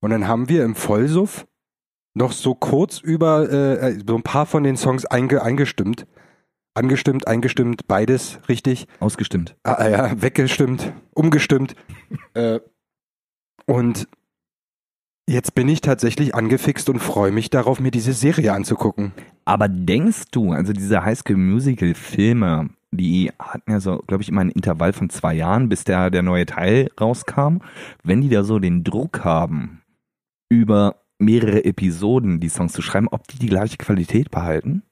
Und 0.00 0.10
dann 0.10 0.28
haben 0.28 0.48
wir 0.48 0.64
im 0.64 0.74
Vollsuff 0.74 1.46
noch 2.14 2.32
so 2.32 2.54
kurz 2.54 3.00
über 3.00 3.50
äh, 3.50 3.90
äh, 3.90 3.98
so 4.06 4.14
ein 4.16 4.22
paar 4.22 4.46
von 4.46 4.64
den 4.64 4.76
Songs 4.76 5.06
einge 5.06 5.42
eingestimmt. 5.42 6.06
Angestimmt, 6.74 7.26
eingestimmt, 7.26 7.88
beides 7.88 8.38
richtig. 8.48 8.86
Ausgestimmt. 9.00 9.56
Ah, 9.64 9.74
ah, 9.74 9.88
ja, 9.88 10.22
weggestimmt, 10.22 10.92
umgestimmt. 11.12 11.74
äh, 12.34 12.60
und 13.66 14.06
jetzt 15.28 15.54
bin 15.54 15.68
ich 15.68 15.80
tatsächlich 15.80 16.34
angefixt 16.34 16.88
und 16.88 17.00
freue 17.00 17.32
mich 17.32 17.50
darauf, 17.50 17.80
mir 17.80 17.90
diese 17.90 18.12
Serie 18.12 18.52
anzugucken. 18.52 19.12
Aber 19.44 19.68
denkst 19.68 20.30
du, 20.30 20.52
also 20.52 20.72
diese 20.72 21.04
Highschool 21.04 21.36
Musical 21.36 21.94
Filme, 21.94 22.70
die 22.90 23.32
hatten 23.38 23.70
ja 23.70 23.80
so, 23.80 23.98
glaube 24.06 24.22
ich, 24.22 24.28
immer 24.28 24.42
ein 24.42 24.50
Intervall 24.50 24.92
von 24.92 25.10
zwei 25.10 25.34
Jahren, 25.34 25.68
bis 25.68 25.84
der, 25.84 26.10
der 26.10 26.22
neue 26.22 26.46
Teil 26.46 26.90
rauskam. 27.00 27.58
Wenn 28.04 28.20
die 28.20 28.28
da 28.28 28.44
so 28.44 28.58
den 28.58 28.84
Druck 28.84 29.24
haben, 29.24 29.77
über 30.48 31.04
mehrere 31.18 31.64
Episoden 31.64 32.40
die 32.40 32.48
Songs 32.48 32.72
zu 32.72 32.82
schreiben, 32.82 33.08
ob 33.08 33.26
die 33.28 33.38
die 33.38 33.48
gleiche 33.48 33.76
Qualität 33.76 34.30
behalten? 34.30 34.82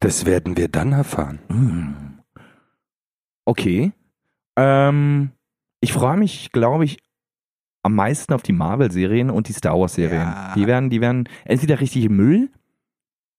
Das 0.00 0.26
werden 0.26 0.56
wir 0.56 0.68
dann 0.68 0.92
erfahren. 0.92 1.38
Hm. 1.48 2.18
Okay. 3.44 3.92
Ähm, 4.56 5.30
ich 5.80 5.92
freue 5.92 6.16
mich, 6.16 6.52
glaube 6.52 6.84
ich, 6.84 6.98
am 7.84 7.94
meisten 7.94 8.32
auf 8.32 8.42
die 8.42 8.52
Marvel-Serien 8.52 9.30
und 9.30 9.48
die 9.48 9.52
Star 9.52 9.78
Wars-Serien. 9.78 10.22
Ja. 10.22 10.52
Die 10.54 10.66
werden, 10.66 10.90
die 10.90 11.00
werden 11.00 11.28
entweder 11.44 11.80
richtig 11.80 12.08
Müll, 12.08 12.50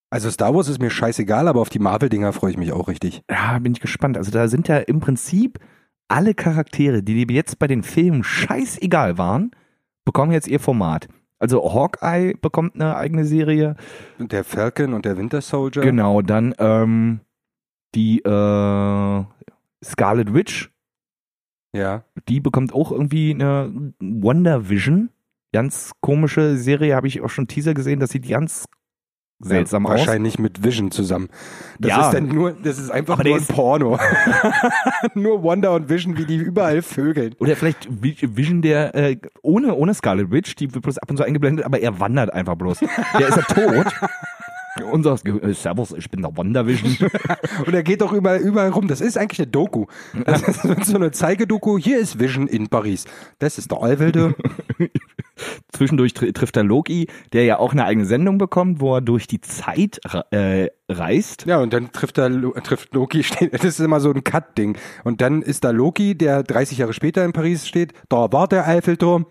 Also 0.09 0.29
Star 0.29 0.53
Wars 0.53 0.67
ist 0.67 0.81
mir 0.81 0.89
scheißegal, 0.89 1.47
aber 1.47 1.61
auf 1.61 1.69
die 1.69 1.79
Marvel-Dinger 1.79 2.33
freue 2.33 2.51
ich 2.51 2.57
mich 2.57 2.71
auch 2.71 2.87
richtig. 2.87 3.23
Ja, 3.31 3.57
bin 3.59 3.71
ich 3.73 3.79
gespannt. 3.79 4.17
Also 4.17 4.31
da 4.31 4.47
sind 4.47 4.67
ja 4.67 4.77
im 4.77 4.99
Prinzip 4.99 5.59
alle 6.07 6.33
Charaktere, 6.33 7.01
die 7.01 7.25
dir 7.25 7.35
jetzt 7.35 7.57
bei 7.57 7.67
den 7.67 7.83
Filmen 7.83 8.23
scheißegal 8.23 9.17
waren, 9.17 9.51
bekommen 10.05 10.31
jetzt 10.31 10.47
ihr 10.47 10.59
Format. 10.59 11.07
Also 11.39 11.73
Hawkeye 11.73 12.35
bekommt 12.41 12.75
eine 12.75 12.95
eigene 12.95 13.25
Serie. 13.25 13.75
Und 14.17 14.31
der 14.31 14.43
Falcon 14.43 14.93
und 14.93 15.03
der 15.05 15.17
Winter 15.17 15.41
Soldier. 15.41 15.81
Genau, 15.81 16.21
dann 16.21 16.55
ähm, 16.57 17.19
die 17.95 18.19
äh, 18.19 19.23
Scarlet 19.83 20.33
Witch, 20.33 20.71
Ja. 21.73 22.03
die 22.29 22.39
bekommt 22.39 22.73
auch 22.73 22.91
irgendwie 22.91 23.31
eine 23.33 23.93
Wonder 23.99 24.69
Vision. 24.69 25.09
Ganz 25.51 25.91
komische 26.01 26.57
Serie, 26.57 26.95
habe 26.95 27.07
ich 27.07 27.21
auch 27.21 27.29
schon 27.29 27.47
Teaser 27.47 27.73
gesehen, 27.73 27.99
das 27.99 28.11
sieht 28.11 28.27
ganz 28.27 28.65
seltsam. 29.39 29.83
Wahrscheinlich 29.85 30.39
mit 30.39 30.63
Vision 30.63 30.91
zusammen. 30.91 31.29
Das 31.79 31.89
Ja. 31.89 32.05
ist 32.07 32.13
dann 32.13 32.27
nur, 32.27 32.51
das 32.51 32.79
ist 32.79 32.89
einfach 32.91 33.21
nur 33.23 33.35
ein 33.35 33.45
Porno. 33.45 33.99
nur 35.15 35.43
Wonder 35.43 35.73
und 35.73 35.89
Vision, 35.89 36.17
wie 36.17 36.25
die 36.25 36.37
überall 36.37 36.81
vögeln. 36.81 37.35
Oder 37.39 37.55
vielleicht 37.55 37.87
Vi- 37.89 38.35
Vision, 38.37 38.61
der 38.61 38.95
äh, 38.95 39.17
ohne, 39.41 39.75
ohne 39.75 39.93
Scarlet 39.93 40.31
Witch, 40.31 40.55
die 40.55 40.73
wird 40.73 40.83
bloß 40.83 40.97
ab 40.97 41.09
und 41.11 41.17
zu 41.17 41.23
eingeblendet, 41.23 41.65
aber 41.65 41.79
er 41.79 41.99
wandert 41.99 42.33
einfach 42.33 42.55
bloß. 42.55 42.79
Der 43.19 43.27
ist 43.27 43.35
ja 43.37 43.43
tot. 43.43 43.87
Und 44.81 45.03
sagt, 45.03 45.27
äh, 45.27 45.53
Servus, 45.53 45.91
ich 45.91 46.09
bin 46.09 46.21
der 46.21 46.35
Wonder 46.35 46.65
Vision. 46.65 47.09
Und 47.65 47.73
er 47.73 47.83
geht 47.83 48.01
doch 48.01 48.11
überall, 48.11 48.39
überall 48.39 48.69
rum. 48.69 48.87
Das 48.87 49.01
ist 49.01 49.17
eigentlich 49.17 49.39
eine 49.39 49.47
Doku. 49.47 49.85
Das 50.25 50.41
ist 50.47 50.85
so 50.85 50.95
eine 50.95 51.11
Zeigedoku. 51.11 51.77
Hier 51.77 51.99
ist 51.99 52.19
Vision 52.19 52.47
in 52.47 52.69
Paris. 52.69 53.05
Das 53.37 53.59
ist 53.59 53.71
der 53.71 53.81
Allwilde. 53.81 54.35
Zwischendurch 55.71 56.13
tr 56.13 56.31
trifft 56.33 56.57
er 56.57 56.63
Loki, 56.63 57.07
der 57.33 57.43
ja 57.43 57.57
auch 57.57 57.73
eine 57.73 57.85
eigene 57.85 58.05
Sendung 58.05 58.37
bekommt, 58.37 58.79
wo 58.79 58.95
er 58.95 59.01
durch 59.01 59.27
die 59.27 59.41
Zeit 59.41 59.99
äh, 60.31 60.69
reist. 60.89 61.45
Ja, 61.45 61.59
und 61.59 61.73
dann 61.73 61.91
trifft 61.91 62.17
er 62.17 62.29
trifft 62.63 62.93
Loki, 62.93 63.23
steht, 63.23 63.53
das 63.53 63.63
ist 63.63 63.79
immer 63.79 63.99
so 63.99 64.11
ein 64.11 64.23
Cut-Ding. 64.23 64.77
Und 65.03 65.21
dann 65.21 65.41
ist 65.41 65.63
da 65.63 65.71
Loki, 65.71 66.15
der 66.15 66.43
30 66.43 66.79
Jahre 66.79 66.93
später 66.93 67.25
in 67.25 67.33
Paris 67.33 67.67
steht. 67.67 67.93
Da 68.09 68.31
war 68.31 68.47
der 68.47 68.67
Eiffelturm. 68.67 69.25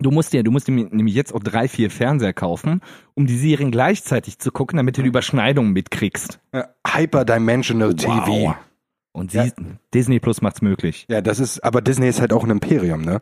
Du 0.00 0.12
musst 0.12 0.32
dir, 0.32 0.44
du 0.44 0.52
musst 0.52 0.68
dir 0.68 0.72
nämlich 0.72 1.14
jetzt 1.14 1.34
auch 1.34 1.40
drei, 1.40 1.66
vier 1.66 1.90
Fernseher 1.90 2.32
kaufen, 2.32 2.80
um 3.14 3.26
die 3.26 3.36
Serien 3.36 3.72
gleichzeitig 3.72 4.38
zu 4.38 4.52
gucken, 4.52 4.76
damit 4.76 4.96
du 4.96 5.02
die 5.02 5.08
Überschneidungen 5.08 5.72
mitkriegst. 5.72 6.40
Äh, 6.52 6.64
Hyperdimensional 6.86 7.94
TV. 7.94 8.54
Und 9.12 9.32
sie, 9.32 9.38
Ja. 9.38 9.46
Disney 9.92 10.20
Plus 10.20 10.40
macht's 10.40 10.62
möglich. 10.62 11.06
Ja, 11.08 11.20
das 11.20 11.40
ist, 11.40 11.64
aber 11.64 11.80
Disney 11.82 12.08
ist 12.08 12.20
halt 12.20 12.32
auch 12.32 12.44
ein 12.44 12.50
Imperium, 12.50 13.02
ne? 13.02 13.20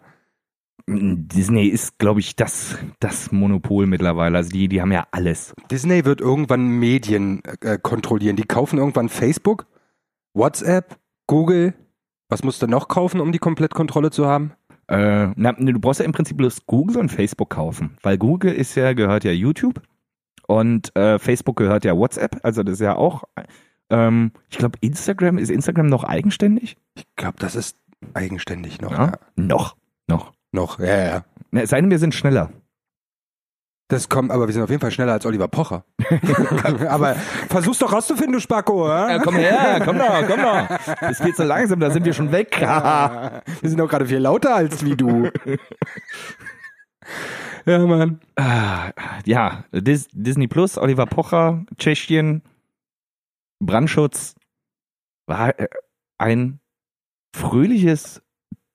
Disney 0.88 1.66
ist, 1.66 1.98
glaube 1.98 2.20
ich, 2.20 2.36
das, 2.36 2.78
das 3.00 3.32
Monopol 3.32 3.86
mittlerweile. 3.86 4.36
Also 4.36 4.50
die, 4.50 4.68
die 4.68 4.80
haben 4.80 4.92
ja 4.92 5.06
alles. 5.10 5.54
Disney 5.70 6.04
wird 6.04 6.20
irgendwann 6.20 6.68
Medien 6.68 7.42
äh, 7.62 7.78
kontrollieren. 7.78 8.36
Die 8.36 8.44
kaufen 8.44 8.78
irgendwann 8.78 9.08
Facebook, 9.08 9.66
WhatsApp, 10.34 10.98
Google. 11.26 11.74
Was 12.28 12.44
musst 12.44 12.62
du 12.62 12.66
noch 12.68 12.86
kaufen, 12.88 13.20
um 13.20 13.32
die 13.32 13.38
Komplettkontrolle 13.38 14.10
zu 14.10 14.26
haben? 14.26 14.52
Äh, 14.88 15.28
na, 15.34 15.54
nee, 15.58 15.72
du 15.72 15.80
brauchst 15.80 16.00
ja 16.00 16.06
im 16.06 16.12
Prinzip 16.12 16.36
bloß 16.36 16.66
Google 16.66 16.98
und 16.98 17.10
Facebook 17.10 17.50
kaufen, 17.50 17.96
weil 18.02 18.18
Google 18.18 18.52
ist 18.52 18.74
ja, 18.76 18.92
gehört 18.92 19.24
ja 19.24 19.32
YouTube 19.32 19.82
und 20.46 20.94
äh, 20.96 21.18
Facebook 21.18 21.56
gehört 21.56 21.84
ja 21.84 21.96
WhatsApp, 21.96 22.38
also 22.42 22.62
das 22.62 22.74
ist 22.74 22.80
ja 22.80 22.94
auch, 22.94 23.24
ähm, 23.90 24.30
ich 24.48 24.58
glaube 24.58 24.78
Instagram, 24.80 25.38
ist 25.38 25.50
Instagram 25.50 25.86
noch 25.86 26.04
eigenständig? 26.04 26.76
Ich 26.94 27.04
glaube, 27.16 27.36
das 27.40 27.56
ist 27.56 27.76
eigenständig 28.14 28.80
noch. 28.80 28.92
Ja? 28.92 29.06
Ja. 29.06 29.18
Noch, 29.34 29.76
noch. 30.06 30.32
Noch, 30.52 30.78
ja, 30.78 30.96
ja. 30.96 31.24
Na, 31.50 31.62
es 31.62 31.70
sei 31.70 31.80
denn, 31.80 31.90
wir 31.90 31.98
sind 31.98 32.14
schneller. 32.14 32.50
Das 33.88 34.08
kommt, 34.08 34.32
aber 34.32 34.48
wir 34.48 34.52
sind 34.52 34.62
auf 34.62 34.70
jeden 34.70 34.80
Fall 34.80 34.90
schneller 34.90 35.12
als 35.12 35.24
Oliver 35.26 35.46
Pocher. 35.46 35.84
aber 36.88 37.14
versuch's 37.48 37.78
doch 37.78 37.92
rauszufinden, 37.92 38.32
du 38.32 38.40
Spacko, 38.40 38.88
Ja, 38.88 39.10
ja? 39.10 39.18
komm 39.20 39.36
her, 39.36 39.80
komm 39.84 39.98
doch, 39.98 40.26
komm 40.26 40.40
doch. 40.42 40.96
Das 41.00 41.20
geht 41.20 41.36
so 41.36 41.44
langsam, 41.44 41.78
da 41.78 41.90
sind 41.90 42.04
wir 42.04 42.12
schon 42.12 42.32
weg. 42.32 42.60
wir 42.60 43.42
sind 43.62 43.78
doch 43.78 43.88
gerade 43.88 44.06
viel 44.06 44.18
lauter 44.18 44.56
als 44.56 44.84
wie 44.84 44.96
du. 44.96 45.30
ja, 47.64 47.78
Mann. 47.78 48.20
Ja, 49.24 49.64
Dis 49.70 50.08
Disney 50.10 50.48
Plus, 50.48 50.78
Oliver 50.78 51.06
Pocher, 51.06 51.64
Tschechien, 51.78 52.42
Brandschutz 53.60 54.34
war 55.26 55.58
äh, 55.58 55.68
ein 56.18 56.60
fröhliches 57.34 58.22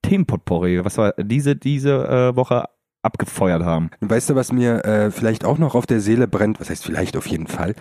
Themenpotpourri, 0.03 0.84
was 0.84 0.97
wir 0.97 1.14
diese, 1.18 1.55
diese 1.55 2.07
äh, 2.07 2.36
Woche 2.36 2.66
abgefeuert 3.04 3.64
haben. 3.64 3.89
Weißt 3.99 4.30
du, 4.30 4.36
was 4.36 4.52
mir 4.52 4.86
äh, 4.86 5.12
vielleicht 5.12 5.45
auch 5.45 5.58
noch 5.58 5.76
auf 5.76 5.86
der 5.86 6.02
Seele 6.02 6.28
brennt, 6.28 6.60
was 6.60 6.70
heißt 6.70 6.86
vielleicht 6.86 7.18
auf 7.18 7.28
jeden 7.28 7.47
Fall, 7.47 7.76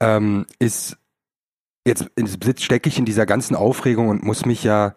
ähm, 0.00 0.46
ist, 0.58 0.98
jetzt, 1.86 2.10
jetzt 2.16 2.62
stecke 2.62 2.88
ich 2.88 2.98
in 2.98 3.04
dieser 3.04 3.26
ganzen 3.26 3.54
Aufregung 3.54 4.08
und 4.08 4.22
muss 4.22 4.44
mich 4.44 4.64
ja 4.64 4.94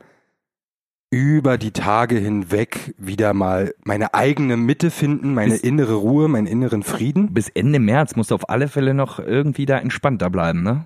über 1.11 1.57
die 1.57 1.71
Tage 1.71 2.17
hinweg 2.17 2.93
wieder 2.97 3.33
mal 3.33 3.73
meine 3.83 4.13
eigene 4.13 4.57
Mitte 4.57 4.91
finden, 4.91 5.33
meine 5.33 5.53
Bis- 5.53 5.61
innere 5.61 5.95
Ruhe, 5.95 6.27
meinen 6.27 6.45
inneren 6.45 6.83
Frieden. 6.83 7.33
Bis 7.33 7.49
Ende 7.49 7.79
März 7.79 8.15
musst 8.15 8.29
du 8.31 8.35
auf 8.35 8.49
alle 8.49 8.67
Fälle 8.67 8.93
noch 8.93 9.17
irgendwie 9.19 9.65
da 9.65 9.79
entspannter 9.79 10.29
bleiben, 10.29 10.61
ne? 10.61 10.85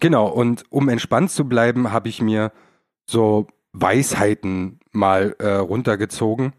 Genau, 0.00 0.28
und 0.28 0.64
um 0.70 0.88
entspannt 0.88 1.30
zu 1.30 1.46
bleiben, 1.46 1.92
habe 1.92 2.08
ich 2.08 2.22
mir 2.22 2.52
so 3.10 3.46
Weisheiten 3.72 4.80
mal 4.92 5.34
äh, 5.38 5.54
runtergezogen, 5.54 6.52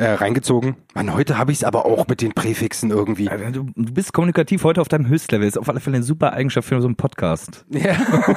äh, 0.00 0.12
reingezogen. 0.12 0.76
Mann, 0.94 1.12
heute 1.14 1.36
habe 1.38 1.52
ich 1.52 1.58
es 1.58 1.64
aber 1.64 1.84
auch 1.84 2.08
mit 2.08 2.22
den 2.22 2.32
Präfixen 2.32 2.90
irgendwie. 2.90 3.26
Du, 3.52 3.66
du 3.74 3.92
bist 3.92 4.12
kommunikativ 4.12 4.64
heute 4.64 4.80
auf 4.80 4.88
deinem 4.88 5.06
Höchstlevel. 5.06 5.46
Ist 5.46 5.58
auf 5.58 5.68
alle 5.68 5.80
Fälle 5.80 5.96
eine 5.96 6.04
super 6.04 6.32
Eigenschaft 6.32 6.68
für 6.68 6.80
so 6.80 6.88
einen 6.88 6.96
Podcast. 6.96 7.64
Ja. 7.70 7.94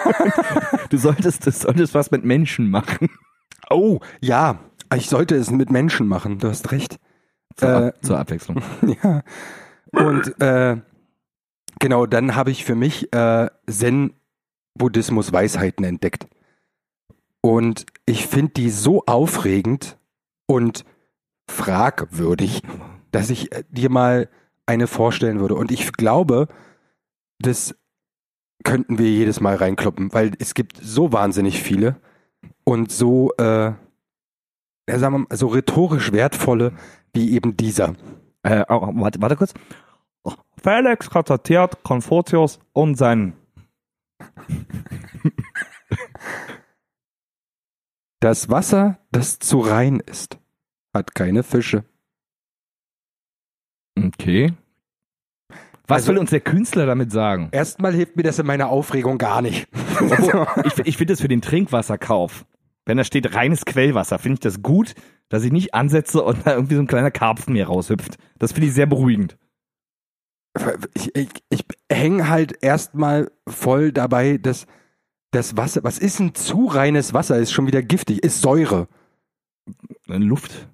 Du 0.89 0.97
solltest, 0.97 1.45
du 1.47 1.51
solltest 1.51 1.95
was 1.95 2.11
mit 2.11 2.23
Menschen 2.23 2.69
machen. 2.69 3.09
Oh, 3.69 3.99
ja, 4.21 4.59
ich 4.95 5.07
sollte 5.09 5.35
es 5.35 5.49
mit 5.49 5.71
Menschen 5.71 6.07
machen, 6.07 6.37
du 6.37 6.49
hast 6.49 6.71
recht. 6.71 6.99
Zur, 7.55 7.69
Äh, 7.69 7.87
Ab- 7.87 7.95
zur 8.03 8.19
Abwechslung. 8.19 8.61
Ja. 9.03 9.23
Und 9.91 10.39
äh, 10.41 10.77
genau, 11.79 12.05
dann 12.05 12.35
habe 12.35 12.51
ich 12.51 12.63
für 12.65 12.75
mich 12.75 13.11
äh, 13.13 13.49
Zen-Buddhismus-Weisheiten 13.67 15.83
entdeckt. 15.85 16.27
Und 17.41 17.85
ich 18.05 18.27
finde 18.27 18.51
die 18.53 18.69
so 18.69 19.03
aufregend 19.05 19.97
und 20.45 20.85
fragwürdig, 21.53 22.61
dass 23.11 23.29
ich 23.29 23.51
äh, 23.51 23.63
dir 23.69 23.89
mal 23.89 24.29
eine 24.65 24.87
vorstellen 24.87 25.39
würde. 25.39 25.55
Und 25.55 25.71
ich 25.71 25.93
glaube, 25.93 26.47
das 27.39 27.75
könnten 28.63 28.97
wir 28.97 29.09
jedes 29.09 29.39
Mal 29.39 29.55
reinkloppen, 29.55 30.13
weil 30.13 30.31
es 30.39 30.53
gibt 30.53 30.77
so 30.81 31.11
wahnsinnig 31.11 31.61
viele 31.61 31.97
und 32.63 32.91
so, 32.91 33.31
äh, 33.37 33.73
ja, 34.89 34.99
sagen 34.99 35.13
wir 35.13 35.19
mal, 35.19 35.37
so 35.37 35.47
rhetorisch 35.47 36.11
wertvolle 36.11 36.73
wie 37.13 37.33
eben 37.33 37.57
dieser. 37.57 37.95
Äh, 38.43 38.65
oh, 38.69 38.89
warte, 38.95 39.21
warte 39.21 39.35
kurz. 39.35 39.53
Felix 40.61 41.09
konstatiert 41.09 41.83
Konfuzius 41.83 42.59
und 42.71 42.95
sein. 42.95 43.33
Das 48.21 48.49
Wasser, 48.49 48.99
das 49.11 49.39
zu 49.39 49.59
rein 49.59 49.99
ist, 49.99 50.37
hat 50.93 51.15
keine 51.15 51.43
Fische. 51.43 51.83
Okay. 53.97 54.53
Was 55.87 56.03
Also- 56.03 56.11
will 56.13 56.17
uns 56.19 56.29
der 56.29 56.41
Künstler 56.41 56.85
damit 56.85 57.11
sagen? 57.11 57.49
Erstmal 57.51 57.93
hilft 57.93 58.15
mir 58.15 58.23
das 58.23 58.39
in 58.39 58.45
meiner 58.45 58.69
Aufregung 58.69 59.17
gar 59.17 59.41
nicht. 59.41 59.67
ich 60.65 60.79
ich 60.85 60.97
finde 60.97 61.13
es 61.13 61.21
für 61.21 61.27
den 61.27 61.41
Trinkwasserkauf. 61.41 62.45
Wenn 62.85 62.97
da 62.97 63.03
steht 63.03 63.33
reines 63.33 63.65
Quellwasser, 63.65 64.19
finde 64.19 64.35
ich 64.35 64.39
das 64.41 64.61
gut, 64.61 64.93
dass 65.29 65.43
ich 65.43 65.51
nicht 65.51 65.73
ansetze 65.73 66.21
und 66.21 66.45
da 66.45 66.55
irgendwie 66.55 66.75
so 66.75 66.81
ein 66.81 66.87
kleiner 66.87 67.11
Karpfen 67.11 67.53
mir 67.53 67.67
raushüpft. 67.67 68.17
Das 68.39 68.51
finde 68.51 68.67
ich 68.67 68.73
sehr 68.73 68.85
beruhigend. 68.85 69.37
Ich, 70.93 71.15
ich, 71.15 71.29
ich 71.49 71.65
hänge 71.91 72.29
halt 72.29 72.61
erstmal 72.61 73.31
voll 73.47 73.91
dabei, 73.91 74.37
dass 74.37 74.67
das 75.31 75.57
Wasser, 75.57 75.83
was 75.83 75.97
ist 75.97 76.19
ein 76.19 76.35
zu 76.35 76.65
reines 76.67 77.13
Wasser? 77.13 77.37
Ist 77.39 77.51
schon 77.53 77.67
wieder 77.67 77.81
giftig, 77.81 78.23
ist 78.23 78.41
Säure. 78.41 78.87
Luft. 80.07 80.69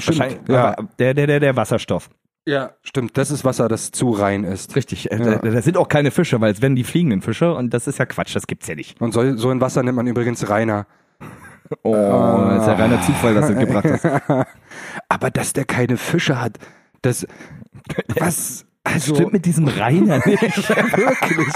Stimmt, 0.00 0.48
ja. 0.48 0.72
aber 0.76 0.88
Der, 0.98 1.14
der, 1.14 1.26
der, 1.26 1.40
der 1.40 1.56
Wasserstoff. 1.56 2.10
Ja, 2.46 2.72
stimmt, 2.82 3.16
das 3.16 3.30
ist 3.30 3.44
Wasser, 3.44 3.68
das 3.68 3.90
zu 3.90 4.10
rein 4.10 4.44
ist. 4.44 4.76
Richtig. 4.76 5.10
Äh, 5.10 5.16
Ja. 5.18 5.36
da- 5.38 5.50
Das 5.50 5.64
sind 5.64 5.76
auch 5.78 5.88
keine 5.88 6.10
Fische, 6.10 6.40
weil 6.40 6.52
es 6.52 6.60
werden 6.60 6.76
die 6.76 6.84
fliegenden 6.84 7.22
Fische 7.22 7.54
und 7.54 7.72
das 7.72 7.86
ist 7.86 7.98
ja 7.98 8.04
Quatsch, 8.04 8.34
das 8.36 8.46
gibt's 8.46 8.66
ja 8.66 8.74
nicht. 8.74 9.00
Und 9.00 9.12
so, 9.14 9.36
so 9.36 9.48
ein 9.50 9.60
Wasser 9.62 9.82
nennt 9.82 9.96
man 9.96 10.06
übrigens 10.06 10.46
reiner. 10.50 10.86
Oh, 11.82 11.92
das 11.94 12.62
ist 12.62 12.66
ja 12.66 12.74
reiner 12.74 13.00
Zufall, 13.00 13.34
dass 13.34 13.48
du 13.48 13.54
gebracht 13.54 13.86
hast. 13.88 14.46
Aber 15.08 15.30
dass 15.30 15.54
der 15.54 15.64
keine 15.64 15.96
Fische 15.96 16.38
hat, 16.38 16.58
das, 17.00 17.26
was, 18.18 18.66
also, 18.82 19.14
Stimmt 19.14 19.32
mit 19.32 19.46
diesem 19.46 19.66
Reiner 19.66 20.20
nicht. 20.26 20.42
wirklich. 20.68 21.48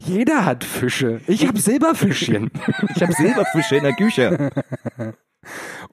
Jeder 0.00 0.44
hat 0.44 0.64
Fische. 0.64 1.22
Ich 1.26 1.46
habe 1.48 1.58
Silberfischchen. 1.58 2.50
Ich 2.94 3.02
habe 3.02 3.12
Silberfische 3.14 3.76
in 3.76 3.82
der 3.84 3.94
Küche. 3.94 4.50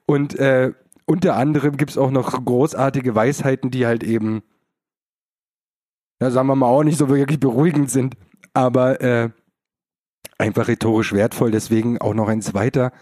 Und 0.04 0.38
äh, 0.38 0.72
unter 1.06 1.36
anderem 1.36 1.76
gibt's 1.76 1.98
auch 1.98 2.10
noch 2.10 2.44
großartige 2.44 3.14
Weisheiten, 3.14 3.70
die 3.70 3.86
halt 3.86 4.02
eben, 4.02 4.42
ja, 6.20 6.30
sagen 6.30 6.48
wir 6.48 6.56
mal, 6.56 6.68
auch 6.68 6.82
nicht 6.82 6.98
so 6.98 7.08
wirklich 7.08 7.40
beruhigend 7.40 7.90
sind, 7.90 8.16
aber 8.54 9.00
äh, 9.00 9.30
einfach 10.38 10.68
rhetorisch 10.68 11.12
wertvoll. 11.12 11.50
Deswegen 11.50 12.00
auch 12.00 12.14
noch 12.14 12.28
ein 12.28 12.42
zweiter. 12.42 12.92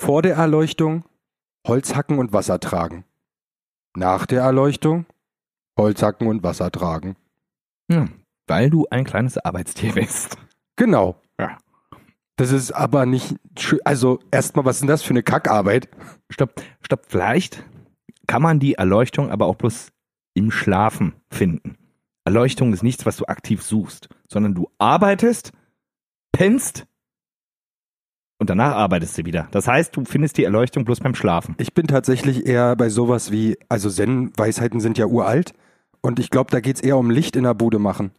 Vor 0.00 0.22
der 0.22 0.36
Erleuchtung 0.36 1.04
Holz 1.66 1.94
hacken 1.94 2.18
und 2.18 2.32
Wasser 2.32 2.60
tragen. 2.60 3.04
Nach 3.96 4.26
der 4.26 4.42
Erleuchtung 4.42 5.06
Holz 5.78 6.02
hacken 6.02 6.28
und 6.28 6.42
Wasser 6.42 6.70
tragen. 6.70 7.16
Ja, 7.90 8.08
weil 8.46 8.70
du 8.70 8.86
ein 8.90 9.04
kleines 9.04 9.38
Arbeitstier 9.38 9.92
bist. 9.94 10.36
Genau. 10.76 11.20
Ja. 11.38 11.58
Das 12.36 12.50
ist 12.50 12.72
aber 12.72 13.06
nicht, 13.06 13.36
schö- 13.56 13.80
also 13.84 14.18
erstmal, 14.30 14.64
was 14.64 14.76
ist 14.76 14.80
denn 14.80 14.88
das 14.88 15.02
für 15.02 15.10
eine 15.10 15.22
Kackarbeit? 15.22 15.88
Stopp, 16.30 16.60
stopp, 16.82 17.06
vielleicht 17.06 17.62
kann 18.26 18.42
man 18.42 18.58
die 18.58 18.74
Erleuchtung 18.74 19.30
aber 19.30 19.46
auch 19.46 19.54
bloß 19.54 19.92
im 20.34 20.50
Schlafen 20.50 21.14
finden. 21.30 21.76
Erleuchtung 22.24 22.72
ist 22.72 22.82
nichts, 22.82 23.06
was 23.06 23.18
du 23.18 23.26
aktiv 23.26 23.62
suchst, 23.62 24.08
sondern 24.28 24.54
du 24.54 24.68
arbeitest, 24.78 25.52
pennst 26.32 26.86
und 28.40 28.50
danach 28.50 28.74
arbeitest 28.74 29.18
du 29.18 29.24
wieder. 29.26 29.46
Das 29.52 29.68
heißt, 29.68 29.94
du 29.94 30.04
findest 30.04 30.36
die 30.36 30.44
Erleuchtung 30.44 30.84
bloß 30.84 31.00
beim 31.00 31.14
Schlafen. 31.14 31.54
Ich 31.58 31.74
bin 31.74 31.86
tatsächlich 31.86 32.46
eher 32.46 32.74
bei 32.74 32.88
sowas 32.88 33.30
wie, 33.30 33.56
also 33.68 33.88
Zen-Weisheiten 33.88 34.80
sind 34.80 34.98
ja 34.98 35.06
uralt 35.06 35.52
und 36.00 36.18
ich 36.18 36.30
glaube, 36.30 36.50
da 36.50 36.60
geht's 36.60 36.80
eher 36.80 36.96
um 36.96 37.10
Licht 37.10 37.36
in 37.36 37.44
der 37.44 37.54
Bude 37.54 37.78
machen. 37.78 38.10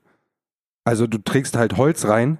Also 0.85 1.07
du 1.07 1.17
trägst 1.17 1.57
halt 1.57 1.75
Holz 1.75 2.05
rein 2.05 2.37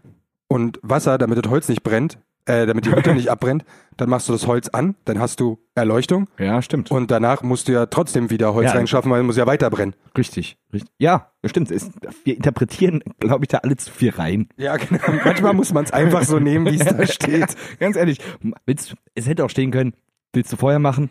und 0.48 0.80
Wasser, 0.84 1.18
damit 1.18 1.44
das 1.44 1.52
Holz 1.52 1.68
nicht 1.70 1.84
brennt, 1.84 2.20
äh, 2.46 2.66
damit 2.68 2.86
die 2.86 2.92
Hütte 2.96 3.14
nicht 3.16 3.30
abbrennt, 3.32 3.66
dann 3.98 4.10
machst 4.10 4.30
du 4.30 4.34
das 4.34 4.46
Holz 4.46 4.68
an, 4.70 4.96
dann 5.06 5.20
hast 5.20 5.40
du 5.40 5.58
Erleuchtung 5.74 6.28
Ja, 6.38 6.62
stimmt. 6.62 6.92
und 6.92 7.10
danach 7.10 7.42
musst 7.42 7.68
du 7.68 7.72
ja 7.72 7.88
trotzdem 7.88 8.30
wieder 8.30 8.54
Holz 8.54 8.68
Ja. 8.72 8.78
reinschaffen, 8.78 9.10
weil 9.12 9.22
es 9.22 9.26
muss 9.26 9.38
ja 9.38 9.48
weiter 9.48 9.70
brennen. 9.72 9.96
Richtig, 10.16 10.58
richtig. 10.72 10.92
Ja, 11.00 11.32
stimmt. 11.46 11.72
Es 11.72 11.84
Ist, 11.84 11.94
wir 12.24 12.36
interpretieren, 12.36 13.02
glaube 13.20 13.46
ich, 13.46 13.48
da 13.50 13.58
alle 13.60 13.76
zu 13.78 13.92
viel 13.92 14.12
rein. 14.12 14.48
Ja, 14.58 14.78
genau. 14.78 15.02
Manchmal 15.24 15.54
muss 15.54 15.74
man 15.74 15.86
es 15.86 15.92
einfach 15.94 16.24
so 16.24 16.40
nehmen, 16.40 16.68
wie 16.68 16.80
es 16.80 16.86
da 16.86 17.06
steht. 17.08 17.56
Ganz 17.80 17.96
ehrlich, 17.96 18.20
willst, 18.68 18.94
es 19.16 19.28
hätte 19.28 19.44
auch 19.44 19.50
stehen 19.50 19.72
können, 19.72 19.94
willst 20.34 20.54
du 20.54 20.58
Feuer 20.58 20.78
machen? 20.80 21.10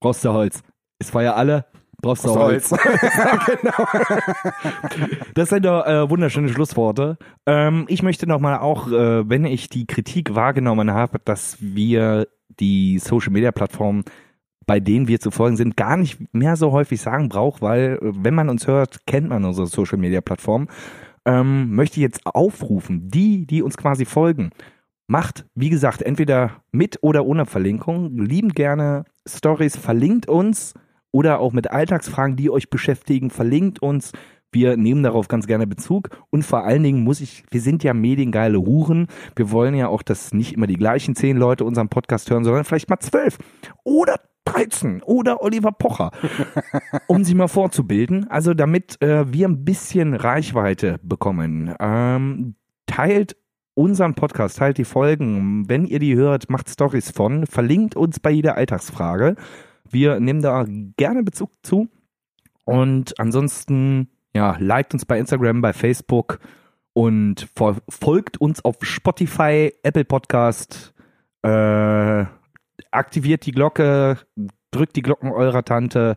Brauchst 0.00 0.24
du 0.24 0.32
Holz. 0.32 0.62
Ist 0.98 1.10
Feuer 1.10 1.36
alle? 1.36 1.66
Brauchst 2.00 2.24
du 2.24 2.34
Holz. 2.34 2.74
Das 5.34 5.50
sind 5.50 5.64
doch 5.64 5.86
äh, 5.86 6.08
wunderschöne 6.08 6.48
Schlussworte. 6.48 7.18
Ähm, 7.46 7.84
ich 7.88 8.02
möchte 8.02 8.26
nochmal 8.26 8.58
auch, 8.58 8.88
äh, 8.88 9.28
wenn 9.28 9.44
ich 9.44 9.68
die 9.68 9.86
Kritik 9.86 10.34
wahrgenommen 10.34 10.92
habe, 10.92 11.18
dass 11.24 11.56
wir 11.60 12.26
die 12.48 12.98
Social 12.98 13.32
Media 13.32 13.52
Plattformen, 13.52 14.04
bei 14.66 14.80
denen 14.80 15.08
wir 15.08 15.20
zu 15.20 15.30
folgen 15.30 15.56
sind, 15.56 15.76
gar 15.76 15.96
nicht 15.96 16.18
mehr 16.32 16.56
so 16.56 16.72
häufig 16.72 17.00
sagen 17.00 17.28
braucht, 17.28 17.62
weil 17.62 17.98
äh, 18.02 18.12
wenn 18.14 18.34
man 18.34 18.48
uns 18.48 18.66
hört, 18.66 19.06
kennt 19.06 19.28
man 19.28 19.44
unsere 19.44 19.66
Social 19.66 19.98
Media 19.98 20.20
Plattform. 20.20 20.68
Ähm, 21.24 21.74
möchte 21.74 21.96
ich 21.96 22.02
jetzt 22.02 22.24
aufrufen, 22.24 23.08
die, 23.08 23.46
die 23.46 23.62
uns 23.62 23.76
quasi 23.76 24.04
folgen, 24.04 24.50
macht, 25.06 25.44
wie 25.54 25.70
gesagt, 25.70 26.02
entweder 26.02 26.62
mit 26.72 26.98
oder 27.02 27.26
ohne 27.26 27.44
Verlinkung, 27.44 28.16
liebend 28.18 28.54
gerne 28.54 29.04
Stories, 29.26 29.76
verlinkt 29.76 30.28
uns 30.28 30.74
oder 31.12 31.40
auch 31.40 31.52
mit 31.52 31.70
Alltagsfragen, 31.70 32.36
die 32.36 32.50
euch 32.50 32.70
beschäftigen, 32.70 33.30
verlinkt 33.30 33.82
uns. 33.82 34.12
Wir 34.52 34.76
nehmen 34.76 35.04
darauf 35.04 35.28
ganz 35.28 35.46
gerne 35.46 35.66
Bezug 35.66 36.10
und 36.30 36.44
vor 36.44 36.64
allen 36.64 36.82
Dingen 36.82 37.04
muss 37.04 37.20
ich, 37.20 37.44
wir 37.50 37.60
sind 37.60 37.84
ja 37.84 37.94
mediengeile 37.94 38.58
Huren. 38.58 39.06
Wir 39.36 39.52
wollen 39.52 39.74
ja 39.74 39.86
auch, 39.86 40.02
dass 40.02 40.34
nicht 40.34 40.54
immer 40.54 40.66
die 40.66 40.76
gleichen 40.76 41.14
zehn 41.14 41.36
Leute 41.36 41.64
unseren 41.64 41.88
Podcast 41.88 42.30
hören, 42.30 42.42
sondern 42.42 42.64
vielleicht 42.64 42.90
mal 42.90 42.98
zwölf 42.98 43.38
oder 43.84 44.16
13 44.46 45.02
oder 45.02 45.42
Oliver 45.42 45.70
Pocher, 45.70 46.10
um 47.06 47.22
sich 47.22 47.34
mal 47.34 47.46
vorzubilden. 47.46 48.28
Also 48.28 48.54
damit 48.54 49.00
äh, 49.00 49.32
wir 49.32 49.46
ein 49.46 49.64
bisschen 49.64 50.14
Reichweite 50.14 50.98
bekommen. 51.02 51.72
Ähm, 51.78 52.56
teilt 52.86 53.36
unseren 53.74 54.14
Podcast, 54.14 54.58
teilt 54.58 54.78
die 54.78 54.84
Folgen. 54.84 55.68
Wenn 55.68 55.86
ihr 55.86 56.00
die 56.00 56.16
hört, 56.16 56.50
macht 56.50 56.68
Stories 56.68 57.10
von, 57.10 57.46
verlinkt 57.46 57.94
uns 57.94 58.18
bei 58.18 58.30
jeder 58.30 58.56
Alltagsfrage. 58.56 59.36
Wir 59.90 60.20
nehmen 60.20 60.42
da 60.42 60.64
gerne 60.96 61.22
Bezug 61.22 61.50
zu. 61.62 61.88
Und 62.64 63.18
ansonsten, 63.18 64.08
ja, 64.34 64.56
liked 64.58 64.94
uns 64.94 65.04
bei 65.04 65.18
Instagram, 65.18 65.60
bei 65.60 65.72
Facebook 65.72 66.38
und 66.92 67.48
fol- 67.56 67.80
folgt 67.88 68.40
uns 68.40 68.64
auf 68.64 68.76
Spotify, 68.82 69.72
Apple 69.82 70.04
Podcast, 70.04 70.94
äh, 71.42 72.24
aktiviert 72.90 73.46
die 73.46 73.52
Glocke, 73.52 74.18
drückt 74.70 74.96
die 74.96 75.02
Glocken 75.02 75.32
eurer 75.32 75.64
Tante, 75.64 76.16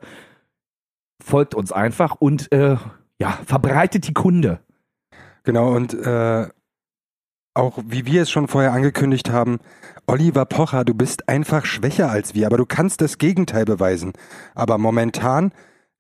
folgt 1.22 1.56
uns 1.56 1.72
einfach 1.72 2.16
und 2.16 2.52
äh, 2.52 2.78
ja, 3.20 3.30
verbreitet 3.46 4.08
die 4.08 4.14
Kunde. 4.14 4.60
Genau, 5.44 5.74
und 5.76 5.94
äh, 5.94 6.48
auch 7.54 7.80
wie 7.86 8.06
wir 8.06 8.24
es 8.24 8.32
schon 8.32 8.48
vorher 8.48 8.74
angekündigt 8.74 9.30
haben, 9.30 9.60
Oliver 10.08 10.46
Pocher, 10.46 10.84
du 10.84 10.94
bist 10.94 11.30
einfach 11.30 11.66
schwächer 11.66 12.10
als 12.10 12.34
wir, 12.34 12.48
aber 12.48 12.58
du 12.58 12.66
kannst 12.66 13.02
das 13.02 13.18
Gegenteil 13.18 13.66
beweisen. 13.66 14.14
Aber 14.54 14.78
momentan 14.78 15.54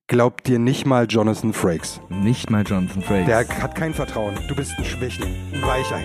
glaubt 0.07 0.47
dir 0.47 0.59
nicht 0.59 0.85
mal 0.85 1.05
Jonathan 1.07 1.53
Frakes. 1.53 2.01
Nicht 2.09 2.49
mal 2.49 2.63
Jonathan 2.63 3.01
Frakes. 3.01 3.25
Der 3.25 3.47
hat 3.47 3.75
kein 3.75 3.93
Vertrauen. 3.93 4.37
Du 4.47 4.55
bist 4.55 4.73
ein 4.77 4.85
Schwächling, 4.85 5.33
ein 5.53 5.61
Weichei. 5.61 6.03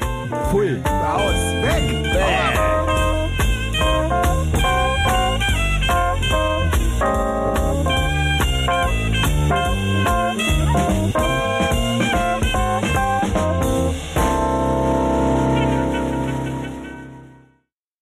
Pfui. 0.50 0.80
Raus, 0.84 1.34
weg! 1.62 2.77